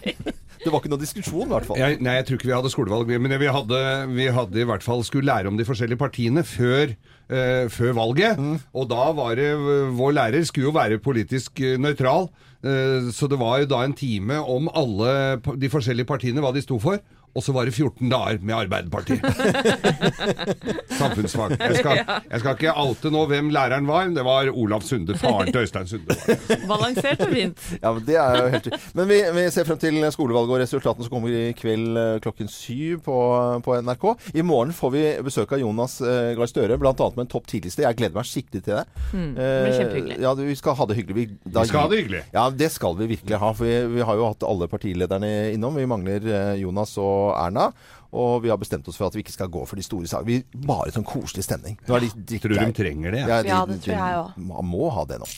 Det 0.64 0.72
var 0.72 0.80
ikke 0.80 0.92
noe 0.94 1.02
diskusjon, 1.02 1.48
i 1.48 1.52
hvert 1.52 1.66
fall. 1.68 1.80
Jeg, 1.82 1.98
nei, 2.04 2.14
jeg 2.20 2.28
tror 2.28 2.40
ikke 2.40 2.48
vi 2.50 2.56
hadde 2.56 2.72
skolevalg, 2.74 3.12
men 3.22 3.36
vi 3.40 3.50
hadde, 3.52 3.82
vi 4.14 4.30
hadde 4.34 4.62
i 4.62 4.68
hvert 4.68 4.84
fall 4.86 5.04
skulle 5.06 5.30
lære 5.30 5.52
om 5.52 5.60
de 5.60 5.66
forskjellige 5.68 6.02
partiene 6.02 6.44
før, 6.48 6.96
eh, 7.30 7.66
før 7.72 7.96
valget. 8.00 8.42
Og 8.74 8.90
da 8.92 9.12
var 9.16 9.38
det 9.40 9.52
Vår 9.98 10.16
lærer 10.18 10.46
skulle 10.48 10.72
jo 10.72 10.76
være 10.76 11.02
politisk 11.04 11.62
eh, 11.62 11.78
nøytral. 11.78 12.30
eh, 12.64 13.12
så 13.14 13.30
det 13.30 13.40
var 13.40 13.60
jo 13.62 13.72
da 13.72 13.84
en 13.84 13.94
time 13.94 14.40
om 14.40 14.70
alle 14.74 15.40
de 15.56 15.70
forskjellige 15.70 16.10
partiene, 16.10 16.42
hva 16.42 16.54
de 16.54 16.62
sto 16.62 16.80
for. 16.80 17.00
Og 17.34 17.42
så 17.42 17.54
var 17.56 17.66
det 17.66 17.74
14 17.74 18.10
dager 18.12 18.38
med 18.46 18.54
Arbeiderpartiet. 18.56 19.24
Samfunnsfag. 21.00 21.56
Jeg 21.60 21.80
skal, 21.80 22.02
jeg 22.30 22.42
skal 22.44 22.58
ikke 22.58 22.74
oute 22.84 23.12
nå 23.14 23.24
hvem 23.32 23.48
læreren 23.54 23.88
var, 23.90 24.06
men 24.08 24.16
det 24.18 24.26
var 24.28 24.50
Olav 24.52 24.84
Sunde, 24.86 25.16
faren 25.18 25.50
til 25.52 25.64
Øystein 25.64 25.88
Sunde. 25.90 26.18
Balansert 26.70 27.24
og 27.26 27.32
fint. 27.34 27.64
Ja, 27.82 27.94
men 27.96 28.06
det 28.08 28.18
er 28.22 28.38
jo 28.38 28.48
helt 28.54 28.70
Men 29.00 29.10
vi, 29.10 29.18
vi 29.38 29.46
ser 29.56 29.66
frem 29.68 29.80
til 29.82 29.98
skolevalget 30.14 30.54
og 30.58 30.62
resultatene 30.64 31.08
som 31.08 31.14
kommer 31.16 31.34
i 31.34 31.46
kveld 31.58 31.98
eh, 32.00 32.12
klokken 32.24 32.52
syv 32.54 33.02
på, 33.08 33.18
på 33.66 33.78
NRK. 33.88 34.06
I 34.38 34.46
morgen 34.46 34.76
får 34.78 34.94
vi 34.94 35.04
besøk 35.26 35.56
av 35.58 35.64
Jonas 35.64 35.98
eh, 36.06 36.34
Gahr 36.38 36.50
Støre, 36.52 36.78
bl.a. 36.82 36.94
med 37.18 37.26
en 37.26 37.32
topp 37.34 37.50
10-liste. 37.50 37.86
Jeg 37.88 38.00
gleder 38.00 38.18
meg 38.20 38.30
skikkelig 38.30 38.64
til 38.68 38.78
det. 38.80 38.86
Mm, 39.14 39.32
det 39.40 39.50
blir 39.66 39.78
kjempehyggelig. 39.80 40.20
ja, 40.28 40.36
vi 40.44 40.58
skal 40.60 40.78
ha 40.80 40.90
det 40.92 41.00
hyggelig. 41.02 41.18
Vi, 41.18 41.26
da- 41.50 41.66
Vi 41.66 41.72
skal 41.74 41.86
ha 41.88 41.92
det 41.96 42.02
hyggelig. 42.04 42.24
Ja, 42.38 42.46
det 42.64 42.70
skal 42.78 42.98
vi 43.02 43.10
virkelig 43.16 43.42
ha. 43.42 43.52
For 43.58 43.70
vi, 43.70 43.76
vi 43.98 44.06
har 44.06 44.22
jo 44.22 44.30
hatt 44.30 44.46
alle 44.48 44.70
partilederne 44.72 45.34
innom. 45.58 45.82
Vi 45.82 45.90
mangler 45.90 46.30
eh, 46.30 46.54
Jonas 46.64 46.94
og 47.02 47.23
Erna. 47.36 47.70
Og 48.14 48.44
vi 48.44 48.52
har 48.54 48.60
bestemt 48.62 48.88
oss 48.88 49.00
for 49.00 49.10
at 49.10 49.16
vi 49.18 49.24
ikke 49.24 49.34
skal 49.34 49.50
gå 49.50 49.64
for 49.66 49.80
de 49.80 49.86
store 49.86 50.10
sakene. 50.10 50.28
Vi 50.28 50.66
Bare 50.68 50.94
sånn 50.94 51.06
koselig 51.08 51.48
stemning. 51.48 51.80
Nå 51.88 51.96
er 51.98 52.06
de 52.06 52.40
Tror 52.44 52.54
du 52.54 52.60
de 52.60 52.76
trenger 52.78 53.16
det? 53.16 53.24
Ja, 53.26 53.40
de, 53.42 53.50
Ja, 53.50 53.62
det 53.70 53.80
tror 53.82 53.96
jeg 53.96 54.20
også. 54.20 54.44
Man 54.52 54.70
må 54.70 54.90
ha 54.94 55.06
det 55.10 55.18
nå. 55.24 55.30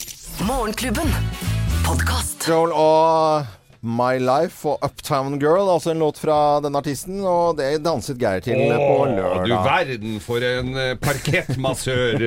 Morgenklubben. 0.50 1.14
Podkast. 1.86 2.44
Joel 2.50 2.74
og 2.76 3.46
My 3.82 4.16
Life 4.22 4.66
og 4.68 4.82
Uptown 4.86 5.36
Girl, 5.42 5.68
altså 5.72 5.92
en 5.92 6.00
låt 6.02 6.18
fra 6.20 6.36
denne 6.64 6.80
artisten. 6.80 7.20
Og 7.26 7.56
det 7.58 7.82
danset 7.84 8.18
Geir 8.20 8.40
til 8.44 8.60
på 8.72 9.06
lørdag. 9.10 9.46
du 9.46 9.54
verden 9.66 10.16
for 10.24 10.44
en 10.46 10.72
eh, 10.76 10.94
parkettmassør. 11.02 12.24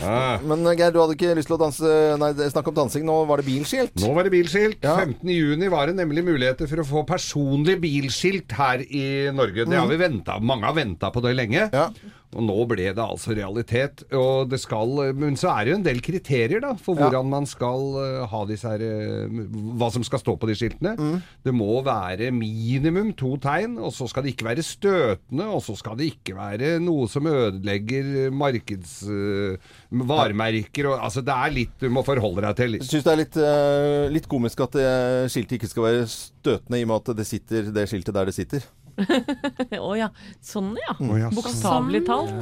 Ja. 0.00 0.38
Men 0.44 0.64
eh, 0.66 0.76
Geir, 0.78 0.92
du 0.94 1.00
hadde 1.02 1.14
ikke 1.16 1.34
lyst 1.36 1.50
til 1.50 1.56
å 1.56 1.60
danse, 1.60 1.90
nei, 2.20 2.30
snakke 2.52 2.72
om 2.72 2.76
dansing. 2.78 3.04
Nå 3.06 3.18
var 3.28 3.40
det 3.42 3.46
bilskilt. 3.50 3.94
Nå 4.00 4.12
var 4.16 4.26
det 4.26 4.32
bilskilt. 4.34 4.80
Ja. 4.84 4.96
15. 5.02 5.28
juni 5.34 5.68
var 5.72 5.90
det 5.90 5.96
nemlig 5.98 6.24
muligheter 6.26 6.70
for 6.70 6.82
å 6.82 6.86
få 6.88 7.04
personlig 7.08 7.76
bilskilt 7.82 8.54
her 8.58 8.82
i 8.86 9.04
Norge. 9.36 9.66
Det 9.68 9.78
har 9.78 9.90
vi 9.90 10.00
ventet, 10.00 10.40
Mange 10.50 10.66
har 10.68 10.76
venta 10.76 11.10
på 11.14 11.22
det 11.24 11.34
lenge. 11.38 11.68
Ja. 11.74 11.88
Og 12.30 12.44
nå 12.46 12.54
ble 12.70 12.84
det 12.94 13.02
altså 13.02 13.32
realitet. 13.34 14.04
Og 14.14 14.46
det 14.52 14.60
skal, 14.62 14.92
men 15.18 15.34
så 15.40 15.48
er 15.50 15.64
det 15.66 15.72
jo 15.72 15.78
en 15.80 15.86
del 15.88 15.98
kriterier 16.04 16.60
da, 16.62 16.76
for 16.78 16.94
Ja. 16.94 17.08
hvordan 17.08 17.26
man 17.32 17.46
skal 17.50 17.82
eh, 17.98 18.26
ha 18.30 18.42
disse 18.46 18.70
her 18.70 18.84
eh, 18.86 19.40
Hva 19.80 19.88
som 19.90 20.04
skal 20.06 20.22
stå 20.22 20.36
på 20.38 20.46
de 20.46 20.54
skiltene. 20.54 20.92
Mm. 20.94 21.16
Det 21.42 21.54
må 21.56 21.80
være 21.82 22.30
minimum 22.30 23.10
to 23.18 23.32
tegn, 23.42 23.74
og 23.82 23.90
så 23.96 24.06
skal 24.06 24.22
det 24.22 24.36
ikke 24.36 24.46
være 24.46 24.62
støtende, 24.62 25.48
og 25.50 25.58
så 25.66 25.74
skal 25.80 25.98
det 25.98 26.12
ikke 26.12 26.36
være 26.38 26.76
noe 26.78 27.08
som 27.10 27.26
ødelegger 27.26 28.30
markeds... 28.30 29.00
eh, 29.10 29.58
varemerker 29.90 30.86
og 30.92 31.00
Altså, 31.00 31.22
det 31.26 31.34
er 31.34 31.50
litt 31.54 31.80
du 31.80 31.88
må 31.90 32.02
forholde 32.06 32.42
deg 32.44 32.56
til. 32.58 32.74
Jeg 32.78 32.86
syns 32.86 33.06
det 33.06 33.12
er 33.12 33.20
litt, 33.24 33.36
uh, 33.40 34.06
litt 34.12 34.28
komisk 34.30 34.60
at 34.62 34.76
det 34.76 34.90
skiltet 35.32 35.56
ikke 35.58 35.70
skal 35.70 35.86
være 35.86 36.04
støtende, 36.12 36.78
i 36.78 36.84
og 36.86 36.90
med 36.92 37.00
at 37.00 37.16
det 37.18 37.26
sitter 37.26 37.70
det 37.74 37.86
skiltet 37.90 38.14
der 38.14 38.28
det 38.30 38.34
sitter. 38.36 38.66
Å 39.88 39.92
ja. 39.98 40.08
Sånn, 40.44 40.72
ja. 40.80 40.94
Oh, 40.98 41.14
ja, 41.18 41.30
Bokstavelig 41.34 42.02
talt. 42.08 42.32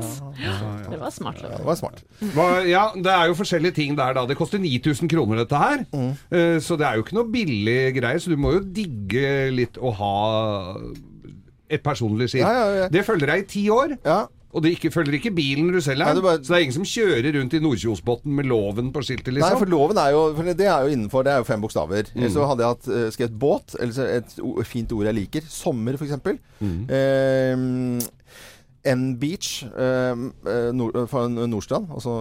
Det 0.88 1.01
var 1.01 1.12
smart. 1.14 1.42
Ja, 1.44 1.57
det 1.57 1.66
var 1.66 1.78
smart. 1.80 2.03
Ja, 2.68 2.84
det 2.96 3.14
er 3.14 3.30
jo 3.30 3.36
forskjellige 3.38 3.78
ting 3.80 3.99
der 3.99 4.16
da. 4.16 4.24
Det 4.28 4.38
koster 4.38 4.62
9000 4.62 5.11
kroner 5.11 5.42
dette 5.42 5.61
her. 5.61 5.84
Mm. 5.92 6.11
Eh, 6.30 6.57
så 6.64 6.78
det 6.80 6.88
er 6.88 6.99
jo 6.99 7.07
ikke 7.07 7.18
noe 7.18 7.30
billig 7.32 7.78
greie, 7.99 8.20
så 8.22 8.32
du 8.32 8.38
må 8.40 8.57
jo 8.59 8.64
digge 8.64 9.51
litt 9.55 9.78
å 9.80 9.92
ha 10.01 10.16
et 11.68 11.84
personlig. 11.84 12.30
Ja, 12.38 12.49
ja, 12.49 12.66
ja. 12.84 12.88
Det 12.92 13.05
følger 13.07 13.32
deg 13.34 13.44
i 13.44 13.49
ti 13.49 13.68
år. 13.72 13.99
Ja. 14.07 14.24
Og 14.57 14.62
det 14.64 14.70
ikke, 14.78 14.88
følger 14.94 15.18
ikke 15.18 15.34
bilen 15.36 15.66
du 15.74 15.76
selger 15.84 16.09
Nei, 16.09 16.22
bare- 16.24 16.38
Så 16.40 16.55
det 16.55 16.57
er 16.57 16.62
ingen 16.64 16.76
som 16.78 16.86
kjører 16.88 17.34
rundt 17.36 17.53
i 17.53 17.61
Nordkjosbotn 17.61 18.32
med 18.38 18.46
loven 18.49 18.92
på 18.94 19.03
skiltet, 19.05 19.28
Nei, 19.34 19.42
liksom. 19.42 19.59
for 19.61 19.66
loven 19.68 19.99
er 20.01 20.11
jo 20.14 20.22
for 20.34 20.42
Det 20.42 20.66
er 20.66 20.86
jo 20.86 20.94
innenfor 20.96 21.24
Det 21.24 21.32
er 21.34 21.42
jo 21.42 21.44
fem 21.44 21.61
bokstaver. 21.61 22.09
Så 22.32 22.46
hadde 22.49 22.64
jeg 22.64 22.72
hatt, 22.72 22.88
eh, 22.88 23.11
skrevet 23.12 23.38
båt, 23.38 23.76
eller 23.78 24.16
et 24.16 24.66
fint 24.66 24.92
ord 24.92 25.05
jeg 25.05 25.14
liker. 25.14 25.42
Sommer, 25.53 25.92
f.eks. 26.01 26.16
Mm. 26.64 26.88
Eh, 26.88 28.09
N-Beach 28.93 29.51
eh, 29.68 30.22
eh, 30.53 30.68
nord, 30.76 30.97
fra 31.11 31.24
Nordstrand. 31.28 31.91
Altså, 31.95 32.14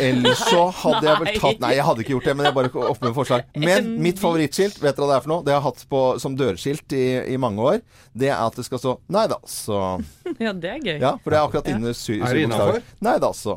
ellers 0.00 0.42
så 0.48 0.64
hadde 0.82 1.04
jeg 1.08 1.20
vel 1.22 1.30
tatt 1.44 1.62
Nei, 1.64 1.72
jeg 1.78 1.86
hadde 1.88 2.04
ikke 2.04 2.14
gjort 2.16 2.28
det, 2.30 2.34
men 2.38 2.48
jeg 2.48 2.56
bare 2.58 2.72
opp 2.90 3.04
med 3.04 3.14
forslag. 3.16 3.46
Men 3.68 3.92
mitt 4.02 4.20
favorittskilt, 4.22 4.80
vet 4.82 4.96
dere 4.96 5.06
hva 5.06 5.12
det 5.12 5.18
er 5.20 5.24
for 5.26 5.32
noe? 5.34 5.44
Det 5.46 5.54
jeg 5.54 5.60
har 5.60 5.66
hatt 5.68 5.84
på, 5.94 6.02
som 6.22 6.36
dørskilt 6.38 6.96
i, 6.96 7.04
i 7.34 7.38
mange 7.40 7.64
år. 7.74 7.80
Det 8.14 8.30
er 8.32 8.38
at 8.40 8.56
det 8.58 8.66
skal 8.66 8.80
stå 8.82 8.96
Nei 9.14 9.24
da, 9.30 9.38
så 9.48 9.80
Ja, 10.44 10.52
det 10.52 10.70
er 10.70 10.78
gøy. 10.82 10.96
Ja, 11.02 11.14
for 11.22 11.34
det 11.34 11.38
er 11.40 11.46
akkurat 11.48 11.70
inne 11.72 11.94
sy 11.96 12.18
Er 12.20 12.38
bokstaver. 12.44 12.84
Nei 13.04 13.16
da, 13.22 13.30
så 13.36 13.56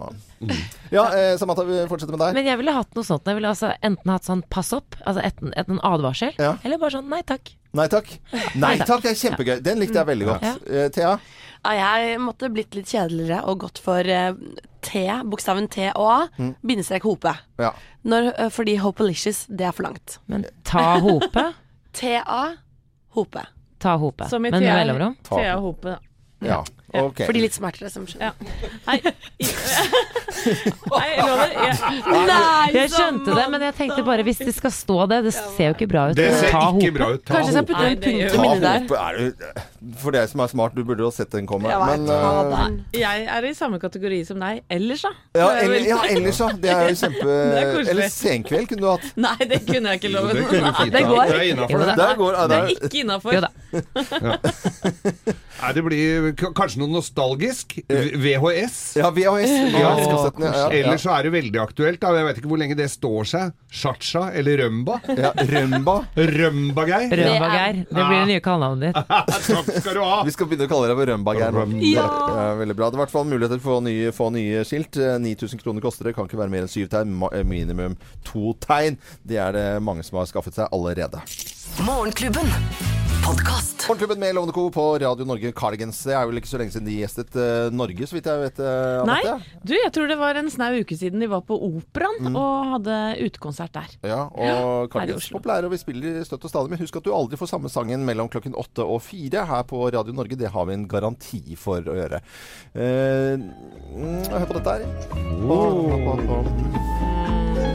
Ja, 0.93 1.07
eh, 1.17 1.33
Samantha, 1.39 1.63
vi 1.67 1.79
fortsetter 1.89 2.13
med 2.13 2.21
deg. 2.23 2.35
Men 2.37 2.49
jeg 2.51 2.59
ville 2.61 2.73
hatt 2.75 2.93
noe 2.97 3.07
sånt. 3.07 3.25
Jeg 3.27 3.39
ville 3.39 3.49
altså 3.53 3.71
enten 3.81 4.11
hatt 4.13 4.27
sånn 4.27 4.43
pass 4.53 4.69
opp, 4.77 4.97
altså 5.03 5.23
et, 5.25 5.39
et, 5.53 5.71
en 5.73 5.81
advarsel, 5.87 6.35
Ja. 6.37 6.55
eller 6.63 6.81
bare 6.81 6.97
sånn 6.99 7.09
nei 7.11 7.23
takk. 7.27 7.53
Nei 7.77 7.87
takk. 7.93 8.09
Nei 8.59 8.75
takk 8.81 9.05
er 9.09 9.17
kjempegøy. 9.19 9.57
Den 9.65 9.79
likte 9.83 10.01
jeg 10.01 10.09
veldig 10.09 10.27
godt. 10.31 10.45
Ja. 10.47 10.55
Eh, 10.83 10.87
Thea? 10.95 11.17
Ja, 11.67 11.73
jeg 11.99 12.19
måtte 12.23 12.47
blitt 12.53 12.75
litt 12.77 12.87
kjedeligere 12.91 13.41
og 13.49 13.59
gått 13.65 13.79
for 13.83 14.07
eh, 14.07 14.33
T, 14.85 15.01
bokstaven 15.27 15.67
T 15.73 15.89
og 15.93 16.05
A, 16.07 16.17
Mm. 16.39 16.53
bindestrek 16.63 17.03
hope. 17.03 17.33
Ja. 17.59 17.73
Når, 18.07 18.29
eh, 18.39 18.49
fordi 18.53 18.77
Hopelicious, 18.79 19.45
det 19.49 19.65
er 19.67 19.73
for 19.75 19.83
langt. 19.89 20.19
Men 20.27 20.45
ta 20.63 20.99
hope. 21.03 21.43
T-A, 21.97 22.43
hope. 23.17 23.43
Ta 23.79 23.97
hope. 23.97 24.29
Som 24.29 24.45
i 24.45 24.51
Men 24.51 24.63
med 24.63 24.73
mellomrom. 24.73 25.15
Thea 25.27 25.57
Hope, 25.59 25.83
da. 25.97 25.99
ja. 26.45 26.63
Ok. 27.05 27.21
For 27.25 27.37
de 27.37 27.41
litt 27.43 27.55
smartere 27.57 27.89
som 27.93 28.05
skjønner. 28.09 28.31
Ja. 28.31 28.33
Nei, 28.87 28.97
Nei, 30.47 31.07
jeg 31.11 31.25
lover. 31.27 31.53
Jeg, 31.57 31.75
Jeg 32.77 32.91
skjønte 32.93 33.37
det, 33.37 33.45
men 33.53 33.65
jeg 33.67 33.75
tenkte 33.77 34.03
bare 34.07 34.25
hvis 34.27 34.41
det 34.43 34.53
skal 34.55 34.73
stå 34.73 34.99
det, 35.11 35.21
det 35.27 35.33
ser 35.37 35.71
jo 35.71 35.77
ikke 35.77 35.89
bra 35.91 36.05
ut. 36.11 36.17
Det 36.19 36.29
ser 36.39 36.53
ikke 36.53 36.93
bra 36.97 37.09
ut. 37.15 37.23
Ta 37.27 37.37
Kanskje 37.37 37.53
jeg 37.53 37.57
skal 37.57 37.67
putte 37.71 37.85
en 37.87 37.99
punktum 38.05 38.47
inni 38.47 38.59
der. 38.63 38.79
For 40.01 40.11
deg 40.11 40.27
som 40.31 40.41
er 40.43 40.47
smart, 40.51 40.73
du 40.75 40.83
burde 40.83 40.99
jo 41.05 41.09
ha 41.11 41.15
sett 41.15 41.31
den 41.31 41.45
komme. 41.47 41.69
Jeg 41.71 41.79
vet, 41.79 42.01
Men 42.05 42.79
eh, 42.91 42.99
jeg 42.99 43.25
er 43.37 43.45
i 43.47 43.53
samme 43.57 43.79
kategori 43.79 44.19
som 44.27 44.39
deg 44.41 44.63
ellers, 44.73 45.01
da. 45.07 45.11
ja, 45.39 45.47
eller, 45.63 45.85
ja, 45.87 45.97
ellers, 46.11 46.37
da. 46.43 46.49
Det 46.61 46.69
er 46.73 46.89
jo 46.89 46.95
kjempe 47.03 47.27
er. 47.29 47.79
Eller 47.93 48.09
senkveld 48.11 48.67
kunne 48.71 48.83
du 48.83 48.89
hatt. 48.91 49.07
Nei, 49.15 49.35
det 49.47 49.61
kunne 49.67 49.93
jeg 49.93 50.01
ikke 50.01 50.11
lovet. 50.13 50.35
det 50.41 50.47
kunne 50.51 50.73
fint 50.81 50.93
Det 50.97 51.03
går. 51.07 51.23
Det 51.31 51.37
er 51.37 51.47
innafor, 51.53 51.77
det. 51.79 51.95
det- 51.95 52.07
ja, 52.17 52.47
Det 52.47 52.57
er 52.57 52.67
ikke 52.75 53.01
innafor. 53.03 53.31
Jo 53.33 53.41
da. 53.45 53.51
Nei, 55.57 55.71
det 55.73 55.81
blir 55.87 56.27
kanskje 56.37 56.77
noe 56.83 56.91
nostalgisk. 56.93 57.77
VHS. 57.89 58.75
Ja, 58.99 59.09
VHS. 59.13 59.53
VHS-kassettene. 59.73 60.51
Ja, 60.51 60.67
ja. 60.67 60.67
Ellers 60.83 61.01
så 61.07 61.15
er 61.15 61.25
det 61.27 61.31
veldig 61.33 61.61
aktuelt. 61.63 61.99
Da. 62.03 62.11
Jeg 62.17 62.27
vet 62.27 62.41
ikke 62.43 62.51
hvor 62.51 62.61
lenge 62.61 62.77
det 62.77 62.89
står 62.93 63.25
seg. 63.31 63.55
Chacha 63.73 64.27
eller 64.37 64.61
Rømba? 64.63 64.99
ja, 65.17 65.31
Rømba. 65.33 65.97
Rømba-Geir. 66.17 67.09
Rødbageir. 67.17 67.81
Det 67.89 68.05
blir 68.05 68.19
det 68.21 68.29
nye 68.35 68.43
kallenavnet 68.45 68.93
ditt. 68.93 69.73
Skal 69.81 69.97
du 69.97 70.01
ha. 70.03 70.23
Vi 70.27 70.31
skal 70.35 70.47
begynne 70.49 70.67
å 70.67 70.71
kalle 70.71 70.89
deg 70.91 70.97
for 70.99 71.11
Rømbageir. 71.11 71.51
nå. 71.55 71.63
Rømba. 71.63 71.93
Ja, 71.93 72.53
veldig 72.59 72.75
bra. 72.79 72.89
Det 72.89 72.97
er 72.97 73.01
i 73.01 73.03
hvert 73.05 73.15
fall 73.15 73.25
muligheter 73.29 73.61
for 73.63 73.77
å 73.77 73.79
få 73.79 73.85
nye, 73.87 74.11
få 74.15 74.29
nye 74.33 74.63
skilt. 74.67 74.97
Eh, 74.97 75.17
9000 75.23 75.61
kroner 75.63 75.81
koster 75.85 76.09
det. 76.09 76.15
Kan 76.17 76.27
ikke 76.29 76.39
være 76.41 76.53
mer 76.53 76.65
enn 76.67 76.71
syv 76.71 76.89
tegn. 76.93 77.15
Eh, 77.31 77.43
Minimum 77.47 77.97
to 78.27 78.53
tegn. 78.63 78.97
Det 79.27 79.37
er 79.37 79.51
det 79.57 79.67
mange 79.85 80.03
som 80.07 80.17
har 80.21 80.25
skaffet 80.29 80.57
seg 80.57 80.69
allerede. 80.73 81.21
Morgenklubben. 81.85 82.49
Podkast. 83.27 83.83
Morgenklubben 83.87 84.19
med 84.19 84.35
Lovende 84.35 84.53
Co. 84.53 84.69
på 84.71 84.83
Radio 84.99 85.25
Norge 85.25 85.51
Cardigans. 85.51 85.97
Det 86.07 86.13
er 86.15 86.25
vel 86.29 86.37
ikke 86.39 86.47
så 86.47 86.59
lenge 86.61 86.71
siden 86.71 86.85
de 86.87 86.93
gjestet 87.01 87.35
uh, 87.35 87.67
Norge, 87.75 88.07
så 88.07 88.15
vidt 88.15 88.27
jeg 88.29 88.39
vet. 88.45 88.59
Uh, 88.63 89.03
Nei, 89.07 89.17
du, 89.67 89.73
jeg 89.75 89.91
tror 89.95 90.07
det 90.11 90.15
var 90.19 90.39
en 90.39 90.47
snau 90.51 90.77
uke 90.79 90.95
siden 90.95 91.19
de 91.23 91.27
var 91.31 91.43
på 91.47 91.57
Operaen 91.67 92.15
Mm. 92.17 92.35
og 92.39 92.71
hadde 92.71 92.95
utekonsert 93.27 93.73
der. 93.75 93.91
Ja, 94.09 94.21
og 94.31 94.87
Cardigans 94.93 95.27
Oslo. 95.27 95.37
populære, 95.37 95.67
og 95.67 95.73
vi 95.75 95.79
spiller 95.81 96.23
støtt 96.25 96.47
og 96.47 96.49
stadig. 96.53 96.71
Men 96.71 96.79
husk 96.81 96.95
at 96.97 97.05
du 97.05 97.11
aldri 97.13 97.37
får 97.39 97.51
samme 97.51 97.69
sangen 97.69 98.05
mellom 98.07 98.29
klokken 98.31 98.55
åtte 98.57 98.81
og 98.87 99.03
fire 99.05 99.43
her 99.45 99.67
på 99.69 99.83
Radio 99.93 100.15
Norge. 100.17 100.39
Det 100.39 100.49
har 100.55 100.65
vi 100.65 100.73
en 100.79 100.87
garanti 100.89 101.43
for 101.59 101.83
å 101.83 101.97
gjøre. 101.99 102.21
Mm, 102.73 104.23
hør 104.33 104.47
på 104.49 104.57
dette 104.57 104.71
her. 104.71 104.81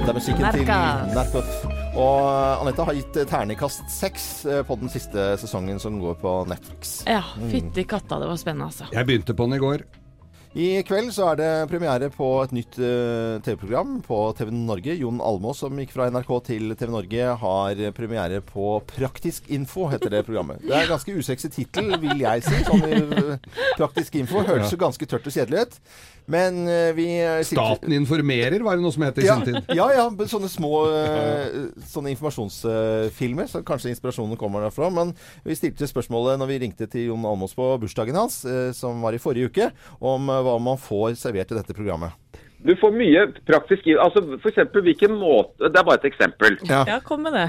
Det 0.02 0.10
er 0.10 0.18
musikken 0.18 0.50
til 0.58 0.66
Narkas. 1.14 1.81
Og 1.92 2.62
Anette 2.62 2.84
har 2.88 2.96
gitt 2.96 3.12
ternekast 3.12 3.32
terningkast 3.32 3.90
seks 3.92 4.26
eh, 4.48 4.62
på 4.64 4.78
den 4.80 4.88
siste 4.92 5.32
sesongen 5.40 5.80
som 5.82 5.98
går 6.00 6.14
på 6.22 6.36
Netflix. 6.48 7.02
Ja, 7.06 7.22
Mm. 7.36 7.50
fytti 7.50 7.84
katta, 7.84 8.18
det 8.18 8.28
var 8.28 8.36
spennende, 8.40 8.70
altså. 8.70 8.88
Jeg 8.92 9.06
begynte 9.06 9.34
på 9.36 9.44
den 9.48 9.58
i 9.58 9.60
går. 9.60 9.84
I 10.54 10.82
kveld 10.84 11.08
så 11.16 11.30
er 11.32 11.36
det 11.40 11.68
premiere 11.70 12.10
på 12.12 12.26
et 12.44 12.50
nytt 12.52 12.76
eh, 12.76 13.38
TV-program 13.40 14.02
på 14.04 14.18
TV 14.36 14.50
Norge. 14.52 14.96
Jon 15.00 15.20
Almås, 15.24 15.62
som 15.62 15.78
gikk 15.80 15.94
fra 15.94 16.10
NRK 16.12 16.32
til 16.44 16.74
TV 16.76 16.92
Norge, 16.92 17.28
har 17.40 17.80
premiere 17.96 18.42
på 18.44 18.82
Praktisk 18.90 19.48
info, 19.48 19.86
heter 19.88 20.12
det 20.12 20.26
programmet. 20.26 20.60
Det 20.60 20.74
er 20.76 20.84
en 20.84 20.92
ganske 20.92 21.14
usexy 21.16 21.48
tittel, 21.48 21.96
vil 22.02 22.20
jeg 22.20 22.44
si. 22.44 22.60
Sånn 22.68 22.84
i, 22.84 23.00
Praktisk 23.80 24.20
info 24.20 24.44
høres 24.44 24.72
jo 24.72 24.80
ganske 24.80 25.08
tørt 25.08 25.24
og 25.28 25.32
kjedelig 25.32 25.64
ut. 25.64 25.80
Men 26.30 26.68
eh, 26.68 26.92
vi 26.94 27.06
eh, 27.18 27.40
Staten 27.46 27.92
informerer, 27.92 28.62
var 28.62 28.78
det 28.78 28.84
noe 28.84 28.94
som 28.94 29.04
het 29.06 29.18
i 29.18 29.26
ja, 29.26 29.36
sin 29.40 29.48
tid. 29.48 29.72
ja, 29.78 29.88
ja, 29.96 30.06
sånne 30.30 30.50
små 30.50 30.84
eh, 30.94 31.56
Sånne 31.90 32.12
informasjonsfilmer. 32.14 33.50
Så 33.50 33.62
kanskje 33.66 33.92
inspirasjonen 33.92 34.38
kommer 34.40 34.66
derfra. 34.66 34.90
Men 34.94 35.14
vi 35.46 35.58
stilte 35.58 35.88
spørsmålet 35.90 36.40
når 36.40 36.52
vi 36.52 36.60
ringte 36.66 36.88
til 36.90 37.10
Jon 37.10 37.26
Almås 37.28 37.56
på 37.58 37.66
bursdagen 37.82 38.18
hans, 38.18 38.42
som 38.76 39.02
var 39.02 39.16
i 39.16 39.22
forrige 39.22 39.50
uke, 39.50 39.68
om 40.00 40.30
hva 40.30 40.56
man 40.62 40.80
får 40.80 41.16
servert 41.20 41.52
i 41.52 41.58
dette 41.58 41.76
programmet. 41.76 42.14
Du 42.62 42.74
får 42.78 42.94
mye 42.94 43.24
praktisk 43.48 43.88
i 43.90 43.96
Altså 43.98 44.22
eksempel 44.38 44.84
hvilken 44.86 45.16
måte 45.18 45.66
Det 45.66 45.80
er 45.80 45.86
bare 45.86 45.98
et 45.98 46.06
eksempel. 46.12 46.60
Ja. 46.68 46.84
Ja, 46.86 47.00
kom 47.02 47.24
med 47.26 47.34
det. 47.34 47.48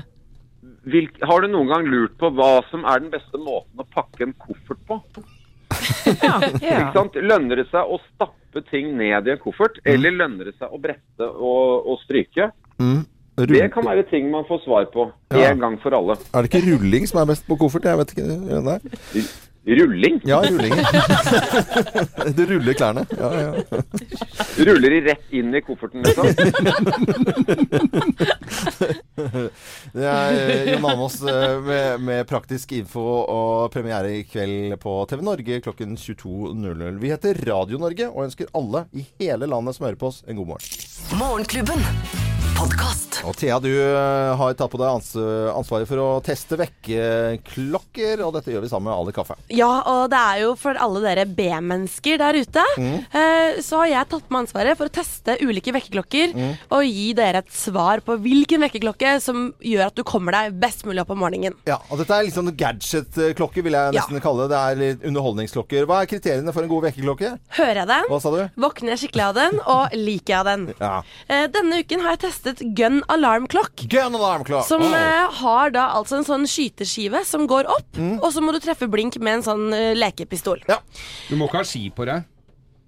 Hvilk, 0.89 1.19
har 1.23 1.43
du 1.43 1.51
noen 1.51 1.69
gang 1.69 1.85
lurt 1.87 2.15
på 2.19 2.31
hva 2.35 2.57
som 2.71 2.83
er 2.89 3.03
den 3.03 3.11
beste 3.13 3.39
måten 3.39 3.79
å 3.79 3.87
pakke 3.93 4.25
en 4.25 4.35
koffert 4.39 4.81
på? 4.87 4.97
Ikke 6.61 6.91
sant? 6.95 7.15
Lønner 7.21 7.61
det 7.61 7.67
seg 7.71 7.89
å 7.89 7.99
stappe 8.13 8.63
ting 8.69 8.93
ned 8.99 9.27
i 9.27 9.33
en 9.33 9.41
koffert, 9.41 9.79
eller 9.85 10.13
lønner 10.15 10.49
det 10.51 10.55
seg 10.59 10.69
å 10.73 10.79
brette 10.81 11.27
og, 11.27 11.87
og 11.89 11.99
stryke? 12.05 12.51
Mm. 12.81 13.01
Det 13.49 13.63
kan 13.73 13.85
være 13.87 14.03
ting 14.11 14.27
man 14.29 14.45
får 14.45 14.59
svar 14.65 14.85
på 14.93 15.07
Ja. 15.33 15.49
en 15.49 15.59
gang 15.63 15.79
for 15.81 15.95
alle. 15.97 16.19
Er 16.33 16.45
det 16.45 16.51
ikke 16.51 16.67
rulling 16.67 17.07
som 17.09 17.23
er 17.23 17.31
best 17.31 17.47
på 17.49 17.57
koffert? 17.57 17.87
Jeg 17.89 17.97
vet 17.97 18.13
ikke. 18.13 18.27
Nei. 18.61 18.77
Rulling? 19.65 20.21
Ja, 20.23 20.41
rulling. 20.43 20.73
du 22.35 22.45
ruller 22.45 22.73
klærne. 22.73 23.05
Ja, 23.17 23.41
ja. 23.41 23.53
Ruller 24.57 24.89
de 24.89 25.01
rett 25.05 25.31
inn 25.31 25.55
i 25.55 25.61
kofferten, 25.63 26.03
liksom? 26.03 26.27
Det 29.93 30.03
er 30.09 30.35
eh, 30.35 30.73
Jon 30.73 30.85
Almaas 30.89 31.15
eh, 31.21 31.61
med, 31.63 32.03
med 32.03 32.27
praktisk 32.27 32.75
info 32.75 33.03
og 33.23 33.71
premiere 33.73 34.11
i 34.17 34.23
kveld 34.27 34.75
på 34.83 34.97
TV 35.09 35.23
Norge 35.23 35.61
klokken 35.63 35.95
22.00. 35.95 36.99
Vi 36.99 37.13
heter 37.13 37.39
Radio 37.47 37.79
Norge 37.79 38.11
og 38.11 38.25
ønsker 38.27 38.51
alle 38.57 38.87
i 38.91 39.07
hele 39.21 39.47
landet 39.47 39.79
som 39.79 39.87
hører 39.87 40.01
på 40.01 40.11
oss, 40.11 40.23
en 40.27 40.39
god 40.41 40.55
morgen. 40.55 40.67
Morgenklubben. 41.15 42.42
Podkast. 42.57 43.19
Og 43.27 43.35
Thea, 43.39 43.55
du 43.63 43.69
eh, 43.71 44.33
har 44.37 44.53
tatt 44.57 44.71
på 44.73 44.79
deg 44.79 44.89
ans 44.89 45.09
ansvaret 45.55 45.87
for 45.87 45.99
å 46.01 46.07
teste 46.25 46.57
vekkerklokker, 46.59 48.21
og 48.25 48.33
dette 48.35 48.51
gjør 48.51 48.63
vi 48.65 48.69
sammen 48.71 48.89
med 48.89 48.95
Ali 48.97 49.13
Kaffe. 49.15 49.35
Ja, 49.53 49.69
og 49.89 50.09
det 50.11 50.19
er 50.19 50.39
jo 50.43 50.49
for 50.59 50.77
alle 50.81 51.01
dere 51.03 51.23
B-mennesker 51.29 52.19
der 52.19 52.37
ute. 52.41 52.63
Mm. 52.79 52.95
Eh, 53.15 53.59
så 53.63 53.79
har 53.83 53.89
jeg 53.91 54.09
tatt 54.11 54.25
på 54.27 54.33
meg 54.35 54.43
ansvaret 54.45 54.79
for 54.79 54.89
å 54.89 54.93
teste 54.99 55.37
ulike 55.43 55.73
vekkerklokker 55.75 56.33
Mm. 56.33 56.53
og 56.73 56.83
gi 56.87 57.07
dere 57.17 57.41
et 57.43 57.51
svar 57.53 58.01
på 58.05 58.15
hvilken 58.23 58.63
vekkerklokke 58.65 59.15
som 59.21 59.45
gjør 59.63 59.87
at 59.87 59.95
du 59.99 60.03
kommer 60.07 60.33
deg 60.35 60.57
best 60.59 60.83
mulig 60.87 61.03
opp 61.03 61.11
om 61.13 61.21
morgenen. 61.23 61.55
Ja, 61.69 61.77
og 61.89 62.01
Dette 62.01 62.17
er 62.17 62.27
litt 62.27 62.35
sånn 62.37 62.51
gadget-klokker, 62.57 63.63
vil 63.63 63.77
jeg 63.77 63.93
nesten 63.97 64.21
kalle 64.23 64.47
det. 64.47 64.51
Det 64.53 64.61
er 64.63 64.81
litt 64.81 65.07
underholdningsklokker. 65.11 65.87
Hva 65.89 66.01
er 66.03 66.11
kriteriene 66.11 66.53
for 66.55 66.65
en 66.65 66.71
god 66.73 66.87
vekkerklokke? 66.89 67.33
Hører 67.59 67.81
jeg 67.83 67.91
den? 67.93 68.09
Hva 68.11 68.21
sa 68.23 68.33
du? 68.35 68.41
Våkner 68.67 68.95
jeg 68.95 69.03
skikkelig 69.05 69.27
av 69.29 69.37
den, 69.39 69.59
og 69.77 69.95
liker 69.97 70.35
jeg 70.37 70.49
den. 70.49 70.67
Ja. 70.81 70.95
Eh, 71.29 71.45
denne 71.53 71.79
uken 71.83 72.03
har 72.03 72.17
jeg 72.17 72.23
testet 72.27 72.42
Gun 72.75 73.01
Alarm 73.07 73.47
Clock. 73.47 73.85
Gun 73.89 74.15
Alarm 74.15 74.43
Clock. 74.43 74.67
Som 74.67 74.81
oh. 74.83 74.93
eh, 74.97 75.31
har 75.41 75.69
da 75.75 75.87
altså 75.97 76.17
en 76.19 76.27
sånn 76.27 76.45
skyteskive 76.49 77.23
som 77.25 77.47
går 77.47 77.69
opp, 77.71 77.89
Mm. 77.93 78.17
og 78.23 78.29
så 78.33 78.41
må 78.41 78.51
du 78.55 78.59
treffe 78.59 78.87
blink 78.89 79.17
med 79.21 79.39
en 79.39 79.43
sånn 79.45 79.65
eh, 79.73 79.93
lekepistol. 79.95 80.63
Du 81.29 81.35
må 81.37 81.45
ikke 81.47 81.59
ha 81.61 81.67
ski 81.67 81.87
på 81.93 82.05
deg. 82.09 82.23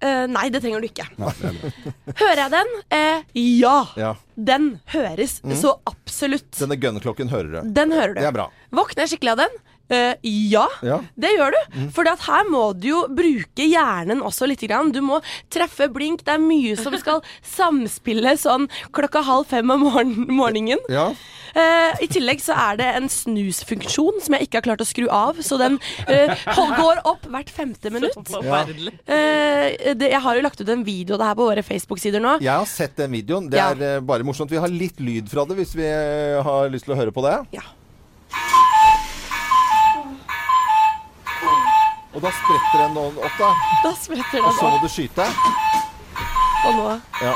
Eh, 0.04 0.26
nei, 0.28 0.48
det 0.52 0.60
trenger 0.60 0.82
du 0.82 0.88
ikke. 0.90 1.06
Er. 1.16 1.60
Hører 2.20 2.40
jeg 2.42 2.50
den? 2.52 2.72
Eh, 2.92 3.22
ja. 3.62 3.76
Ja. 3.96 4.10
Den 4.36 4.66
høres 4.92 5.38
Mm. 5.42 5.54
så 5.56 5.78
absolutt. 5.88 6.50
Denne 6.58 6.76
gun-klokken 6.76 7.30
hører 7.32 7.62
du. 7.62 7.70
Den 7.72 7.94
hører 7.96 8.12
du. 8.14 8.20
Det 8.20 8.28
er 8.28 8.36
bra. 8.36 8.50
Våkner 8.76 9.06
jeg 9.06 9.14
skikkelig 9.14 9.32
av 9.36 9.40
den? 9.46 9.56
Eh, 9.88 10.14
ja, 10.50 10.66
Ja. 10.82 11.00
det 11.16 11.30
gjør 11.36 11.54
du. 11.54 11.60
Mm. 11.78 11.88
For 11.94 12.04
her 12.04 12.44
må 12.50 12.72
du 12.78 12.88
jo 12.88 13.02
bruke 13.08 13.66
hjernen 13.66 14.22
også 14.22 14.46
litt. 14.50 14.56
Grann. 14.66 14.90
Du 14.90 15.00
må 15.04 15.20
treffe 15.52 15.86
blink. 15.92 16.24
Det 16.24 16.32
er 16.34 16.42
mye 16.42 16.76
som 16.80 16.96
skal 16.98 17.22
samspille 17.56 18.32
sånn 18.40 18.68
klokka 18.96 19.22
halv 19.22 19.46
fem 19.46 19.70
om 19.70 19.84
morgen 19.86 20.26
morgenen. 20.32 20.80
Ja. 20.90 21.10
Uh, 21.56 21.92
I 22.04 22.08
tillegg 22.12 22.42
så 22.44 22.52
er 22.52 22.76
det 22.80 22.88
en 22.98 23.06
snusfunksjon 23.08 24.18
som 24.24 24.34
jeg 24.36 24.48
ikke 24.48 24.58
har 24.58 24.66
klart 24.66 24.82
å 24.84 24.88
skru 24.88 25.06
av. 25.12 25.38
Så 25.44 25.56
den 25.60 25.78
uh, 26.08 26.34
går 26.76 27.00
opp 27.08 27.28
hvert 27.30 27.52
femte 27.52 27.92
minutt. 27.94 28.16
Ja. 28.46 28.60
Eh, 29.08 29.94
det, 29.96 30.10
jeg 30.12 30.20
har 30.22 30.36
jo 30.36 30.42
lagt 30.44 30.60
ut 30.60 30.68
en 30.70 30.82
video 30.86 31.16
av 31.16 31.20
det 31.22 31.28
her 31.30 31.38
på 31.38 31.46
våre 31.48 31.62
Facebook-sider 31.66 32.22
nå. 32.22 32.36
Jeg 32.44 32.52
har 32.52 32.68
sett 32.68 32.96
den 32.98 33.14
videoen. 33.14 33.48
Det 33.50 33.58
Ja. 33.58 33.70
er 33.72 34.04
bare 34.04 34.26
morsomt. 34.26 34.50
Vi 34.52 34.60
har 34.60 34.68
litt 34.70 35.00
lyd 35.00 35.30
fra 35.30 35.44
det 35.48 35.56
hvis 35.58 35.74
vi 35.78 35.86
har 35.86 36.68
lyst 36.72 36.86
til 36.86 36.94
å 36.94 36.98
høre 37.00 37.14
på 37.14 37.24
det. 37.24 37.38
Ja. 37.56 37.64
Og 42.16 42.22
da 42.24 42.30
spretter 42.32 42.80
den 42.80 42.96
opp, 42.96 43.18
da. 43.36 43.50
Da 43.84 43.92
spretter 44.00 44.40
Og 44.40 44.54
så 44.56 44.70
må 44.72 44.78
du 44.80 44.88
skyte. 44.88 45.26
Og 46.66 46.78
nå 46.78 46.86
Ja. 47.20 47.34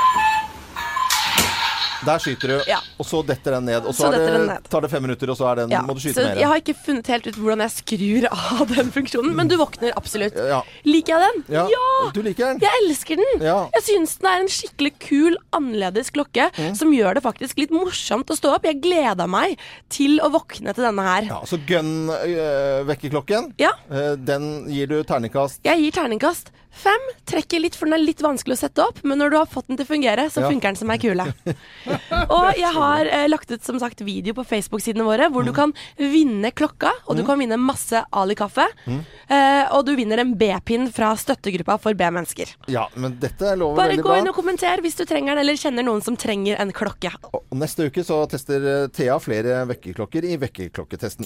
Der 2.05 2.17
skyter 2.19 2.47
du, 2.47 2.57
Ja. 2.67 2.79
og 2.99 3.05
så 3.05 3.21
detter 3.25 3.51
den 3.57 3.65
ned. 3.65 3.85
Og 3.85 3.93
Så 3.93 4.05
så, 4.07 4.11
detter 4.11 4.31
den 4.37 4.47
ned. 4.47 4.63
tar 4.69 4.81
det 4.81 4.89
fem 4.91 5.01
minutter, 5.03 5.29
og 5.29 5.37
så 5.37 5.55
den, 5.55 5.69
Ja, 5.69 5.81
må 5.81 5.93
du 5.93 5.99
skyte 6.01 6.15
så 6.15 6.23
mer. 6.27 6.35
jeg 6.35 6.47
har 6.47 6.55
ikke 6.61 6.75
funnet 6.85 7.07
helt 7.07 7.27
ut 7.27 7.35
hvordan 7.35 7.59
jeg 7.61 7.71
skrur 7.71 8.27
av 8.61 8.67
den 8.75 8.91
funksjonen, 8.91 9.35
men 9.35 9.47
du 9.47 9.55
våkner 9.57 9.93
absolutt. 9.95 10.33
Ja. 10.35 10.61
Liker 10.85 11.19
jeg 11.19 11.21
den? 11.21 11.43
Ja, 11.55 11.67
Du 12.13 12.21
liker 12.23 12.45
den? 12.53 12.59
Jeg 12.59 12.71
elsker 12.83 13.15
den! 13.21 13.41
Jeg 13.41 13.83
syns 13.83 14.17
den 14.19 14.27
er 14.31 14.39
en 14.41 14.47
skikkelig 14.47 14.93
kul, 14.99 15.37
annerledes 15.53 16.09
klokke 16.11 16.49
Mm. 16.57 16.75
som 16.75 16.91
gjør 16.91 17.13
det 17.15 17.23
faktisk 17.23 17.57
litt 17.57 17.69
morsomt 17.71 18.25
å 18.25 18.35
stå 18.37 18.55
opp. 18.55 18.63
Jeg 18.65 18.81
gleda 18.81 19.27
meg 19.27 19.57
til 19.89 20.19
å 20.19 20.31
våkne 20.31 20.73
til 20.73 20.83
denne 20.83 21.01
her. 21.05 21.23
Ja, 21.29 21.41
så 21.45 21.57
gun-vekkerklokken, 21.65 23.53
Ja. 23.57 23.71
eh, 23.91 24.15
den 24.15 24.65
gir 24.69 24.87
du 24.87 25.03
terningkast. 25.03 25.59
Jeg 25.63 25.77
gir 25.79 25.91
terningkast 25.91 26.47
fem. 26.71 27.03
Trekker 27.27 27.59
litt, 27.61 27.75
for 27.75 27.85
den 27.85 27.95
er 27.99 28.03
litt 28.05 28.21
vanskelig 28.23 28.55
å 28.55 28.59
sette 28.63 28.83
opp, 28.83 29.01
men 29.03 29.19
når 29.19 29.29
du 29.31 29.37
har 29.37 29.45
fått 29.51 29.67
den 29.67 29.77
til 29.77 29.85
å 29.85 29.89
fungere, 29.91 30.25
så 30.31 30.41
Ja. 30.41 30.49
funker 30.49 30.71
den 30.71 30.75
som 30.79 30.89
ei 30.91 30.97
kule. 30.97 31.25
Og 32.31 32.55
jeg 32.57 32.71
har 32.73 33.05
eh, 33.05 33.27
lagt 33.27 33.51
ut 33.51 33.63
som 33.63 33.79
sagt 33.79 34.01
video 34.01 34.33
på 34.33 34.45
Facebook-sidene 34.47 35.03
våre 35.05 35.29
hvor 35.29 35.41
Mm. 35.43 35.45
du 35.45 35.53
kan 35.53 35.73
vinne 35.97 36.51
klokka, 36.51 36.91
og 37.07 37.17
du 37.17 37.23
kan 37.25 37.39
vinne 37.39 37.57
masse 37.59 38.03
Ali-kaffe. 38.13 38.67
Mm. 38.87 38.99
Eh, 39.29 39.65
og 39.73 39.85
du 39.85 39.95
vinner 39.95 40.19
en 40.19 40.33
B-pin 40.37 40.87
fra 40.91 41.13
støttegruppa 41.15 41.79
for 41.81 41.93
B-mennesker. 41.93 42.55
Ja, 42.67 42.87
men 42.95 43.17
dette 43.19 43.55
lover 43.57 43.75
Bare 43.77 43.95
veldig 43.95 44.03
gå 44.05 44.17
inn 44.19 44.27
og 44.29 44.35
kommenter 44.35 44.81
hvis 44.81 44.95
du 44.97 45.05
trenger 45.05 45.35
den, 45.35 45.39
eller 45.45 45.53
kjenner 45.59 45.83
noen 45.83 46.01
som 46.03 46.15
trenger 46.15 46.59
en 46.61 46.71
klokke. 46.71 47.11
Og 47.33 47.43
neste 47.57 47.87
uke 47.89 48.03
så 48.05 48.23
tester 48.29 48.61
eh, 48.83 48.87
Thea 48.93 49.17
flere 49.19 49.65
vekkerklokker 49.67 50.23
i 50.29 50.37
vekkerklokketesten. 50.37 51.25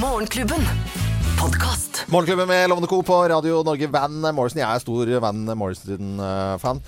Morgenklubben. 0.00 1.09
Podkast. 1.40 2.04
Morgenklubben 2.12 2.48
med 2.48 2.68
Lovende 2.68 2.88
Co. 2.88 3.02
på 3.02 3.16
Radio 3.28 3.62
Norge. 3.64 3.86
Van 3.88 4.12
Morrison. 4.34 4.60
Jeg 4.60 4.74
er 4.74 4.82
stor 4.82 5.08
Van 5.24 5.38
Morrison-fan. 5.56 6.82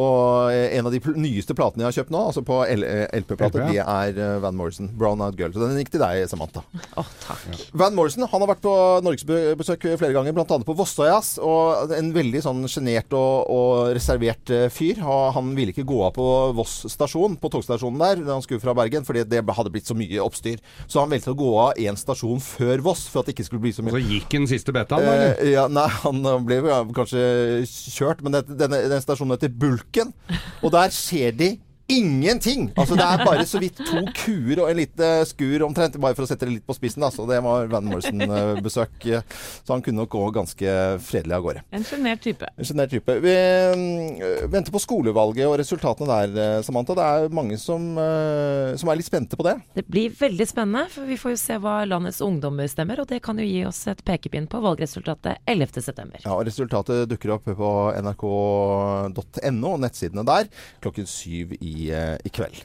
Og 0.00 0.50
eh, 0.52 0.74
en 0.78 0.88
av 0.88 0.94
de 0.94 1.00
pl 1.02 1.14
nyeste 1.20 1.54
platene 1.56 1.84
jeg 1.84 1.90
har 1.90 1.96
kjøpt 2.00 2.12
nå, 2.14 2.22
altså 2.30 2.42
på 2.46 2.60
eh, 2.66 3.06
LP-plate, 3.20 3.62
LP, 3.62 3.74
det 3.74 3.82
er 3.82 4.18
eh, 4.18 4.38
Van 4.42 4.56
Morrison. 4.58 4.90
Brown 4.98 5.22
Out 5.22 5.38
Girl. 5.38 5.54
Så 5.54 5.62
den 5.62 5.78
gikk 5.78 5.92
til 5.94 6.02
deg, 6.02 6.24
Samantha. 6.30 6.64
Oh, 6.98 7.10
takk. 7.22 7.44
Van 7.76 7.94
Morrison 7.96 8.26
han 8.30 8.42
har 8.42 8.50
vært 8.50 8.64
på 8.64 8.74
norgesbesøk 9.06 9.86
flere 10.00 10.14
ganger, 10.16 10.34
bl.a. 10.34 10.58
på 10.66 10.76
Vossøyas. 10.78 11.36
Og 11.44 11.94
en 11.94 12.10
veldig 12.14 12.42
sånn 12.44 12.64
sjenert 12.70 13.14
og, 13.16 13.50
og 13.54 13.92
reservert 13.96 14.52
eh, 14.54 14.66
fyr. 14.72 15.02
Og 15.04 15.34
Han 15.36 15.52
ville 15.56 15.74
ikke 15.74 15.86
gå 15.86 16.00
av 16.06 16.14
på 16.16 16.26
Voss 16.58 16.84
stasjon, 16.92 17.38
på 17.40 17.50
togstasjonen 17.52 18.02
der, 18.02 18.24
da 18.26 18.36
han 18.36 18.44
skulle 18.44 18.62
fra 18.62 18.74
Bergen, 18.76 19.06
fordi 19.06 19.24
det 19.28 19.42
hadde 19.44 19.72
blitt 19.74 19.88
så 19.88 19.96
mye 19.98 20.22
oppstyr. 20.22 20.62
Så 20.86 21.02
han 21.02 21.12
valgte 21.12 21.34
å 21.34 21.38
gå 21.38 21.50
av 21.60 21.80
én 21.80 21.98
stasjon 21.98 22.42
før 22.42 22.82
Voss, 22.84 23.06
for 23.10 23.22
at 23.22 23.30
det 23.30 23.36
ikke 23.36 23.48
skulle 23.48 23.64
bli 23.64 23.74
så 23.76 23.84
mye 23.84 23.94
Og 23.94 24.00
så 24.00 24.14
gikk 24.16 24.34
den 24.34 24.50
siste 24.50 24.74
betaen, 24.74 25.06
eller? 25.06 25.34
Eh, 25.38 25.54
ja, 25.54 25.66
nei, 25.70 25.86
han 26.02 26.22
ble 26.46 26.60
kanskje 26.96 27.24
kjørt, 27.68 28.24
men 28.24 28.36
det, 28.36 28.46
denne, 28.58 28.82
den 28.90 29.04
stasjonen 29.04 29.36
heter 29.36 29.52
Bulken. 29.92 30.14
Og 30.62 30.72
der 30.72 30.88
ser 30.88 31.30
de 31.30 31.58
ingenting! 31.88 32.70
Altså 32.76 32.96
Det 32.96 33.04
er 33.04 33.24
bare 33.24 33.44
så 33.48 33.60
vidt 33.62 33.78
to 33.78 34.00
kuer 34.16 34.62
og 34.62 34.70
en 34.70 34.78
lite 34.80 35.10
skur 35.28 35.64
omtrent, 35.66 35.98
bare 36.00 36.16
for 36.16 36.24
å 36.24 36.28
sette 36.28 36.46
det 36.46 36.56
litt 36.56 36.66
på 36.66 36.76
spissen. 36.76 37.04
Da. 37.04 37.10
Så 37.12 37.26
det 37.28 37.40
var 37.44 37.68
Van 37.72 37.86
Morrison-besøk. 37.88 39.04
Så 39.04 39.72
han 39.72 39.84
kunne 39.84 40.02
nok 40.02 40.12
gå 40.14 40.22
ganske 40.34 40.76
fredelig 41.04 41.36
av 41.36 41.44
gårde. 41.44 41.64
En 41.74 41.84
sjenert 41.86 42.22
type. 42.24 42.48
En 42.56 42.68
sjenert 42.68 42.92
type. 42.94 43.18
Vi 43.24 43.34
øh, 43.34 44.46
venter 44.52 44.74
på 44.74 44.82
skolevalget 44.82 45.48
og 45.48 45.58
resultatene 45.60 46.08
der, 46.10 46.38
eh, 46.58 46.62
Samantha. 46.66 46.96
Det 46.96 47.04
er 47.04 47.36
mange 47.36 47.58
som, 47.60 47.90
øh, 48.00 48.74
som 48.80 48.90
er 48.90 49.00
litt 49.00 49.10
spente 49.10 49.38
på 49.38 49.46
det. 49.46 49.56
Det 49.76 49.86
blir 49.88 50.14
veldig 50.18 50.48
spennende, 50.48 50.86
for 50.92 51.08
vi 51.08 51.18
får 51.20 51.34
jo 51.34 51.42
se 51.44 51.58
hva 51.62 51.76
landets 51.88 52.22
ungdommer 52.24 52.70
stemmer, 52.70 53.02
og 53.02 53.10
det 53.10 53.20
kan 53.24 53.38
jo 53.40 53.46
gi 53.46 53.64
oss 53.68 53.84
et 53.92 54.00
pekepinn 54.06 54.48
på 54.50 54.62
valgresultatet 54.64 55.44
11.9. 55.50 56.24
Ja, 56.24 56.34
og 56.34 56.44
Resultatet 56.48 57.08
dukker 57.10 57.34
opp 57.36 57.48
på 57.48 57.70
nrk.no, 57.98 59.74
nettsidene 59.82 60.24
der, 60.28 60.48
klokken 60.84 61.08
syv 61.08 61.54
i, 61.58 61.73
eh, 61.90 62.16
i 62.24 62.32
kveld. 62.32 62.62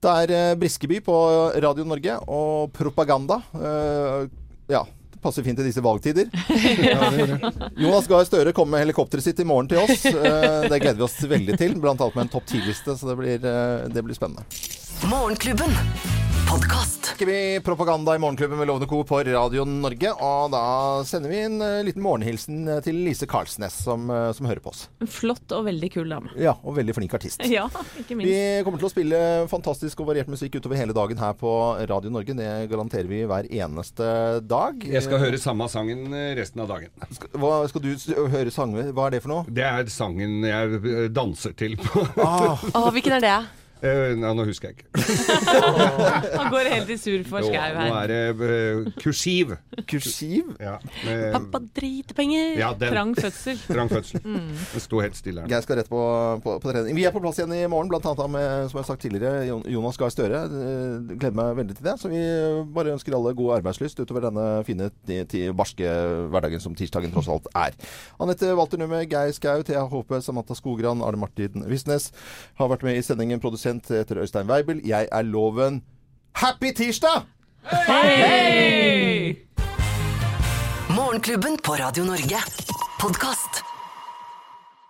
Det 0.00 0.14
er 0.22 0.32
eh, 0.36 0.54
Briskeby 0.60 1.00
på 1.04 1.16
Radio 1.60 1.84
Norge 1.88 2.16
og 2.28 2.72
propaganda. 2.76 3.40
Eh, 3.56 4.30
ja, 4.72 4.84
det 5.12 5.20
passer 5.24 5.44
fint 5.46 5.60
i 5.60 5.66
disse 5.66 5.84
valgtider. 5.84 6.30
Jonas 7.82 8.08
Gahr 8.10 8.24
Støre 8.28 8.54
kommer 8.56 8.78
med 8.78 8.86
helikopteret 8.86 9.26
sitt 9.26 9.42
i 9.42 9.48
morgen 9.48 9.68
til 9.70 9.82
oss. 9.82 10.06
Det 10.06 10.80
gleder 10.80 11.00
vi 11.02 11.06
oss 11.08 11.20
veldig 11.24 11.60
til, 11.60 11.76
bl.a. 11.82 11.94
med 11.96 12.24
en 12.26 12.32
topp 12.32 12.48
10-liste, 12.48 12.96
så 12.96 13.12
det 13.12 13.20
blir, 13.20 13.52
det 13.92 14.06
blir 14.06 14.16
spennende. 14.16 14.48
Morgenklubben. 15.10 16.19
Podkast. 16.50 17.14
Vi 17.20 17.60
propaganda 17.64 18.14
i 18.14 18.18
Morgenklubben 18.18 18.58
med 18.58 18.66
Lovende 18.66 18.86
Co. 18.86 19.04
på 19.04 19.18
Radio 19.22 19.64
Norge. 19.64 20.10
Og 20.24 20.48
da 20.50 20.62
sender 21.06 21.30
vi 21.30 21.38
en 21.46 21.60
eh, 21.62 21.82
liten 21.86 22.02
morgenhilsen 22.02 22.64
eh, 22.68 22.80
til 22.84 22.96
Lise 23.04 23.26
Karlsnes, 23.30 23.76
som, 23.84 24.08
eh, 24.10 24.30
som 24.34 24.48
hører 24.48 24.62
på 24.64 24.72
oss. 24.72 24.86
En 25.04 25.10
flott 25.10 25.52
og 25.54 25.66
veldig 25.68 25.90
kul 25.94 26.10
dame. 26.10 26.32
Ja, 26.40 26.56
og 26.64 26.74
veldig 26.78 26.96
flink 26.96 27.14
artist. 27.14 27.44
Ja, 27.50 27.68
ikke 28.00 28.16
Vi 28.18 28.34
kommer 28.66 28.80
til 28.82 28.88
å 28.88 28.92
spille 28.92 29.20
fantastisk 29.52 30.02
og 30.02 30.10
variert 30.10 30.32
musikk 30.32 30.58
utover 30.58 30.80
hele 30.80 30.96
dagen 30.96 31.20
her 31.22 31.36
på 31.38 31.52
Radio 31.90 32.10
Norge. 32.14 32.34
Det 32.40 32.50
garanterer 32.72 33.10
vi 33.12 33.22
hver 33.30 33.46
eneste 33.60 34.10
dag. 34.50 34.82
Jeg 34.90 35.04
skal 35.06 35.22
høre 35.22 35.38
samme 35.40 35.68
sangen 35.70 36.08
eh, 36.16 36.32
resten 36.40 36.64
av 36.64 36.72
dagen. 36.72 36.90
Hva 37.36 37.62
skal 37.70 37.84
du 37.86 37.92
s- 37.94 38.10
høre 38.10 38.50
sanger? 38.54 38.90
Hva 38.96 39.06
er 39.10 39.18
det 39.18 39.22
for 39.26 39.36
noe? 39.36 39.46
Det 39.60 39.68
er 39.70 39.92
sangen 39.92 40.40
jeg 40.48 40.82
eh, 40.82 41.06
danser 41.14 41.54
til 41.62 41.78
på 41.84 42.06
Ah, 42.20 42.58
Å, 42.74 42.88
hvilken 42.96 43.20
er 43.20 43.26
det? 43.28 43.38
Eh, 43.80 44.12
nei, 44.18 44.30
nå 44.36 44.44
husker 44.44 44.70
jeg 44.70 44.80
ikke. 44.80 44.88
Han 46.40 46.50
går 46.52 46.68
helt 46.74 46.90
i 46.92 46.96
sur 47.00 47.22
for 47.28 47.46
skau 47.46 47.56
her. 47.56 47.78
nå 47.80 47.96
er 48.02 48.10
det 48.12 48.48
eh, 48.50 48.90
kursiv. 49.00 49.54
Kursiv? 49.88 50.50
Ja, 50.60 50.74
med, 51.06 51.22
Pappa 51.36 51.62
driter 51.76 52.16
penger. 52.18 52.58
ja. 52.60 52.72
Trang 52.80 53.14
fødsel. 53.16 53.60
Trang 53.74 53.88
fødsel. 53.92 54.20
Mm. 54.24 54.50
Den 54.74 54.84
sto 54.84 55.00
helt 55.00 55.16
stille 55.16 55.44
her. 55.44 55.50
Geir 55.52 55.64
skal 55.64 55.80
rett 55.80 55.88
på, 55.92 56.02
på, 56.44 56.56
på 56.60 56.74
trening. 56.74 56.96
Vi 56.98 57.06
er 57.08 57.14
på 57.14 57.22
plass 57.24 57.40
igjen 57.40 57.54
i 57.56 57.62
morgen, 57.72 57.94
annet 57.96 58.34
med, 58.34 58.48
som 58.70 58.78
jeg 58.80 58.82
har 58.84 58.88
sagt 58.90 59.04
tidligere, 59.06 59.60
Jonas 59.72 60.00
Gahr 60.00 60.12
Støre. 60.12 60.42
Eh, 60.44 61.14
Gleder 61.14 61.38
meg 61.40 61.56
veldig 61.62 61.78
til 61.78 61.88
det. 61.88 61.96
Så 62.02 62.12
vi 62.12 62.20
bare 62.76 62.94
ønsker 62.96 63.16
alle 63.16 63.34
god 63.38 63.56
arbeidslyst 63.60 64.04
utover 64.04 64.28
denne 64.28 64.46
fine, 64.68 64.90
barske 65.56 65.88
hverdagen 66.32 66.60
som 66.62 66.76
tirsdagen 66.76 67.14
tross 67.14 67.30
alt 67.32 67.48
er. 67.56 67.76
Anette 68.20 68.52
Walter 68.58 68.80
Numme, 68.80 69.02
Geir 69.08 69.32
Skau, 69.36 69.64
Thea 69.66 69.86
Håpe, 69.88 70.20
Samantha 70.24 70.56
Skogran, 70.58 71.00
Arne 71.06 71.20
Martin 71.24 71.64
Visnes 71.70 72.10
har 72.60 72.68
vært 72.72 72.84
med 72.84 72.98
i 73.00 73.04
sendingen. 73.04 73.40
Produsent 73.40 73.69
heter 73.88 74.18
Øystein 74.18 74.50
Weibel. 74.50 74.80
Jeg 74.86 75.08
er 75.12 75.22
Loven. 75.22 75.82
Happy 76.34 76.72
tirsdag! 76.76 77.22
Hei! 77.86 79.36
Morgenklubben 80.96 81.58
på 81.64 81.72
Radio 81.72 82.04
Norge. 82.04 82.36
Podkast. 83.00 83.69